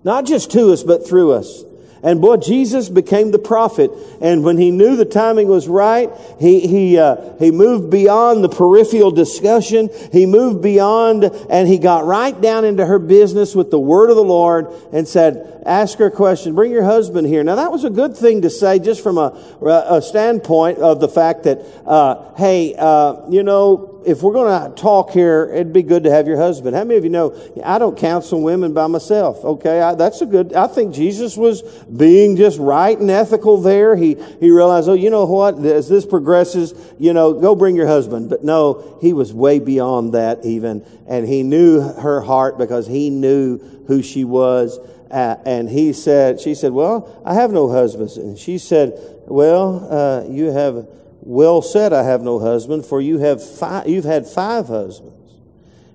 Not 0.03 0.27
just 0.27 0.51
to 0.51 0.73
us, 0.73 0.83
but 0.83 1.07
through 1.07 1.31
us. 1.31 1.63
And 2.05 2.21
boy, 2.21 2.37
Jesus 2.37 2.91
became 2.91 3.31
the 3.31 3.39
prophet. 3.39 3.91
And 4.21 4.45
when 4.45 4.59
he 4.59 4.71
knew 4.71 4.95
the 4.95 5.07
timing 5.07 5.49
was 5.49 5.67
right, 5.67 6.11
he, 6.39 6.61
he, 6.67 6.99
uh, 6.99 7.17
he 7.39 7.51
moved 7.51 7.91
beyond 7.91 8.45
the 8.45 8.51
peripheral 8.51 9.11
discussion. 9.11 9.89
He 10.13 10.27
moved 10.27 10.63
beyond 10.63 11.25
and 11.25 11.67
he 11.67 11.79
got 11.79 12.05
right 12.05 12.39
down 12.39 12.67
into 12.67 12.85
her 12.85 12.99
business 12.99 13.55
with 13.55 13.71
the 13.71 13.79
word 13.81 14.11
of 14.11 14.17
the 14.17 14.23
Lord 14.23 14.67
and 14.93 15.09
said, 15.09 15.63
ask 15.65 15.97
her 15.99 16.07
a 16.07 16.11
question. 16.11 16.55
Bring 16.55 16.73
your 16.73 16.85
husband 16.85 17.27
here. 17.27 17.43
Now 17.43 17.55
that 17.55 17.73
was 17.73 17.85
a 17.85 17.91
good 17.91 18.15
thing 18.15 18.43
to 18.43 18.51
say 18.51 18.79
just 18.79 19.03
from 19.03 19.17
a, 19.17 19.33
a 19.63 20.03
standpoint 20.03 20.79
of 20.79 21.01
the 21.01 21.09
fact 21.09 21.45
that, 21.45 21.65
uh, 21.87 22.35
hey, 22.35 22.75
uh, 22.79 23.31
you 23.31 23.43
know, 23.43 23.94
if 24.07 24.23
we're 24.23 24.33
going 24.33 24.71
to 24.71 24.81
talk 24.81 25.11
here, 25.11 25.51
it'd 25.53 25.73
be 25.73 25.83
good 25.83 26.05
to 26.05 26.11
have 26.11 26.27
your 26.27 26.37
husband. 26.37 26.77
How 26.77 26.85
many 26.85 26.99
of 26.99 27.05
you 27.05 27.11
know 27.11 27.37
I 27.65 27.79
don't 27.79 27.97
counsel 27.97 28.43
women 28.43 28.73
by 28.73 28.87
myself? 28.87 29.45
Okay, 29.45 29.81
I, 29.81 29.95
that's 29.95 30.21
a 30.21 30.27
good. 30.27 30.53
I 30.53 30.67
think 30.67 30.95
Jesus 30.95 31.37
was 31.37 31.63
being 31.85 32.37
just 32.37 32.59
right 32.59 32.99
and 32.99 33.11
ethical 33.11 33.61
there. 33.61 33.97
He 33.97 34.15
he 34.41 34.51
realized, 34.51 34.89
oh, 34.89 34.95
you 34.95 35.11
know 35.11 35.25
what? 35.25 35.65
As 35.65 35.89
this 35.89 36.07
progresses, 36.07 36.75
you 36.99 37.13
know, 37.13 37.33
go 37.33 37.55
bring 37.55 37.77
your 37.77 37.87
husband. 37.87 38.31
But 38.31 38.45
no, 38.45 38.99
he 39.01 39.13
was 39.13 39.33
way 39.33 39.59
beyond 39.59 40.15
that 40.15 40.45
even, 40.45 40.85
and 41.09 41.27
he 41.27 41.43
knew 41.43 41.81
her 41.81 42.21
heart 42.21 42.59
because 42.59 42.87
he 42.87 43.11
knew 43.11 43.59
who 43.87 44.03
she 44.03 44.25
was. 44.25 44.79
Uh, 45.11 45.37
and 45.47 45.69
he 45.69 45.93
said, 45.93 46.41
she 46.41 46.57
said, 46.57 46.73
well, 46.73 47.23
I 47.25 47.35
have 47.35 47.53
no 47.53 47.71
husbands. 47.71 48.17
And 48.17 48.37
she 48.37 48.59
said, 48.59 48.99
well, 49.27 49.87
uh, 49.89 50.29
you 50.29 50.47
have 50.47 50.89
well 51.25 51.63
said, 51.63 51.95
I 51.95 52.03
have 52.03 52.21
no 52.21 52.39
husband, 52.39 52.85
for 52.85 53.01
you 53.01 53.19
have 53.19 53.43
five, 53.43 53.89
you've 53.89 54.05
had 54.05 54.27
five 54.27 54.69
husbands. 54.69 55.33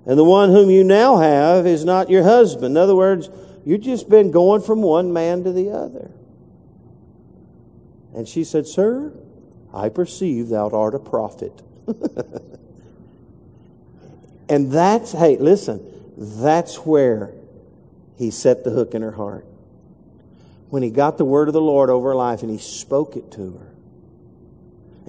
And 0.08 0.18
the 0.18 0.24
one 0.24 0.50
whom 0.50 0.72
you 0.72 0.84
now 0.84 1.18
have 1.18 1.68
is 1.68 1.86
not 1.86 2.10
your 2.10 2.24
husband. 2.24 2.74
In 2.74 2.78
other 2.78 2.96
words, 2.96 3.30
you've 3.64 3.82
just 3.82 4.10
been 4.10 4.32
going 4.32 4.64
from 4.64 4.82
one 4.82 5.14
man 5.14 5.44
to 5.44 5.52
the 5.52 5.70
other. 5.70 6.10
And 8.16 8.28
she 8.28 8.44
said, 8.44 8.66
Sir, 8.66 9.14
I 9.72 9.90
perceive 9.90 10.50
thou 10.50 10.68
art 10.70 10.96
a 10.96 11.00
prophet. 11.00 11.62
and 14.50 14.72
that's, 14.72 15.12
hey, 15.12 15.38
listen, 15.38 15.86
that's 16.18 16.78
where 16.78 17.34
he 18.18 18.32
set 18.32 18.64
the 18.64 18.72
hook 18.72 18.96
in 18.96 19.04
her 19.04 19.12
heart. 19.12 19.46
When 20.72 20.82
he 20.82 20.90
got 20.90 21.20
the 21.20 21.26
word 21.26 21.50
of 21.50 21.54
the 21.54 21.62
Lord 21.62 21.92
over 21.92 22.10
her 22.10 22.16
life 22.16 22.42
and 22.42 22.50
he 22.50 22.58
spoke 22.58 23.16
it 23.16 23.32
to 23.34 23.58
her. 23.58 23.76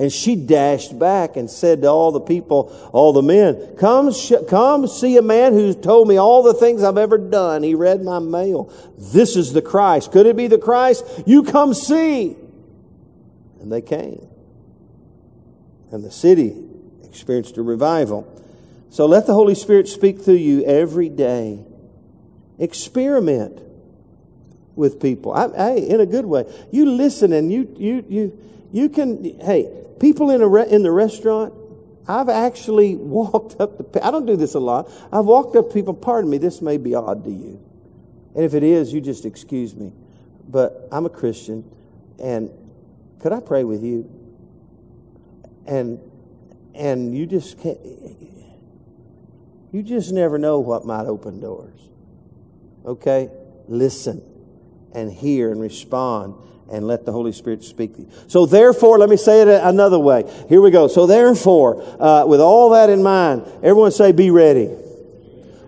And 0.00 0.10
she 0.10 0.34
dashed 0.34 0.98
back 0.98 1.36
and 1.36 1.50
said 1.50 1.82
to 1.82 1.88
all 1.88 2.10
the 2.10 2.22
people, 2.22 2.74
all 2.90 3.12
the 3.12 3.20
men, 3.22 3.76
come, 3.76 4.14
sh- 4.14 4.32
come 4.48 4.86
see 4.86 5.18
a 5.18 5.22
man 5.22 5.52
who's 5.52 5.76
told 5.76 6.08
me 6.08 6.16
all 6.16 6.42
the 6.42 6.54
things 6.54 6.82
I've 6.82 6.96
ever 6.96 7.18
done. 7.18 7.62
He 7.62 7.74
read 7.74 8.02
my 8.02 8.18
mail. 8.18 8.72
This 8.96 9.36
is 9.36 9.52
the 9.52 9.60
Christ. 9.60 10.10
Could 10.10 10.24
it 10.24 10.36
be 10.36 10.46
the 10.46 10.56
Christ? 10.56 11.04
You 11.26 11.42
come 11.42 11.74
see. 11.74 12.34
And 13.60 13.70
they 13.70 13.82
came. 13.82 14.26
And 15.92 16.02
the 16.02 16.10
city 16.10 16.56
experienced 17.04 17.58
a 17.58 17.62
revival. 17.62 18.26
So 18.88 19.04
let 19.04 19.26
the 19.26 19.34
Holy 19.34 19.54
Spirit 19.54 19.86
speak 19.86 20.22
through 20.22 20.34
you 20.36 20.64
every 20.64 21.10
day. 21.10 21.62
Experiment 22.58 23.60
with 24.74 24.98
people. 24.98 25.36
In 25.36 26.00
a 26.00 26.06
good 26.06 26.24
way. 26.24 26.50
You 26.70 26.86
listen 26.86 27.34
and 27.34 27.52
you, 27.52 27.74
you, 27.76 28.04
you, 28.08 28.38
you 28.72 28.88
can, 28.88 29.40
hey, 29.40 29.68
people 29.98 30.30
in, 30.30 30.42
a 30.42 30.48
re- 30.48 30.68
in 30.68 30.82
the 30.82 30.90
restaurant, 30.90 31.54
I've 32.06 32.28
actually 32.28 32.96
walked 32.96 33.60
up 33.60 33.92
to, 33.92 34.06
I 34.06 34.10
don't 34.10 34.26
do 34.26 34.36
this 34.36 34.54
a 34.54 34.60
lot. 34.60 34.90
I've 35.12 35.24
walked 35.24 35.56
up 35.56 35.72
people, 35.72 35.94
pardon 35.94 36.30
me, 36.30 36.38
this 36.38 36.62
may 36.62 36.76
be 36.76 36.94
odd 36.94 37.24
to 37.24 37.30
you. 37.30 37.60
And 38.34 38.44
if 38.44 38.54
it 38.54 38.62
is, 38.62 38.92
you 38.92 39.00
just 39.00 39.24
excuse 39.24 39.74
me. 39.74 39.92
But 40.48 40.88
I'm 40.90 41.06
a 41.06 41.10
Christian, 41.10 41.68
and 42.18 42.50
could 43.20 43.32
I 43.32 43.40
pray 43.40 43.64
with 43.64 43.82
you? 43.82 44.10
And, 45.66 46.00
and 46.74 47.16
you 47.16 47.26
just 47.26 47.60
can't, 47.60 47.78
you 49.72 49.82
just 49.82 50.12
never 50.12 50.38
know 50.38 50.58
what 50.58 50.84
might 50.84 51.06
open 51.06 51.40
doors. 51.40 51.80
Okay? 52.84 53.30
Listen 53.68 54.22
and 54.92 55.12
hear 55.12 55.52
and 55.52 55.60
respond 55.60 56.34
and 56.70 56.86
let 56.86 57.04
the 57.04 57.12
Holy 57.12 57.32
Spirit 57.32 57.64
speak 57.64 57.94
to 57.96 58.02
you. 58.02 58.08
So 58.28 58.46
therefore, 58.46 58.98
let 58.98 59.08
me 59.08 59.16
say 59.16 59.42
it 59.42 59.48
another 59.48 59.98
way. 59.98 60.24
Here 60.48 60.60
we 60.60 60.70
go. 60.70 60.88
So 60.88 61.06
therefore, 61.06 61.82
uh, 62.00 62.24
with 62.26 62.40
all 62.40 62.70
that 62.70 62.90
in 62.90 63.02
mind, 63.02 63.42
everyone 63.62 63.90
say, 63.90 64.12
be 64.12 64.30
ready. 64.30 64.70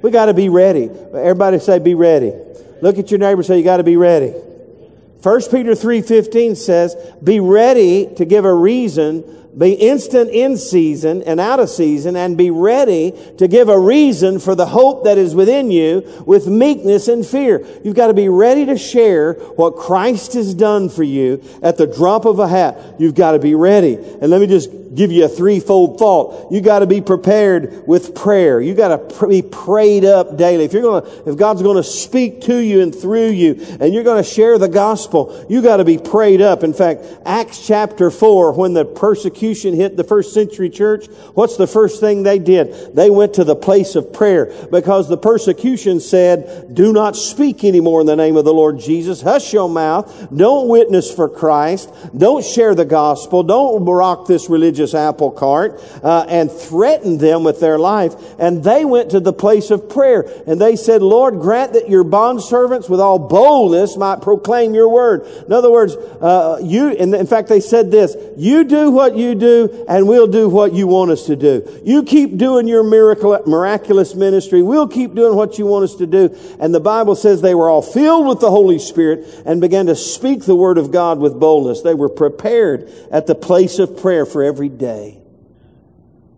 We 0.01 0.11
got 0.11 0.27
to 0.27 0.35
be 0.35 0.49
ready. 0.49 0.89
Everybody 0.89 1.59
say, 1.59 1.79
be 1.79 1.95
ready. 1.95 2.33
Look 2.81 2.99
at 2.99 3.11
your 3.11 3.19
neighbor 3.19 3.43
say, 3.43 3.59
you 3.59 3.65
got 3.65 3.77
to 3.77 3.85
be 3.85 3.97
ready. 3.97 4.31
1 4.31 5.41
Peter 5.53 5.73
3.15 5.73 6.57
says, 6.57 6.97
be 7.23 7.39
ready 7.39 8.13
to 8.17 8.25
give 8.25 8.45
a 8.45 8.53
reason 8.53 9.42
be 9.57 9.73
instant 9.73 10.31
in 10.31 10.57
season 10.57 11.23
and 11.23 11.39
out 11.39 11.61
of 11.61 11.69
season 11.69 12.17
and 12.17 12.39
be 12.39 12.51
ready 12.51 13.13
to 13.37 13.47
give 13.47 13.69
a 13.69 13.79
reason 13.79 14.39
for 14.39 14.55
the 14.55 14.67
hope 14.67 15.05
that 15.05 15.19
is 15.19 15.35
within 15.35 15.71
you 15.71 16.25
with 16.27 16.47
meekness 16.47 17.09
and 17.09 17.27
fear. 17.27 17.67
You've 17.85 17.95
got 17.95 18.07
to 18.07 18.15
be 18.15 18.29
ready 18.29 18.65
to 18.67 18.79
share 18.79 19.35
what 19.35 19.77
Christ 19.77 20.33
has 20.35 20.55
done 20.55 20.89
for 20.89 21.03
you 21.03 21.43
at 21.63 21.77
the 21.77 21.87
drop 21.87 22.25
of 22.25 22.39
a 22.39 22.49
hat. 22.49 22.97
You've 22.99 23.15
got 23.15 23.33
to 23.33 23.39
be 23.39 23.55
ready. 23.55 23.97
And 23.97 24.31
let 24.31 24.41
me 24.41 24.47
just 24.47 24.71
give 24.95 25.11
you 25.11 25.25
a 25.25 25.29
threefold 25.29 25.99
thought. 25.99 26.53
You 26.53 26.61
got 26.61 26.81
to 26.81 26.87
be 26.87 27.01
prepared 27.01 27.87
with 27.87 28.15
prayer. 28.15 28.61
You 28.61 28.75
got 28.75 29.11
to 29.11 29.27
be 29.27 29.43
prayed 29.43 30.05
up 30.05 30.37
daily. 30.37 30.65
If 30.65 30.73
you're 30.73 30.83
going 30.83 31.03
to, 31.03 31.31
if 31.31 31.37
God's 31.37 31.63
going 31.63 31.77
to 31.77 31.83
speak 31.83 32.43
to 32.43 32.57
you 32.57 32.83
and 32.83 32.95
through 32.95 33.31
you 33.31 33.55
and 33.81 33.93
you're 33.93 34.05
going 34.05 34.23
to 34.23 34.29
share 34.29 34.59
the 34.59 34.69
gospel, 34.69 35.47
you 35.49 35.63
got 35.63 35.79
to 35.79 35.85
be 35.85 35.99
prayed 35.99 36.41
up. 36.41 36.63
In 36.63 36.75
fact, 36.75 37.05
Acts 37.25 37.67
chapter 37.67 38.11
4, 38.11 38.53
when 38.53 38.75
the 38.75 38.85
persecution 38.85 39.42
hit 39.43 39.97
the 39.97 40.05
first 40.05 40.33
century 40.33 40.71
church, 40.71 41.07
what's 41.35 41.57
the 41.57 41.67
first 41.67 42.01
thing 42.01 42.23
they 42.23 42.39
did? 42.39 42.95
They 42.95 43.11
went 43.11 43.35
to 43.35 43.45
the 43.45 43.57
place 43.57 43.97
of 43.97 44.13
prayer 44.13 44.53
because 44.71 45.09
the 45.09 45.17
persecution 45.17 46.01
said, 46.01 46.75
do 46.75 46.93
not 46.93 47.17
speak 47.17 47.65
anymore 47.65 48.01
in 48.01 48.07
the 48.07 48.17
name 48.17 48.37
of 48.37 48.45
the 48.45 48.55
Lord 48.55 48.79
Jesus. 48.79 49.21
Hush 49.21 49.53
your 49.53 49.69
mouth. 49.69 50.29
Don't 50.35 50.69
witness 50.69 51.13
for 51.13 51.29
Christ. 51.29 51.93
Don't 52.17 52.45
share 52.45 52.75
the 52.75 52.85
gospel. 52.85 53.43
Don't 53.43 53.85
rock 53.85 54.27
this 54.27 54.49
religious 54.49 54.95
apple 54.95 55.31
cart 55.31 55.81
uh, 56.03 56.25
and 56.29 56.51
threatened 56.51 57.21
them 57.21 57.45
with 57.45 57.61
their 57.61 57.79
life. 57.79 58.15
And 58.39 58.63
they 58.63 58.85
went 58.85 59.11
to 59.11 59.21
the 59.21 59.33
place 59.33 59.71
of 59.71 59.89
prayer 59.89 60.25
and 60.47 60.61
they 60.61 60.77
said, 60.77 61.03
Lord, 61.03 61.41
grant 61.41 61.73
that 61.73 61.89
your 61.89 62.05
bondservants 62.05 62.89
with 62.89 63.01
all 63.01 63.19
boldness 63.19 63.97
might 63.97 64.23
proclaim 64.23 64.75
your 64.75 64.89
word. 64.89 65.27
In 65.47 65.53
other 65.53 65.71
words, 65.71 65.97
uh, 65.97 66.61
you, 66.63 66.91
in 66.91 67.27
fact, 67.27 67.49
they 67.49 67.61
said 67.61 67.91
this, 67.91 68.17
you 68.37 68.65
do 68.65 68.91
what 68.91 69.17
you 69.17 69.32
do 69.35 69.85
and 69.89 70.07
we'll 70.07 70.27
do 70.27 70.49
what 70.49 70.73
you 70.73 70.87
want 70.87 71.11
us 71.11 71.27
to 71.27 71.37
do. 71.37 71.81
You 71.85 72.03
keep 72.03 72.37
doing 72.37 72.69
your 72.69 72.83
miracle, 72.83 73.39
miraculous 73.47 74.15
ministry. 74.15 74.63
We'll 74.63 74.89
keep 74.89 75.15
doing 75.15 75.37
what 75.37 75.59
you 75.59 75.67
want 75.67 75.85
us 75.85 75.97
to 75.97 76.07
do. 76.07 76.37
And 76.59 76.75
the 76.75 76.81
Bible 76.81 77.15
says 77.15 77.41
they 77.41 77.55
were 77.55 77.69
all 77.69 77.83
filled 77.83 78.27
with 78.27 78.41
the 78.41 78.51
Holy 78.51 78.79
Spirit 78.79 79.43
and 79.47 79.61
began 79.61 79.87
to 79.87 79.97
speak 79.97 80.45
the 80.45 80.57
word 80.57 80.79
of 80.79 80.91
God 80.91 81.19
with 81.19 81.39
boldness. 81.39 81.83
They 81.83 81.95
were 81.95 82.09
prepared 82.09 82.91
at 83.11 83.27
the 83.27 83.35
place 83.35 83.79
of 83.79 84.01
prayer 84.01 84.27
for 84.27 84.43
every 84.43 84.69
day. 84.69 85.19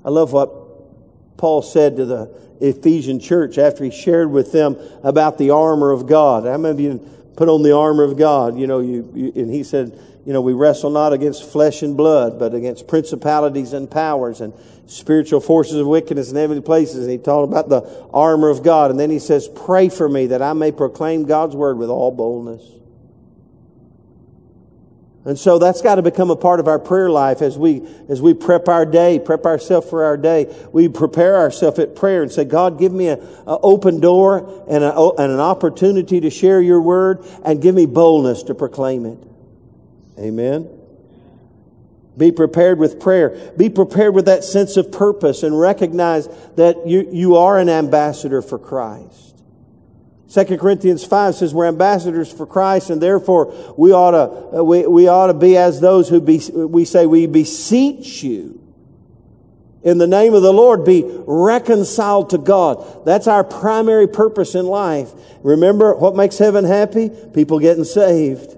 I 0.04 0.10
love 0.10 0.32
what 0.32 1.36
Paul 1.36 1.62
said 1.62 1.96
to 1.96 2.04
the 2.04 2.40
Ephesian 2.60 3.20
church 3.20 3.58
after 3.58 3.84
he 3.84 3.90
shared 3.90 4.30
with 4.30 4.52
them 4.52 4.76
about 5.02 5.38
the 5.38 5.50
armor 5.50 5.90
of 5.90 6.06
God. 6.06 6.44
How 6.44 6.56
many 6.56 6.72
of 6.72 6.80
you 6.80 7.10
Put 7.36 7.48
on 7.48 7.62
the 7.62 7.74
armor 7.74 8.04
of 8.04 8.16
God. 8.16 8.58
You 8.58 8.66
know, 8.66 8.80
you, 8.80 9.10
you 9.14 9.32
and 9.34 9.50
he 9.50 9.64
said, 9.64 9.98
you 10.24 10.32
know, 10.32 10.40
we 10.40 10.54
wrestle 10.54 10.90
not 10.90 11.12
against 11.12 11.44
flesh 11.44 11.82
and 11.82 11.96
blood, 11.96 12.38
but 12.38 12.54
against 12.54 12.88
principalities 12.88 13.74
and 13.74 13.90
powers 13.90 14.40
and 14.40 14.54
spiritual 14.86 15.40
forces 15.40 15.74
of 15.74 15.86
wickedness 15.86 16.30
in 16.30 16.36
heavenly 16.36 16.62
places. 16.62 17.02
And 17.02 17.10
he 17.10 17.18
talked 17.18 17.50
about 17.50 17.68
the 17.68 18.08
armor 18.12 18.48
of 18.48 18.62
God. 18.62 18.90
And 18.90 18.98
then 18.98 19.10
he 19.10 19.18
says, 19.18 19.48
pray 19.48 19.90
for 19.90 20.08
me 20.08 20.28
that 20.28 20.40
I 20.40 20.54
may 20.54 20.72
proclaim 20.72 21.24
God's 21.24 21.54
word 21.54 21.76
with 21.76 21.90
all 21.90 22.10
boldness. 22.10 22.62
And 25.26 25.38
so 25.38 25.58
that's 25.58 25.80
got 25.80 25.94
to 25.94 26.02
become 26.02 26.30
a 26.30 26.36
part 26.36 26.60
of 26.60 26.68
our 26.68 26.78
prayer 26.78 27.08
life 27.08 27.40
as 27.40 27.56
we, 27.56 27.86
as 28.10 28.20
we 28.20 28.34
prep 28.34 28.68
our 28.68 28.84
day, 28.84 29.18
prep 29.18 29.46
ourselves 29.46 29.88
for 29.88 30.04
our 30.04 30.18
day. 30.18 30.54
We 30.70 30.88
prepare 30.88 31.36
ourselves 31.36 31.78
at 31.78 31.96
prayer 31.96 32.22
and 32.22 32.30
say, 32.30 32.44
God, 32.44 32.78
give 32.78 32.92
me 32.92 33.08
an 33.08 33.26
open 33.46 34.00
door 34.00 34.64
and, 34.68 34.84
a, 34.84 34.94
and 34.94 35.32
an 35.32 35.40
opportunity 35.40 36.20
to 36.20 36.30
share 36.30 36.60
your 36.60 36.80
word 36.80 37.24
and 37.42 37.60
give 37.60 37.74
me 37.74 37.86
boldness 37.86 38.42
to 38.44 38.54
proclaim 38.54 39.06
it. 39.06 39.18
Amen. 40.18 40.68
Be 42.16 42.30
prepared 42.30 42.78
with 42.78 43.00
prayer. 43.00 43.52
Be 43.56 43.68
prepared 43.68 44.14
with 44.14 44.26
that 44.26 44.44
sense 44.44 44.76
of 44.76 44.92
purpose 44.92 45.42
and 45.42 45.58
recognize 45.58 46.28
that 46.56 46.86
you, 46.86 47.08
you 47.10 47.36
are 47.36 47.58
an 47.58 47.68
ambassador 47.68 48.40
for 48.40 48.58
Christ. 48.58 49.42
2 50.32 50.58
Corinthians 50.58 51.04
5 51.04 51.36
says 51.36 51.54
we're 51.54 51.66
ambassadors 51.66 52.32
for 52.32 52.46
Christ 52.46 52.90
and 52.90 53.00
therefore 53.00 53.74
we 53.76 53.92
ought 53.92 54.12
to, 54.12 54.58
uh, 54.58 54.64
we, 54.64 54.86
we 54.86 55.08
ought 55.08 55.28
to 55.28 55.34
be 55.34 55.56
as 55.56 55.80
those 55.80 56.08
who 56.08 56.20
be, 56.20 56.40
we 56.52 56.84
say 56.84 57.06
we 57.06 57.26
beseech 57.26 58.22
you 58.22 58.60
in 59.84 59.98
the 59.98 60.06
name 60.06 60.34
of 60.34 60.42
the 60.42 60.52
Lord 60.52 60.84
be 60.84 61.04
reconciled 61.26 62.30
to 62.30 62.38
God. 62.38 63.04
That's 63.04 63.28
our 63.28 63.44
primary 63.44 64.08
purpose 64.08 64.54
in 64.54 64.66
life. 64.66 65.12
Remember 65.42 65.94
what 65.94 66.16
makes 66.16 66.38
heaven 66.38 66.64
happy? 66.64 67.10
People 67.32 67.60
getting 67.60 67.84
saved. 67.84 68.56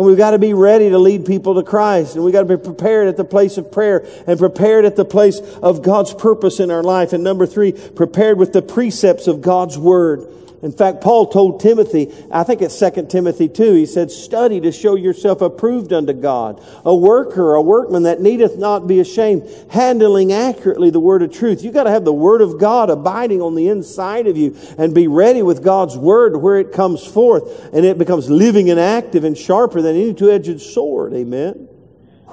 And 0.00 0.06
we've 0.06 0.16
got 0.16 0.30
to 0.30 0.38
be 0.38 0.54
ready 0.54 0.88
to 0.88 0.98
lead 0.98 1.26
people 1.26 1.56
to 1.56 1.62
Christ. 1.62 2.14
And 2.14 2.24
we've 2.24 2.32
got 2.32 2.48
to 2.48 2.56
be 2.56 2.64
prepared 2.64 3.08
at 3.08 3.18
the 3.18 3.24
place 3.24 3.58
of 3.58 3.70
prayer 3.70 4.06
and 4.26 4.38
prepared 4.38 4.86
at 4.86 4.96
the 4.96 5.04
place 5.04 5.40
of 5.62 5.82
God's 5.82 6.14
purpose 6.14 6.58
in 6.58 6.70
our 6.70 6.82
life. 6.82 7.12
And 7.12 7.22
number 7.22 7.44
three, 7.44 7.72
prepared 7.72 8.38
with 8.38 8.54
the 8.54 8.62
precepts 8.62 9.26
of 9.26 9.42
God's 9.42 9.76
Word. 9.76 10.26
In 10.62 10.72
fact, 10.72 11.00
Paul 11.00 11.26
told 11.26 11.60
Timothy, 11.60 12.12
I 12.30 12.44
think 12.44 12.60
it's 12.60 12.78
2 12.78 13.06
Timothy 13.08 13.48
2, 13.48 13.72
he 13.72 13.86
said, 13.86 14.10
study 14.10 14.60
to 14.60 14.70
show 14.70 14.94
yourself 14.94 15.40
approved 15.40 15.90
unto 15.90 16.12
God, 16.12 16.62
a 16.84 16.94
worker, 16.94 17.54
a 17.54 17.62
workman 17.62 18.02
that 18.02 18.20
needeth 18.20 18.58
not 18.58 18.86
be 18.86 19.00
ashamed, 19.00 19.48
handling 19.70 20.32
accurately 20.32 20.90
the 20.90 21.00
word 21.00 21.22
of 21.22 21.32
truth. 21.32 21.62
You've 21.62 21.72
got 21.72 21.84
to 21.84 21.90
have 21.90 22.04
the 22.04 22.12
word 22.12 22.42
of 22.42 22.58
God 22.58 22.90
abiding 22.90 23.40
on 23.40 23.54
the 23.54 23.68
inside 23.68 24.26
of 24.26 24.36
you 24.36 24.54
and 24.76 24.94
be 24.94 25.08
ready 25.08 25.40
with 25.40 25.64
God's 25.64 25.96
word 25.96 26.36
where 26.36 26.58
it 26.58 26.72
comes 26.72 27.06
forth 27.06 27.72
and 27.72 27.86
it 27.86 27.96
becomes 27.96 28.28
living 28.28 28.68
and 28.68 28.78
active 28.78 29.24
and 29.24 29.38
sharper 29.38 29.80
than 29.80 29.96
any 29.96 30.12
two-edged 30.12 30.60
sword. 30.60 31.14
Amen. 31.14 31.68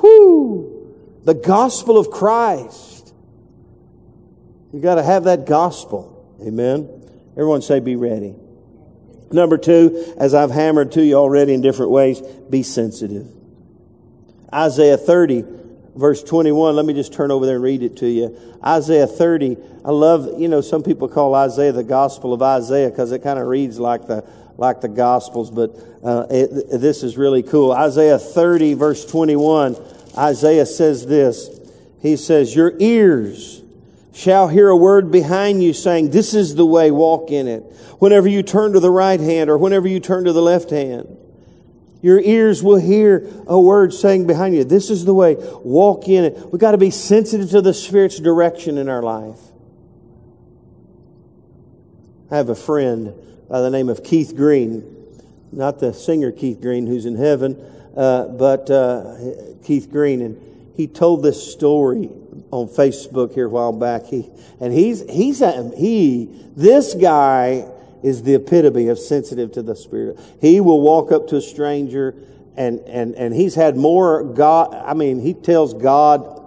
Whoo! 0.04 0.94
The 1.24 1.34
gospel 1.34 1.98
of 1.98 2.12
Christ. 2.12 3.14
You've 4.74 4.84
got 4.84 4.96
to 4.96 5.04
have 5.04 5.24
that 5.24 5.46
gospel. 5.46 6.36
Amen. 6.46 6.97
Everyone 7.38 7.62
say, 7.62 7.80
be 7.80 7.96
ready. 7.96 8.34
Number 9.32 9.60
two, 9.60 10.16
as 10.18 10.34
I've 10.34 10.50
hammered 10.50 10.94
to 10.94 11.06
you 11.06 11.14
already 11.16 11.54
in 11.54 11.62
different 11.62 11.92
ways, 11.92 12.20
be 12.50 12.64
sensitive. 12.64 13.28
Isaiah 14.52 14.98
30, 14.98 15.44
verse 15.96 16.24
21. 16.24 16.76
Let 16.76 16.84
me 16.84 16.96
just 16.96 17.14
turn 17.14 17.30
over 17.30 17.46
there 17.46 17.56
and 17.56 17.64
read 17.64 17.84
it 17.84 17.98
to 17.98 18.08
you. 18.08 18.58
Isaiah 18.66 19.06
30. 19.06 19.56
I 19.86 19.92
love, 19.92 20.42
you 20.42 20.48
know, 20.48 20.62
some 20.62 20.82
people 20.82 21.08
call 21.08 21.36
Isaiah 21.36 21.74
the 21.74 21.84
gospel 21.84 22.34
of 22.34 22.42
Isaiah 22.42 22.90
because 22.90 23.12
it 23.12 23.22
kind 23.22 23.38
of 23.38 23.46
reads 23.46 23.80
like 23.80 24.08
the, 24.08 24.28
like 24.58 24.82
the 24.82 24.88
gospels, 24.88 25.52
but 25.52 25.76
uh, 26.04 26.26
it, 26.32 26.80
this 26.80 27.04
is 27.04 27.18
really 27.18 27.44
cool. 27.44 27.72
Isaiah 27.72 28.18
30, 28.18 28.74
verse 28.74 29.06
21. 29.06 29.76
Isaiah 30.18 30.66
says 30.66 31.06
this. 31.06 31.52
He 32.02 32.16
says, 32.16 32.56
your 32.56 32.74
ears 32.80 33.62
shall 34.18 34.48
hear 34.48 34.68
a 34.68 34.76
word 34.76 35.12
behind 35.12 35.62
you 35.62 35.74
saying, 35.74 36.10
This 36.10 36.34
is 36.34 36.56
the 36.56 36.66
way, 36.66 36.90
walk 36.90 37.30
in 37.30 37.48
it. 37.48 37.62
Whenever 38.00 38.28
you 38.28 38.42
turn 38.42 38.74
to 38.74 38.80
the 38.80 38.90
right 38.90 39.20
hand 39.20 39.48
or 39.48 39.60
whenever 39.60 39.88
you 39.88 40.00
turn 40.00 40.24
to 40.24 40.34
the 40.34 40.42
left 40.42 40.72
hand, 40.72 41.16
your 42.02 42.20
ears 42.20 42.64
will 42.64 42.80
hear 42.80 43.30
a 43.46 43.60
word 43.60 43.94
saying 43.94 44.26
behind 44.26 44.56
you, 44.56 44.64
This 44.64 44.90
is 44.90 45.06
the 45.06 45.14
way, 45.14 45.36
walk 45.64 46.08
in 46.08 46.24
it. 46.24 46.52
We've 46.52 46.60
got 46.60 46.72
to 46.72 46.80
be 46.80 46.90
sensitive 46.90 47.52
to 47.52 47.62
the 47.62 47.76
Spirit's 47.76 48.20
direction 48.20 48.80
in 48.80 48.90
our 48.90 49.04
life. 49.04 49.40
I 52.32 52.38
have 52.38 52.50
a 52.50 52.56
friend 52.56 53.14
by 53.48 53.62
the 53.62 53.70
name 53.70 53.88
of 53.88 54.04
Keith 54.04 54.36
Green, 54.36 54.84
not 55.52 55.78
the 55.78 55.94
singer 55.94 56.32
Keith 56.32 56.60
Green 56.60 56.88
who's 56.88 57.06
in 57.06 57.18
heaven, 57.18 57.56
uh, 57.96 58.30
but 58.30 58.68
uh, 58.72 59.16
Keith 59.64 59.92
Green. 59.92 60.22
And 60.22 60.74
he 60.76 60.88
told 60.88 61.22
this 61.22 61.54
story 61.54 62.10
on 62.52 62.68
Facebook 62.68 63.34
here 63.34 63.46
a 63.46 63.50
while 63.50 63.74
back. 63.74 64.06
He, 64.06 64.30
and 64.60 64.74
he's, 64.74 65.08
he's, 65.10 65.42
a, 65.42 65.72
he, 65.78 66.30
this 66.56 66.94
guy 66.94 67.68
is 68.04 68.24
the 68.24 68.36
epitome 68.36 68.88
of 68.88 69.00
sensitive 69.00 69.52
to 69.54 69.62
the 69.62 69.76
Spirit. 69.76 70.20
He 70.40 70.60
will 70.60 70.82
walk 70.82 71.12
up 71.12 71.28
to 71.30 71.38
a 71.38 71.42
stranger 71.42 72.16
and, 72.58 72.80
and, 72.82 73.16
and 73.16 73.34
he's 73.34 73.56
had 73.56 73.78
more 73.78 74.24
God, 74.24 74.74
I 74.74 74.94
mean, 74.96 75.20
he 75.20 75.34
tells 75.34 75.74
God 75.76 76.38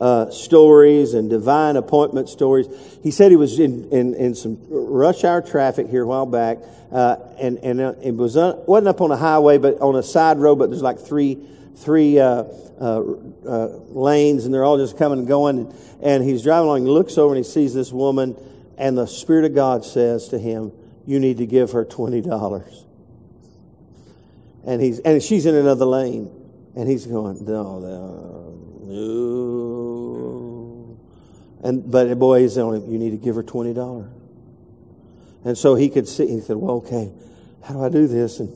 uh, 0.00 0.30
stories 0.30 1.14
and 1.14 1.30
divine 1.30 1.76
appointment 1.76 2.28
stories. 2.28 2.66
He 3.02 3.10
said 3.10 3.30
he 3.30 3.36
was 3.36 3.58
in, 3.58 3.88
in, 3.90 4.14
in 4.14 4.34
some 4.34 4.58
rush 4.68 5.24
hour 5.24 5.42
traffic 5.42 5.88
here 5.88 6.02
a 6.02 6.06
while 6.06 6.26
back, 6.26 6.58
uh, 6.90 7.16
and, 7.38 7.58
and 7.58 7.80
uh, 7.80 7.94
it 8.02 8.16
was, 8.16 8.36
un, 8.36 8.60
wasn't 8.66 8.88
up 8.88 9.00
on 9.00 9.12
a 9.12 9.16
highway, 9.16 9.58
but 9.58 9.80
on 9.80 9.94
a 9.94 10.02
side 10.02 10.38
road, 10.38 10.56
but 10.56 10.70
there's 10.70 10.82
like 10.82 10.98
three, 10.98 11.38
three, 11.80 12.18
uh, 12.18 12.44
uh, 12.80 13.02
uh, 13.46 13.66
lanes 13.88 14.44
and 14.44 14.54
they're 14.54 14.64
all 14.64 14.76
just 14.78 14.96
coming 14.96 15.20
and 15.20 15.28
going. 15.28 15.58
And, 15.58 15.74
and 16.02 16.24
he's 16.24 16.42
driving 16.42 16.68
along. 16.68 16.84
He 16.84 16.90
looks 16.90 17.18
over 17.18 17.34
and 17.34 17.44
he 17.44 17.50
sees 17.50 17.74
this 17.74 17.92
woman, 17.92 18.36
and 18.78 18.96
the 18.96 19.06
Spirit 19.06 19.44
of 19.44 19.54
God 19.54 19.84
says 19.84 20.28
to 20.28 20.38
him, 20.38 20.72
"You 21.06 21.18
need 21.18 21.38
to 21.38 21.46
give 21.46 21.72
her 21.72 21.84
twenty 21.84 22.20
dollars." 22.20 22.84
And 24.64 24.80
he's 24.80 24.98
and 25.00 25.22
she's 25.22 25.46
in 25.46 25.54
another 25.54 25.86
lane, 25.86 26.30
and 26.76 26.88
he's 26.88 27.06
going, 27.06 27.44
"No, 27.44 27.78
no." 27.78 28.50
And 31.62 31.90
but 31.90 32.18
boy, 32.18 32.40
he's 32.40 32.56
on 32.56 32.74
him. 32.74 32.90
You 32.90 32.98
need 32.98 33.10
to 33.10 33.18
give 33.18 33.36
her 33.36 33.42
twenty 33.42 33.74
dollars. 33.74 34.10
And 35.44 35.56
so 35.56 35.74
he 35.74 35.88
could 35.88 36.08
see. 36.08 36.26
He 36.26 36.40
said, 36.40 36.56
"Well, 36.56 36.76
okay, 36.76 37.12
how 37.62 37.74
do 37.74 37.84
I 37.84 37.88
do 37.88 38.06
this?" 38.06 38.40
And 38.40 38.50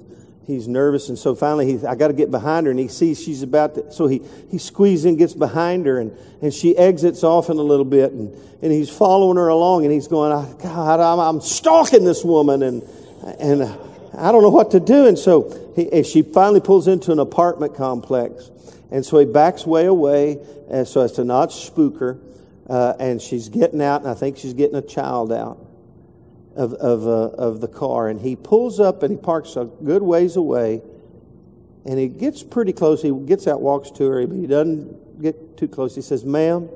he's 0.47 0.69
nervous. 0.69 1.09
And 1.09 1.19
so 1.19 1.35
finally, 1.35 1.67
he, 1.67 1.87
I 1.87 1.95
got 1.95 2.09
to 2.09 2.15
get 2.15 2.31
behind 2.31 2.67
her. 2.67 2.71
And 2.71 2.79
he 2.79 2.89
sees 2.89 3.23
she's 3.23 3.43
about 3.43 3.75
to, 3.75 3.93
so 3.93 4.07
he, 4.07 4.23
he 4.51 4.59
squeezes 4.59 5.05
in, 5.05 5.17
gets 5.17 5.35
behind 5.35 5.87
her, 5.87 5.99
and, 5.99 6.17
and 6.43 6.53
she 6.53 6.77
exits 6.77 7.25
off 7.25 7.51
in 7.51 7.57
a 7.57 7.63
little 7.63 7.85
bit. 7.85 8.13
And, 8.13 8.35
and 8.63 8.73
he's 8.73 8.91
following 8.91 9.37
her 9.37 9.49
along, 9.49 9.85
and 9.85 9.93
he's 9.93 10.09
going, 10.09 10.31
God, 10.59 11.01
I'm, 11.01 11.19
I'm 11.19 11.41
stalking 11.41 12.05
this 12.05 12.25
woman, 12.25 12.63
and, 12.63 12.83
and 13.39 13.63
I 14.17 14.33
don't 14.33 14.43
know 14.43 14.51
what 14.51 14.71
to 14.73 14.81
do. 14.81 15.07
And 15.07 15.19
so 15.19 15.73
he, 15.77 16.03
she 16.03 16.23
finally 16.23 16.61
pulls 16.61 16.89
into 16.89 17.13
an 17.13 17.19
apartment 17.19 17.75
complex. 17.75 18.51
And 18.91 19.05
so 19.05 19.19
he 19.19 19.25
backs 19.25 19.67
way 19.67 19.87
away 19.87 20.39
uh, 20.71 20.85
so 20.85 21.01
as 21.01 21.13
to 21.13 21.25
not 21.25 21.53
spook 21.53 21.99
her. 21.99 22.19
Uh, 22.69 22.95
and 22.99 23.21
she's 23.21 23.51
getting 23.51 23.83
out, 23.83 24.01
and 24.01 24.11
I 24.11 24.15
think 24.15 24.39
she's 24.39 24.55
getting 24.55 24.77
a 24.77 24.83
child 24.83 25.31
out 25.33 25.64
of, 26.57 26.75
of, 26.75 27.07
uh, 27.07 27.37
of 27.37 27.61
the 27.61 27.69
car. 27.69 28.09
And 28.09 28.21
he 28.21 28.37
pulls 28.37 28.81
up 28.81 29.03
and 29.03 29.11
he 29.11 29.17
parks 29.17 29.57
a 29.57 29.65
good 29.65 30.03
ways 30.03 30.37
away. 30.37 30.83
And 31.85 31.99
he 31.99 32.09
gets 32.09 32.43
pretty 32.43 32.73
close. 32.73 33.03
He 33.03 33.11
gets 33.13 33.47
out, 33.47 33.61
walks 33.61 33.91
to 33.93 34.05
her, 34.07 34.27
but 34.27 34.37
he 34.37 34.47
doesn't 34.47 35.21
get 35.21 35.57
too 35.57 35.69
close. 35.69 35.95
He 35.95 36.03
says, 36.03 36.25
Ma'am, 36.25 36.69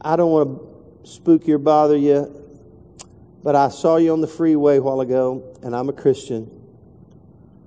I 0.00 0.16
don't 0.16 0.30
want 0.30 1.04
to 1.04 1.10
spook 1.10 1.46
you 1.46 1.54
or 1.54 1.58
bother 1.58 1.96
you, 1.96 2.34
but 3.42 3.56
I 3.56 3.70
saw 3.70 3.96
you 3.96 4.12
on 4.12 4.20
the 4.20 4.26
freeway 4.26 4.76
a 4.76 4.82
while 4.82 5.00
ago, 5.00 5.56
and 5.62 5.74
I'm 5.74 5.88
a 5.88 5.94
Christian. 5.94 6.50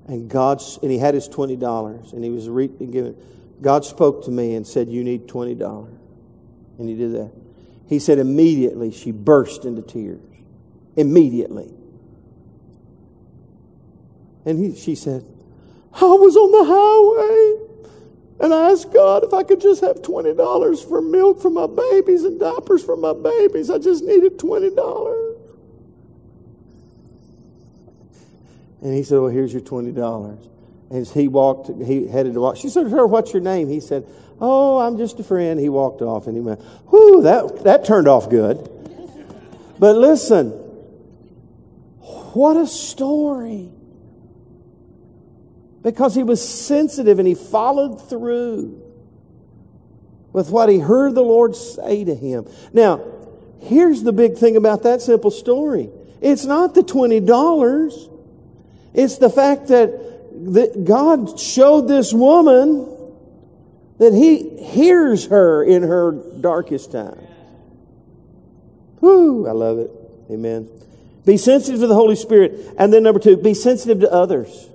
And 0.08 0.30
God's, 0.30 0.78
and 0.84 0.92
he 0.92 1.00
had 1.00 1.16
his 1.16 1.28
$20, 1.28 2.14
and 2.14 2.24
he 2.24 2.30
was 2.30 2.48
re- 2.48 2.68
giving. 2.68 3.16
God 3.62 3.84
spoke 3.84 4.26
to 4.26 4.32
me 4.32 4.56
and 4.56 4.66
said, 4.66 4.88
You 4.88 5.04
need 5.04 5.28
$20. 5.28 5.88
And 6.78 6.90
he 6.90 6.96
did 6.96 7.14
that. 7.14 7.32
He 7.88 8.00
said, 8.00 8.20
Immediately 8.20 8.92
she 8.92 9.12
burst 9.12 9.66
into 9.66 9.82
tears 9.82 10.22
immediately. 10.96 11.72
And 14.46 14.58
he, 14.58 14.76
she 14.76 14.96
said, 14.96 15.26
I 15.94 16.06
was 16.06 16.36
on 16.36 16.52
the 16.52 16.66
highway 16.66 17.72
and 18.42 18.54
I 18.54 18.72
asked 18.72 18.92
God 18.92 19.24
if 19.24 19.34
I 19.34 19.44
could 19.44 19.62
just 19.62 19.82
have 19.82 19.98
$20 19.98 20.90
for 20.90 21.02
milk 21.02 21.42
for 21.42 21.52
my 21.52 21.68
babies 21.68 22.24
and 22.24 22.40
diapers 22.40 22.84
for 22.84 22.98
my 22.98 23.14
babies. 23.14 23.70
I 23.70 23.78
just 23.78 24.04
needed 24.04 24.40
$20. 24.40 25.32
And 28.82 28.96
he 28.96 29.04
said, 29.04 29.20
Well, 29.20 29.30
here's 29.30 29.54
your 29.54 29.62
$20. 29.62 30.48
And 30.90 31.08
he 31.08 31.28
walked, 31.28 31.70
he 31.86 32.08
headed 32.08 32.34
to 32.34 32.42
walk. 32.42 32.58
She 32.58 32.70
said, 32.70 32.86
to 32.86 32.90
her, 32.90 33.08
what's 33.08 33.32
your 33.32 33.44
name? 33.44 33.70
He 33.70 33.80
said, 33.80 34.06
Oh, 34.40 34.80
I'm 34.80 34.98
just 34.98 35.20
a 35.20 35.24
friend. 35.24 35.60
He 35.60 35.70
walked 35.70 36.02
off 36.02 36.26
and 36.26 36.36
he 36.36 36.42
went, 36.42 36.60
Whew, 36.90 37.22
that, 37.22 37.64
that 37.64 37.86
turned 37.86 38.08
off 38.08 38.28
good. 38.28 38.58
But 39.78 39.98
listen, 39.98 40.61
what 42.34 42.58
a 42.58 42.68
story. 42.68 43.70
because 45.84 46.16
he 46.16 46.24
was 46.24 46.48
sensitive 46.48 47.20
and 47.20 47.28
he 47.28 47.36
followed 47.36 48.08
through 48.10 48.82
with 50.32 50.50
what 50.50 50.70
he 50.70 50.80
heard 50.80 51.16
the 51.16 51.22
Lord 51.22 51.56
say 51.56 52.04
to 52.04 52.16
him. 52.16 52.48
Now, 52.72 53.02
here's 53.62 54.04
the 54.04 54.14
big 54.14 54.38
thing 54.38 54.56
about 54.56 54.84
that 54.84 55.02
simple 55.02 55.32
story. 55.32 55.90
It's 56.22 56.46
not 56.46 56.76
the 56.76 56.82
$20. 56.82 58.10
It's 58.94 59.18
the 59.18 59.30
fact 59.30 59.68
that, 59.68 60.12
God 60.86 61.40
showed 61.40 61.88
this 61.88 62.14
woman 62.14 62.88
that 64.00 64.14
he 64.14 64.58
hears 64.64 65.26
her 65.28 65.64
in 65.64 65.84
her 65.84 66.14
darkest 66.40 66.92
time. 66.92 67.28
Whoo, 69.02 69.46
I 69.48 69.52
love 69.52 69.78
it. 69.78 69.92
Amen. 70.32 70.70
Be 71.26 71.38
sensitive 71.38 71.80
to 71.82 71.88
the 71.88 71.96
Holy 71.96 72.16
Spirit. 72.16 72.74
And 72.78 72.92
then 72.92 73.04
number 73.04 73.20
two, 73.20 73.38
be 73.38 73.54
sensitive 73.54 74.00
to 74.02 74.12
others. 74.12 74.70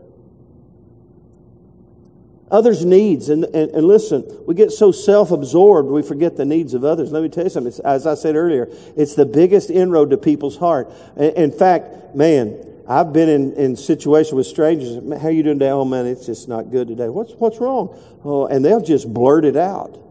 Others' 2.51 2.85
needs. 2.85 3.29
And, 3.29 3.45
and, 3.45 3.71
and 3.73 3.87
listen, 3.87 4.25
we 4.47 4.55
get 4.55 4.71
so 4.71 4.93
self 4.93 5.33
absorbed, 5.33 5.89
we 5.89 6.03
forget 6.03 6.37
the 6.37 6.45
needs 6.45 6.75
of 6.75 6.85
others. 6.85 7.11
Let 7.11 7.23
me 7.23 7.29
tell 7.29 7.45
you 7.45 7.51
something. 7.51 7.69
It's, 7.69 7.81
as 7.81 8.07
I 8.07 8.15
said 8.15 8.37
earlier, 8.37 8.69
it's 8.97 9.15
the 9.15 9.27
biggest 9.27 9.71
inroad 9.71 10.11
to 10.11 10.17
people's 10.17 10.57
heart. 10.57 10.93
In 11.17 11.51
fact, 11.51 12.15
man, 12.15 12.57
I've 12.89 13.13
been 13.13 13.29
in, 13.29 13.53
in 13.55 13.77
situations 13.77 14.35
with 14.35 14.47
strangers. 14.47 15.21
How 15.21 15.27
are 15.27 15.31
you 15.33 15.43
doing 15.43 15.59
today? 15.59 15.71
Oh 15.71 15.85
man, 15.85 16.07
it's 16.07 16.27
just 16.27 16.49
not 16.49 16.71
good 16.71 16.87
today. 16.87 17.09
What's, 17.09 17.33
what's 17.33 17.59
wrong? 17.59 18.01
Oh, 18.25 18.47
and 18.47 18.65
they'll 18.65 18.81
just 18.81 19.13
blurt 19.13 19.45
it 19.45 19.57
out. 19.57 20.06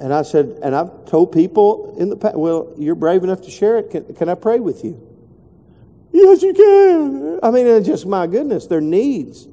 And 0.00 0.14
I 0.14 0.22
said, 0.22 0.58
and 0.62 0.74
I've 0.74 1.04
told 1.04 1.32
people 1.32 1.94
in 1.98 2.08
the 2.08 2.16
past, 2.16 2.34
well, 2.34 2.72
you're 2.78 2.94
brave 2.94 3.22
enough 3.22 3.42
to 3.42 3.50
share 3.50 3.78
it. 3.78 3.90
Can, 3.90 4.14
can 4.14 4.28
I 4.30 4.34
pray 4.34 4.58
with 4.58 4.82
you? 4.82 4.98
Yes, 6.10 6.42
you 6.42 6.54
can. 6.54 7.40
I 7.42 7.50
mean, 7.50 7.66
it's 7.66 7.86
just 7.86 8.06
my 8.06 8.26
goodness, 8.26 8.66
their 8.66 8.80
needs. 8.80 9.46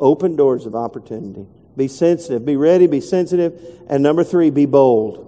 Open 0.00 0.36
doors 0.36 0.66
of 0.66 0.74
opportunity. 0.74 1.46
Be 1.76 1.88
sensitive. 1.88 2.44
Be 2.44 2.56
ready. 2.56 2.86
Be 2.86 3.00
sensitive. 3.00 3.60
And 3.88 4.02
number 4.02 4.24
three, 4.24 4.50
be 4.50 4.66
bold. 4.66 5.20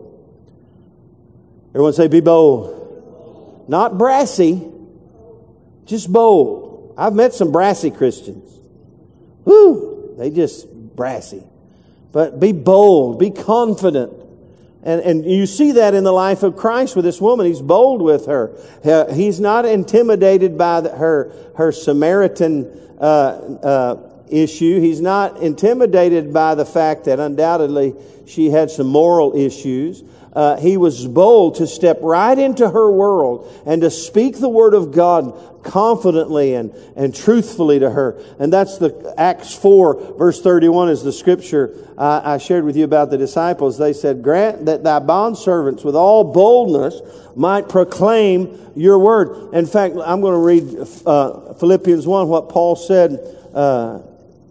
Everyone 1.70 1.92
say, 1.92 2.08
be 2.08 2.20
bold. 2.20 3.66
Not 3.68 3.98
brassy, 3.98 4.66
just 5.84 6.10
bold. 6.10 6.94
I've 6.96 7.12
met 7.12 7.34
some 7.34 7.52
brassy 7.52 7.90
Christians. 7.90 8.50
Whoo, 9.44 10.14
they 10.16 10.30
just 10.30 10.72
brassy. 10.72 11.42
But 12.12 12.40
be 12.40 12.52
bold. 12.52 13.18
Be 13.18 13.30
confident. 13.30 14.12
And, 14.86 15.00
and 15.00 15.24
you 15.24 15.46
see 15.46 15.72
that 15.72 15.94
in 15.94 16.04
the 16.04 16.12
life 16.12 16.44
of 16.44 16.56
Christ 16.56 16.94
with 16.94 17.04
this 17.04 17.20
woman. 17.20 17.46
He's 17.46 17.60
bold 17.60 18.00
with 18.00 18.26
her. 18.26 18.52
He's 19.12 19.40
not 19.40 19.64
intimidated 19.64 20.56
by 20.56 20.82
the, 20.82 20.90
her, 20.90 21.32
her 21.56 21.72
Samaritan 21.72 22.66
uh, 23.00 23.04
uh, 23.04 24.10
issue. 24.30 24.78
He's 24.78 25.00
not 25.00 25.38
intimidated 25.38 26.32
by 26.32 26.54
the 26.54 26.64
fact 26.64 27.06
that 27.06 27.18
undoubtedly 27.18 27.94
she 28.28 28.50
had 28.50 28.70
some 28.70 28.86
moral 28.86 29.36
issues. 29.36 30.04
Uh, 30.36 30.58
he 30.58 30.76
was 30.76 31.06
bold 31.06 31.54
to 31.54 31.66
step 31.66 31.98
right 32.02 32.38
into 32.38 32.68
her 32.68 32.92
world 32.92 33.50
and 33.64 33.80
to 33.80 33.90
speak 33.90 34.38
the 34.38 34.50
word 34.50 34.74
of 34.74 34.92
God 34.92 35.62
confidently 35.64 36.52
and, 36.52 36.72
and 36.94 37.14
truthfully 37.14 37.78
to 37.78 37.88
her. 37.88 38.22
And 38.38 38.52
that's 38.52 38.76
the 38.76 39.14
Acts 39.16 39.54
4 39.54 40.18
verse 40.18 40.42
31 40.42 40.90
is 40.90 41.02
the 41.02 41.12
scripture 41.12 41.74
uh, 41.96 42.20
I 42.22 42.36
shared 42.36 42.64
with 42.64 42.76
you 42.76 42.84
about 42.84 43.08
the 43.08 43.16
disciples. 43.16 43.78
They 43.78 43.94
said, 43.94 44.22
grant 44.22 44.66
that 44.66 44.84
thy 44.84 45.00
bondservants 45.00 45.86
with 45.86 45.96
all 45.96 46.22
boldness 46.22 47.00
might 47.34 47.70
proclaim 47.70 48.72
your 48.76 48.98
word. 48.98 49.54
In 49.54 49.64
fact, 49.64 49.94
I'm 50.04 50.20
going 50.20 50.34
to 50.34 50.38
read 50.38 50.86
uh, 51.06 51.54
Philippians 51.54 52.06
1, 52.06 52.28
what 52.28 52.50
Paul 52.50 52.76
said 52.76 53.12
uh, 53.54 54.02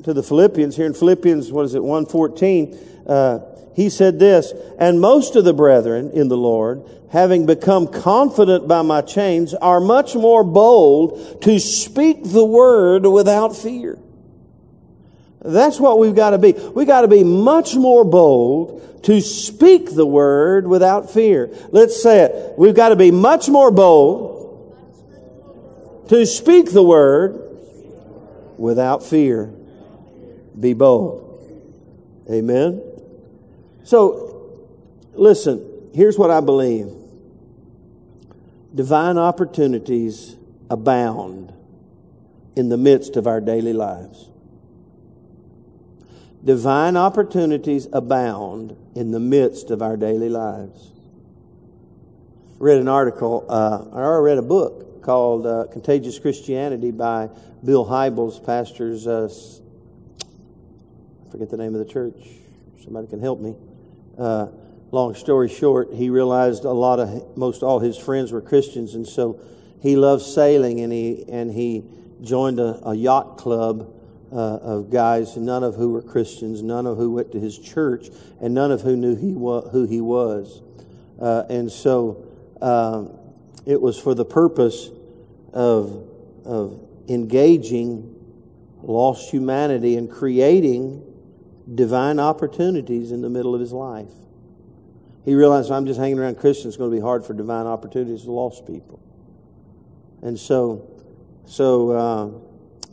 to 0.04 0.14
the 0.16 0.24
Philippians 0.24 0.76
here 0.76 0.88
in 0.88 0.96
Philippians, 0.96 1.52
what 1.52 1.66
is 1.66 1.76
it, 1.76 1.84
114, 1.84 3.06
uh, 3.06 3.40
he 3.76 3.90
said 3.90 4.20
this, 4.20 4.54
and 4.80 5.02
most 5.02 5.36
of 5.36 5.44
the 5.44 5.54
brethren 5.54 6.12
in 6.12 6.30
the 6.30 6.38
Lord, 6.38 6.84
having 7.12 7.46
become 7.46 7.88
confident 7.88 8.70
by 8.70 8.82
my 8.82 9.02
chains, 9.02 9.54
are 9.54 9.82
much 9.82 10.16
more 10.16 10.46
bold 10.46 11.42
to 11.42 11.60
speak 11.60 12.24
the 12.24 12.46
word 12.46 13.06
without 13.06 13.56
fear. 13.56 14.00
That's 15.42 15.78
what 15.80 16.00
we've 16.00 16.16
got 16.16 16.30
to 16.32 16.38
be. 16.38 16.54
We've 16.54 16.88
got 16.88 17.02
to 17.02 17.10
be 17.10 17.26
much 17.26 17.76
more 17.76 18.06
bold 18.06 19.04
to 19.04 19.20
speak 19.22 19.94
the 19.94 20.06
word 20.06 20.66
without 20.66 21.12
fear. 21.12 21.54
Let's 21.72 22.02
say 22.02 22.22
it. 22.22 22.58
We've 22.58 22.74
got 22.74 22.90
to 22.90 22.96
be 22.96 23.12
much 23.12 23.50
more 23.50 23.72
bold 23.72 24.78
to 26.10 26.26
speak 26.26 26.72
the 26.72 26.82
word 26.82 27.42
without 28.58 29.04
fear 29.04 29.54
be 30.58 30.74
bold. 30.74 31.24
Amen. 32.32 32.95
So, 33.86 34.66
listen, 35.14 35.92
here's 35.94 36.18
what 36.18 36.32
I 36.32 36.40
believe. 36.40 36.92
Divine 38.74 39.20
opportunities 39.20 40.36
abound 40.72 41.54
in 42.56 42.70
the 42.70 42.78
midst 42.78 43.16
of 43.16 43.28
our 43.28 43.40
daily 43.40 43.74
lives. 43.74 44.28
Divine 46.44 46.98
opportunities 46.98 47.88
abound 47.94 48.76
in 48.96 49.12
the 49.12 49.20
midst 49.20 49.70
of 49.70 49.84
our 49.84 49.98
daily 49.98 50.30
lives. 50.30 50.92
I 52.60 52.64
read 52.64 52.80
an 52.80 52.88
article, 52.88 53.46
uh, 53.48 53.86
I 53.96 54.18
read 54.18 54.40
a 54.40 54.42
book 54.42 55.04
called 55.04 55.46
uh, 55.46 55.66
Contagious 55.72 56.18
Christianity 56.18 56.90
by 56.90 57.30
Bill 57.64 57.86
Hybels, 57.86 58.44
pastors 58.44 59.06
uh, 59.06 59.30
forget 61.30 61.52
the 61.52 61.58
name 61.58 61.76
of 61.76 61.86
the 61.86 61.94
church. 61.94 62.16
Somebody 62.84 63.06
can 63.06 63.20
help 63.20 63.40
me. 63.40 63.56
Uh, 64.18 64.48
long 64.92 65.14
story 65.16 65.50
short, 65.50 65.94
he 65.94 66.10
realized 66.10 66.64
a 66.64 66.72
lot 66.72 67.00
of 67.00 67.38
most 67.38 67.64
all 67.64 67.80
his 67.80 67.98
friends 67.98 68.32
were 68.32 68.42
Christians, 68.42 68.96
and 68.96 69.08
so 69.08 69.40
he 69.82 69.96
loved 69.96 70.24
sailing, 70.24 70.80
and 70.82 70.92
he 70.92 71.26
and 71.28 71.52
he 71.52 71.84
joined 72.22 72.60
a, 72.60 72.90
a 72.90 72.96
yacht 72.96 73.38
club 73.38 73.94
uh, 74.32 74.36
of 74.36 74.90
guys, 74.90 75.36
none 75.38 75.64
of 75.64 75.76
who 75.76 75.92
were 75.92 76.02
Christians, 76.02 76.62
none 76.62 76.88
of 76.88 76.98
who 76.98 77.12
went 77.12 77.32
to 77.34 77.40
his 77.40 77.58
church, 77.58 78.08
and 78.42 78.54
none 78.54 78.72
of 78.72 78.82
who 78.82 78.96
knew 78.96 79.16
he 79.16 79.34
wa- 79.34 79.68
who 79.70 79.86
he 79.86 80.02
was. 80.02 80.62
Uh, 81.22 81.44
and 81.50 81.72
so 81.72 82.26
um, 82.62 83.18
it 83.66 83.80
was 83.80 84.00
for 84.00 84.14
the 84.14 84.26
purpose 84.26 84.90
of 85.54 86.10
of 86.46 86.80
engaging 87.08 88.12
lost 88.82 89.32
humanity 89.32 89.98
and 89.98 90.10
creating 90.12 91.04
divine 91.74 92.20
opportunities 92.20 93.12
in 93.12 93.22
the 93.22 93.30
middle 93.30 93.56
of 93.56 93.62
his 93.62 93.72
life. 93.72 94.12
He 95.24 95.34
realized 95.34 95.72
I'm 95.72 95.88
just 95.88 96.00
hanging 96.00 96.20
around 96.20 96.38
Christians, 96.38 96.74
it's 96.74 96.78
going 96.78 96.92
to 96.92 96.96
be 96.96 97.02
hard 97.02 97.26
for 97.26 97.34
divine 97.34 97.66
opportunities 97.66 98.24
to 98.24 98.32
lost 98.32 98.68
people. 98.68 99.00
And 100.22 100.40
so, 100.40 100.88
so 101.46 101.92
uh, 101.92 102.30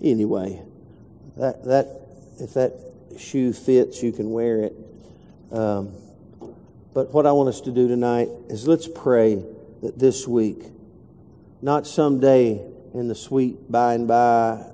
anyway, 0.02 0.62
that 1.36 1.64
that 1.64 1.86
if 2.38 2.54
that 2.54 2.72
shoe 3.18 3.52
fits, 3.52 4.02
you 4.02 4.12
can 4.12 4.30
wear 4.30 4.62
it. 4.62 4.74
Um, 5.50 5.92
but 6.94 7.12
what 7.12 7.26
I 7.26 7.32
want 7.32 7.48
us 7.48 7.60
to 7.62 7.70
do 7.70 7.88
tonight 7.88 8.28
is 8.48 8.66
let's 8.66 8.88
pray 8.88 9.44
that 9.82 9.98
this 9.98 10.26
week, 10.26 10.62
not 11.60 11.86
someday 11.86 12.60
in 12.94 13.08
the 13.08 13.14
sweet 13.14 13.70
by 13.70 13.94
and 13.94 14.08
by, 14.08 14.64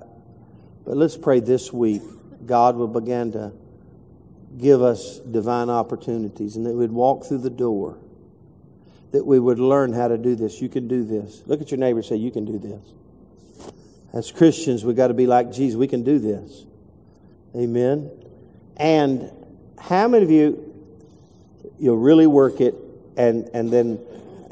but 0.85 0.97
let's 0.97 1.17
pray 1.17 1.39
this 1.39 1.71
week 1.71 2.01
God 2.45 2.75
will 2.75 2.87
begin 2.87 3.31
to 3.33 3.51
give 4.59 4.81
us 4.81 5.19
divine 5.19 5.69
opportunities 5.69 6.55
and 6.55 6.65
that 6.65 6.73
we'd 6.73 6.91
walk 6.91 7.25
through 7.25 7.39
the 7.39 7.49
door, 7.49 7.97
that 9.11 9.25
we 9.25 9.39
would 9.39 9.59
learn 9.59 9.93
how 9.93 10.07
to 10.07 10.17
do 10.17 10.35
this. 10.35 10.61
You 10.61 10.69
can 10.69 10.87
do 10.87 11.03
this. 11.03 11.41
Look 11.45 11.61
at 11.61 11.71
your 11.71 11.79
neighbor 11.79 12.03
say, 12.03 12.17
You 12.17 12.31
can 12.31 12.45
do 12.45 12.59
this. 12.59 13.73
As 14.13 14.31
Christians, 14.31 14.83
we've 14.83 14.95
got 14.95 15.07
to 15.07 15.13
be 15.13 15.27
like 15.27 15.51
Jesus. 15.51 15.77
We 15.77 15.87
can 15.87 16.03
do 16.03 16.19
this. 16.19 16.65
Amen. 17.55 18.11
And 18.77 19.31
how 19.79 20.07
many 20.07 20.23
of 20.23 20.31
you, 20.31 20.73
you'll 21.77 21.97
really 21.97 22.27
work 22.27 22.59
it, 22.59 22.75
and, 23.17 23.49
and 23.53 23.71
then 23.71 23.99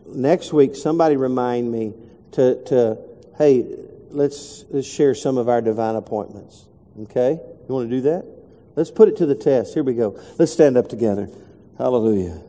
next 0.07 0.53
week, 0.53 0.75
somebody 0.75 1.17
remind 1.17 1.71
me 1.71 1.93
to, 2.33 2.63
to 2.65 2.97
hey, 3.37 3.65
let's, 4.09 4.65
let's 4.69 4.87
share 4.87 5.15
some 5.15 5.37
of 5.37 5.49
our 5.49 5.61
divine 5.61 5.95
appointments. 5.95 6.65
Okay? 7.03 7.31
You 7.31 7.73
want 7.73 7.89
to 7.89 7.95
do 7.95 8.01
that? 8.01 8.36
Let's 8.77 8.91
put 8.91 9.09
it 9.09 9.17
to 9.17 9.25
the 9.25 9.33
test. 9.33 9.73
Here 9.73 9.83
we 9.83 9.95
go. 9.95 10.19
Let's 10.37 10.53
stand 10.53 10.77
up 10.77 10.87
together. 10.87 11.27
Hallelujah. 11.79 12.39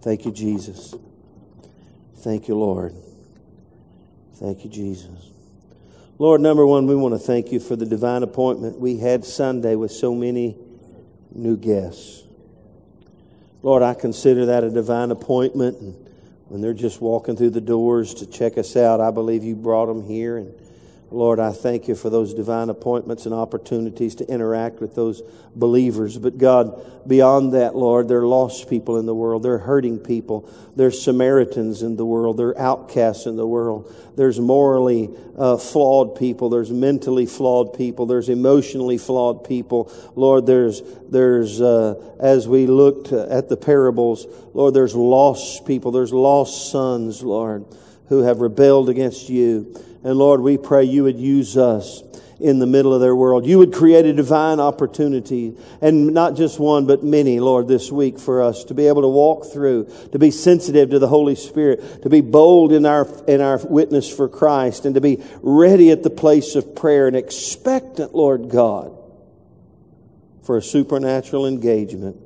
Thank 0.00 0.24
you, 0.24 0.32
Jesus. 0.32 0.96
Thank 2.18 2.48
you, 2.48 2.56
Lord. 2.56 2.92
Thank 4.34 4.64
you, 4.64 4.70
Jesus. 4.70 5.30
Lord, 6.18 6.40
number 6.40 6.66
one, 6.66 6.88
we 6.88 6.96
want 6.96 7.14
to 7.14 7.20
thank 7.20 7.52
you 7.52 7.60
for 7.60 7.76
the 7.76 7.86
divine 7.86 8.24
appointment 8.24 8.80
we 8.80 8.98
had 8.98 9.24
Sunday 9.24 9.76
with 9.76 9.92
so 9.92 10.12
many 10.12 10.56
new 11.32 11.56
guests. 11.56 12.24
Lord, 13.62 13.84
I 13.84 13.94
consider 13.94 14.46
that 14.46 14.64
a 14.64 14.70
divine 14.70 15.12
appointment. 15.12 15.80
And 15.80 15.94
when 16.48 16.60
they're 16.60 16.74
just 16.74 17.00
walking 17.00 17.36
through 17.36 17.50
the 17.50 17.60
doors 17.60 18.14
to 18.14 18.26
check 18.26 18.58
us 18.58 18.76
out, 18.76 19.00
I 19.00 19.12
believe 19.12 19.44
you 19.44 19.54
brought 19.54 19.86
them 19.86 20.04
here. 20.04 20.38
And 20.38 20.52
Lord, 21.12 21.38
I 21.38 21.52
thank 21.52 21.88
you 21.88 21.94
for 21.94 22.10
those 22.10 22.32
divine 22.32 22.70
appointments 22.70 23.26
and 23.26 23.34
opportunities 23.34 24.14
to 24.16 24.26
interact 24.28 24.80
with 24.80 24.94
those 24.94 25.22
believers. 25.54 26.16
But 26.18 26.38
God, 26.38 27.06
beyond 27.06 27.52
that, 27.52 27.76
Lord, 27.76 28.08
there 28.08 28.20
are 28.20 28.26
lost 28.26 28.70
people 28.70 28.98
in 28.98 29.06
the 29.06 29.14
world. 29.14 29.42
There 29.42 29.54
are 29.54 29.58
hurting 29.58 29.98
people. 29.98 30.48
There 30.74 30.86
are 30.86 30.90
Samaritans 30.90 31.82
in 31.82 31.96
the 31.96 32.06
world. 32.06 32.38
There 32.38 32.48
are 32.48 32.58
outcasts 32.58 33.26
in 33.26 33.36
the 33.36 33.46
world. 33.46 33.94
There's 34.16 34.40
morally 34.40 35.10
uh, 35.36 35.58
flawed 35.58 36.16
people. 36.16 36.48
There's 36.48 36.70
mentally 36.70 37.26
flawed 37.26 37.74
people. 37.76 38.06
There's 38.06 38.28
emotionally 38.28 38.98
flawed 38.98 39.44
people. 39.44 39.92
Lord, 40.14 40.46
there's, 40.46 40.82
there's, 41.10 41.60
uh, 41.60 42.16
as 42.20 42.48
we 42.48 42.66
looked 42.66 43.12
at 43.12 43.48
the 43.48 43.56
parables, 43.56 44.26
Lord, 44.54 44.74
there's 44.74 44.94
lost 44.94 45.66
people. 45.66 45.92
There's 45.92 46.12
lost 46.12 46.70
sons, 46.70 47.22
Lord, 47.22 47.64
who 48.08 48.22
have 48.22 48.40
rebelled 48.40 48.88
against 48.88 49.28
you. 49.28 49.74
And 50.04 50.16
Lord, 50.16 50.40
we 50.40 50.58
pray 50.58 50.84
you 50.84 51.04
would 51.04 51.18
use 51.18 51.56
us 51.56 52.02
in 52.42 52.58
the 52.58 52.66
middle 52.66 52.92
of 52.92 53.00
their 53.00 53.14
world. 53.14 53.46
You 53.46 53.58
would 53.58 53.72
create 53.72 54.04
a 54.04 54.12
divine 54.12 54.58
opportunity, 54.58 55.56
and 55.80 56.12
not 56.12 56.34
just 56.34 56.58
one, 56.58 56.86
but 56.86 57.04
many, 57.04 57.38
Lord, 57.38 57.68
this 57.68 57.92
week 57.92 58.18
for 58.18 58.42
us 58.42 58.64
to 58.64 58.74
be 58.74 58.88
able 58.88 59.02
to 59.02 59.08
walk 59.08 59.46
through, 59.46 59.88
to 60.10 60.18
be 60.18 60.32
sensitive 60.32 60.90
to 60.90 60.98
the 60.98 61.06
Holy 61.06 61.36
Spirit, 61.36 62.02
to 62.02 62.10
be 62.10 62.20
bold 62.20 62.72
in 62.72 62.84
our, 62.84 63.06
in 63.28 63.40
our 63.40 63.58
witness 63.58 64.12
for 64.12 64.28
Christ, 64.28 64.86
and 64.86 64.96
to 64.96 65.00
be 65.00 65.22
ready 65.40 65.92
at 65.92 66.02
the 66.02 66.10
place 66.10 66.56
of 66.56 66.74
prayer 66.74 67.06
and 67.06 67.14
expectant, 67.14 68.12
Lord 68.12 68.48
God, 68.48 68.98
for 70.42 70.56
a 70.56 70.62
supernatural 70.62 71.46
engagement. 71.46 72.16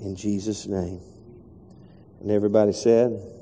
In 0.00 0.16
Jesus' 0.16 0.66
name. 0.66 1.00
And 2.20 2.32
everybody 2.32 2.72
said, 2.72 3.37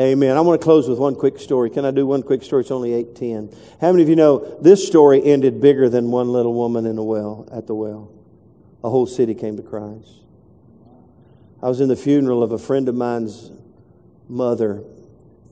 Amen. 0.00 0.34
I 0.34 0.40
want 0.40 0.58
to 0.58 0.64
close 0.64 0.88
with 0.88 0.98
one 0.98 1.14
quick 1.14 1.38
story. 1.38 1.68
Can 1.68 1.84
I 1.84 1.90
do 1.90 2.06
one 2.06 2.22
quick 2.22 2.42
story? 2.42 2.62
It's 2.62 2.70
only 2.70 2.94
810. 2.94 3.54
How 3.82 3.92
many 3.92 4.02
of 4.02 4.08
you 4.08 4.16
know 4.16 4.58
this 4.62 4.86
story 4.86 5.22
ended 5.22 5.60
bigger 5.60 5.90
than 5.90 6.10
one 6.10 6.32
little 6.32 6.54
woman 6.54 6.86
in 6.86 6.96
a 6.96 7.04
well, 7.04 7.46
at 7.52 7.66
the 7.66 7.74
well? 7.74 8.10
A 8.82 8.88
whole 8.88 9.06
city 9.06 9.34
came 9.34 9.58
to 9.58 9.62
Christ. 9.62 10.08
I 11.62 11.68
was 11.68 11.82
in 11.82 11.90
the 11.90 11.96
funeral 11.96 12.42
of 12.42 12.50
a 12.50 12.58
friend 12.58 12.88
of 12.88 12.94
mine's 12.94 13.50
mother. 14.26 14.82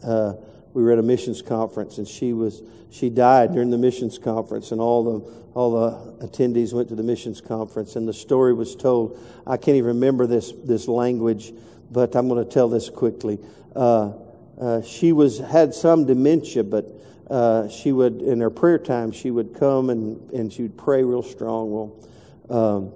Uh, 0.02 0.32
we 0.72 0.82
were 0.82 0.92
at 0.92 0.98
a 0.98 1.02
missions 1.02 1.42
conference 1.42 1.98
and 1.98 2.08
she 2.08 2.32
was, 2.32 2.62
she 2.90 3.10
died 3.10 3.52
during 3.52 3.68
the 3.68 3.76
missions 3.76 4.16
conference 4.16 4.72
and 4.72 4.80
all 4.80 5.04
the, 5.04 5.30
all 5.52 5.72
the 5.72 6.26
attendees 6.26 6.72
went 6.72 6.88
to 6.88 6.94
the 6.94 7.02
missions 7.02 7.42
conference 7.42 7.96
and 7.96 8.08
the 8.08 8.14
story 8.14 8.54
was 8.54 8.74
told. 8.74 9.22
I 9.46 9.58
can't 9.58 9.76
even 9.76 9.88
remember 9.88 10.26
this, 10.26 10.54
this 10.64 10.88
language, 10.88 11.52
but 11.90 12.16
I'm 12.16 12.28
going 12.28 12.42
to 12.42 12.50
tell 12.50 12.70
this 12.70 12.88
quickly. 12.88 13.38
Uh, 13.76 14.12
uh, 14.60 14.82
she 14.82 15.12
was 15.12 15.38
had 15.38 15.74
some 15.74 16.04
dementia, 16.04 16.64
but 16.64 16.86
uh, 17.30 17.68
she 17.68 17.92
would 17.92 18.22
in 18.22 18.40
her 18.40 18.50
prayer 18.50 18.78
time 18.78 19.12
she 19.12 19.30
would 19.30 19.54
come 19.54 19.90
and 19.90 20.30
and 20.30 20.52
she 20.52 20.62
would 20.62 20.76
pray 20.76 21.04
real 21.04 21.22
strong. 21.22 21.70
Well, 21.70 22.08
um, 22.50 22.92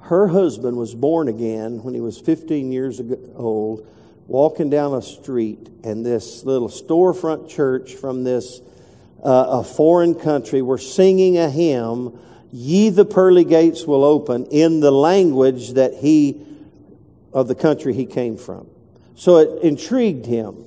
her 0.00 0.28
husband 0.28 0.76
was 0.76 0.94
born 0.94 1.28
again 1.28 1.82
when 1.82 1.94
he 1.94 2.00
was 2.00 2.18
15 2.18 2.72
years 2.72 3.00
old, 3.34 3.86
walking 4.26 4.70
down 4.70 4.94
a 4.94 5.00
street, 5.00 5.70
and 5.82 6.04
this 6.04 6.44
little 6.44 6.68
storefront 6.68 7.48
church 7.48 7.94
from 7.94 8.24
this 8.24 8.60
uh, 9.22 9.60
a 9.60 9.64
foreign 9.64 10.14
country 10.14 10.62
were 10.62 10.78
singing 10.78 11.38
a 11.38 11.48
hymn. 11.48 12.18
Ye 12.52 12.90
the 12.90 13.04
pearly 13.04 13.44
gates 13.44 13.86
will 13.86 14.04
open 14.04 14.46
in 14.46 14.80
the 14.80 14.92
language 14.92 15.70
that 15.72 15.94
he 15.94 16.40
of 17.32 17.48
the 17.48 17.54
country 17.54 17.94
he 17.94 18.06
came 18.06 18.36
from. 18.36 18.68
So 19.14 19.38
it 19.38 19.62
intrigued 19.62 20.26
him. 20.26 20.64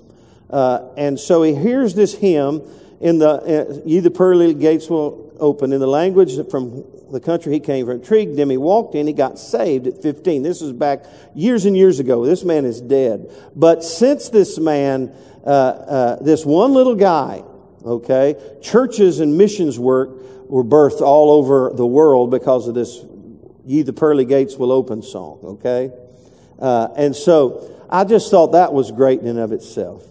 Uh, 0.50 0.90
and 0.96 1.20
so 1.20 1.44
he 1.44 1.54
hears 1.56 1.94
this 1.94 2.16
hymn 2.16 2.62
in 3.00 3.20
the, 3.20 3.30
uh, 3.30 3.82
ye 3.86 4.00
the 4.00 4.12
pearly 4.12 4.54
gates 4.54 4.90
will 4.90 5.36
open 5.40 5.74
in 5.74 5.80
the 5.80 5.88
language 5.88 6.36
from 6.50 6.84
the 7.12 7.20
country 7.20 7.54
he 7.54 7.60
came 7.60 7.86
from. 7.86 7.96
Intrigued 7.96 8.38
him. 8.38 8.50
He 8.50 8.58
walked 8.58 8.96
in. 8.96 9.08
He 9.08 9.14
got 9.14 9.38
saved 9.38 9.88
at 9.88 10.02
15. 10.02 10.44
This 10.44 10.62
is 10.62 10.74
back 10.74 11.06
years 11.36 11.66
and 11.66 11.76
years 11.76 12.00
ago. 12.00 12.26
This 12.26 12.44
man 12.44 12.66
is 12.66 12.82
dead. 12.82 13.32
But 13.56 13.84
since 13.84 14.30
this 14.30 14.58
man, 14.58 15.14
uh, 15.46 15.50
uh 15.50 16.24
this 16.24 16.46
one 16.46 16.74
little 16.74 16.96
guy, 16.96 17.44
okay, 17.84 18.36
churches 18.62 19.20
and 19.20 19.38
missions 19.38 19.78
work 19.78 20.50
were 20.50 20.64
birthed 20.64 21.02
all 21.02 21.32
over 21.32 21.72
the 21.74 21.86
world 21.86 22.32
because 22.32 22.68
of 22.68 22.76
this 22.76 23.04
ye 23.66 23.82
the 23.82 23.94
pearly 23.94 24.26
gates 24.26 24.56
will 24.56 24.72
open 24.72 25.02
song, 25.02 25.40
okay? 25.44 25.92
Uh, 26.58 26.88
and 26.96 27.16
so, 27.16 27.77
I 27.90 28.04
just 28.04 28.30
thought 28.32 28.54
that 28.54 28.74
was 28.74 28.92
great 28.92 29.22
in 29.22 29.28
and 29.28 29.40
of 29.40 29.52
itself. 29.52 30.04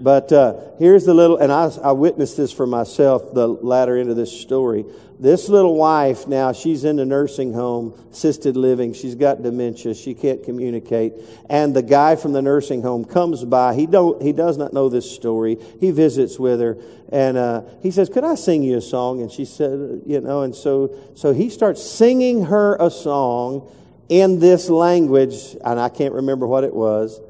But 0.00 0.32
uh, 0.32 0.54
here's 0.78 1.04
the 1.04 1.14
little, 1.14 1.36
and 1.36 1.52
I, 1.52 1.70
I 1.82 1.92
witnessed 1.92 2.36
this 2.36 2.52
for 2.52 2.66
myself, 2.66 3.32
the 3.32 3.46
latter 3.46 3.96
end 3.96 4.10
of 4.10 4.16
this 4.16 4.40
story. 4.40 4.84
This 5.20 5.48
little 5.48 5.76
wife 5.76 6.26
now, 6.26 6.52
she's 6.52 6.84
in 6.84 6.96
the 6.96 7.04
nursing 7.04 7.52
home, 7.52 7.94
assisted 8.10 8.56
living. 8.56 8.92
She's 8.92 9.14
got 9.14 9.42
dementia. 9.44 9.94
She 9.94 10.12
can't 10.12 10.42
communicate. 10.42 11.12
And 11.48 11.74
the 11.74 11.82
guy 11.82 12.16
from 12.16 12.32
the 12.32 12.42
nursing 12.42 12.82
home 12.82 13.04
comes 13.04 13.44
by. 13.44 13.74
He 13.74 13.86
don't, 13.86 14.20
he 14.20 14.32
does 14.32 14.58
not 14.58 14.72
know 14.72 14.88
this 14.88 15.08
story. 15.08 15.56
He 15.78 15.92
visits 15.92 16.40
with 16.40 16.60
her, 16.60 16.76
and 17.12 17.36
uh, 17.36 17.62
he 17.80 17.92
says, 17.92 18.08
"Could 18.08 18.24
I 18.24 18.34
sing 18.34 18.64
you 18.64 18.78
a 18.78 18.82
song?" 18.82 19.22
And 19.22 19.30
she 19.30 19.44
said, 19.44 20.02
"You 20.04 20.20
know." 20.20 20.42
And 20.42 20.54
so, 20.54 20.92
so 21.14 21.32
he 21.32 21.48
starts 21.48 21.80
singing 21.80 22.46
her 22.46 22.76
a 22.80 22.90
song 22.90 23.70
in 24.08 24.38
this 24.38 24.68
language, 24.68 25.56
and 25.64 25.80
I 25.80 25.88
can't 25.88 26.14
remember 26.14 26.46
what 26.46 26.64
it 26.64 26.74
was, 26.74 27.20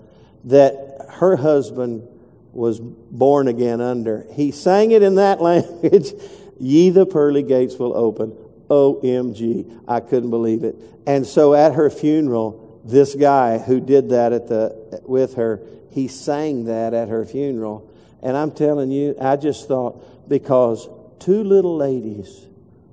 that 0.45 1.07
her 1.11 1.37
husband 1.37 2.09
was 2.53 2.81
born 2.81 3.49
again 3.49 3.81
under. 3.81 4.27
He 4.33 4.51
sang 4.51 4.91
it 4.91 5.03
in 5.03 5.17
that 5.17 5.41
language. 5.41 6.13
Ye 6.59 6.91
the 6.91 7.07
pearly 7.07 7.43
gates 7.43 7.77
will 7.77 7.97
open. 7.97 8.37
OMG. 8.69 9.83
I 9.87 10.01
couldn't 10.01 10.31
believe 10.31 10.65
it. 10.65 10.77
And 11.07 11.27
so 11.27 11.55
at 11.55 11.75
her 11.75 11.91
funeral, 11.91 12.81
this 12.85 13.15
guy 13.15 13.59
who 13.59 13.81
did 13.81 14.11
that 14.11 14.33
at 14.33 14.49
the, 14.49 15.03
with 15.05 15.35
her, 15.35 15.61
he 15.91 16.09
sang 16.09 16.65
that 16.65 16.95
at 16.95 17.09
her 17.09 17.25
funeral. 17.25 17.91
And 18.23 18.37
I'm 18.37 18.53
telling 18.53 18.91
you, 18.91 19.15
I 19.21 19.37
just 19.37 19.69
thought 19.69 20.29
because 20.29 20.89
two 21.19 21.45
little 21.45 21.77
ladies 21.77 22.47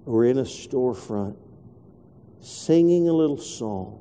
were 0.05 0.25
in 0.25 0.37
a 0.37 0.43
storefront 0.43 1.37
singing 2.41 3.07
a 3.07 3.13
little 3.13 3.37
song. 3.37 3.97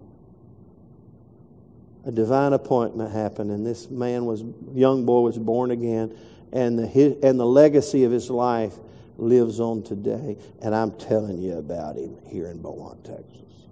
A 2.07 2.11
divine 2.11 2.55
appointment 2.55 3.13
happened, 3.13 3.51
and 3.51 3.67
this 3.67 3.91
man 3.91 4.25
was, 4.25 4.43
young 4.73 5.05
boy 5.05 5.21
was 5.21 5.39
born 5.39 5.71
again, 5.71 6.17
and 6.53 6.79
the, 6.79 6.87
his, 6.87 7.23
and 7.23 7.39
the 7.39 7.47
legacy 7.47 8.05
of 8.05 8.13
his 8.13 8.31
life 8.31 8.75
lives 9.19 9.61
on 9.61 9.83
today. 9.83 10.39
And 10.63 10.75
I'm 10.75 10.93
telling 10.93 11.43
you 11.43 11.59
about 11.59 11.97
him 11.97 12.17
here 12.27 12.47
in 12.47 12.63
Beaumont, 12.63 13.05
Texas. 13.05 13.67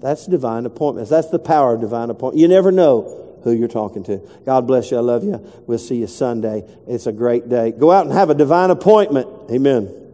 That's 0.00 0.26
divine 0.26 0.66
appointments. 0.66 1.10
That's 1.10 1.30
the 1.30 1.38
power 1.38 1.74
of 1.74 1.80
divine 1.80 2.10
appointment. 2.10 2.40
You 2.40 2.48
never 2.48 2.70
know 2.70 3.38
who 3.42 3.52
you're 3.52 3.68
talking 3.68 4.04
to. 4.04 4.18
God 4.44 4.66
bless 4.66 4.90
you. 4.90 4.98
I 4.98 5.00
love 5.00 5.24
you. 5.24 5.34
We'll 5.66 5.78
see 5.78 5.96
you 5.96 6.06
Sunday. 6.06 6.64
It's 6.86 7.06
a 7.06 7.12
great 7.12 7.48
day. 7.48 7.72
Go 7.72 7.90
out 7.90 8.04
and 8.04 8.12
have 8.12 8.28
a 8.28 8.34
divine 8.34 8.70
appointment. 8.70 9.28
Amen. 9.50 10.05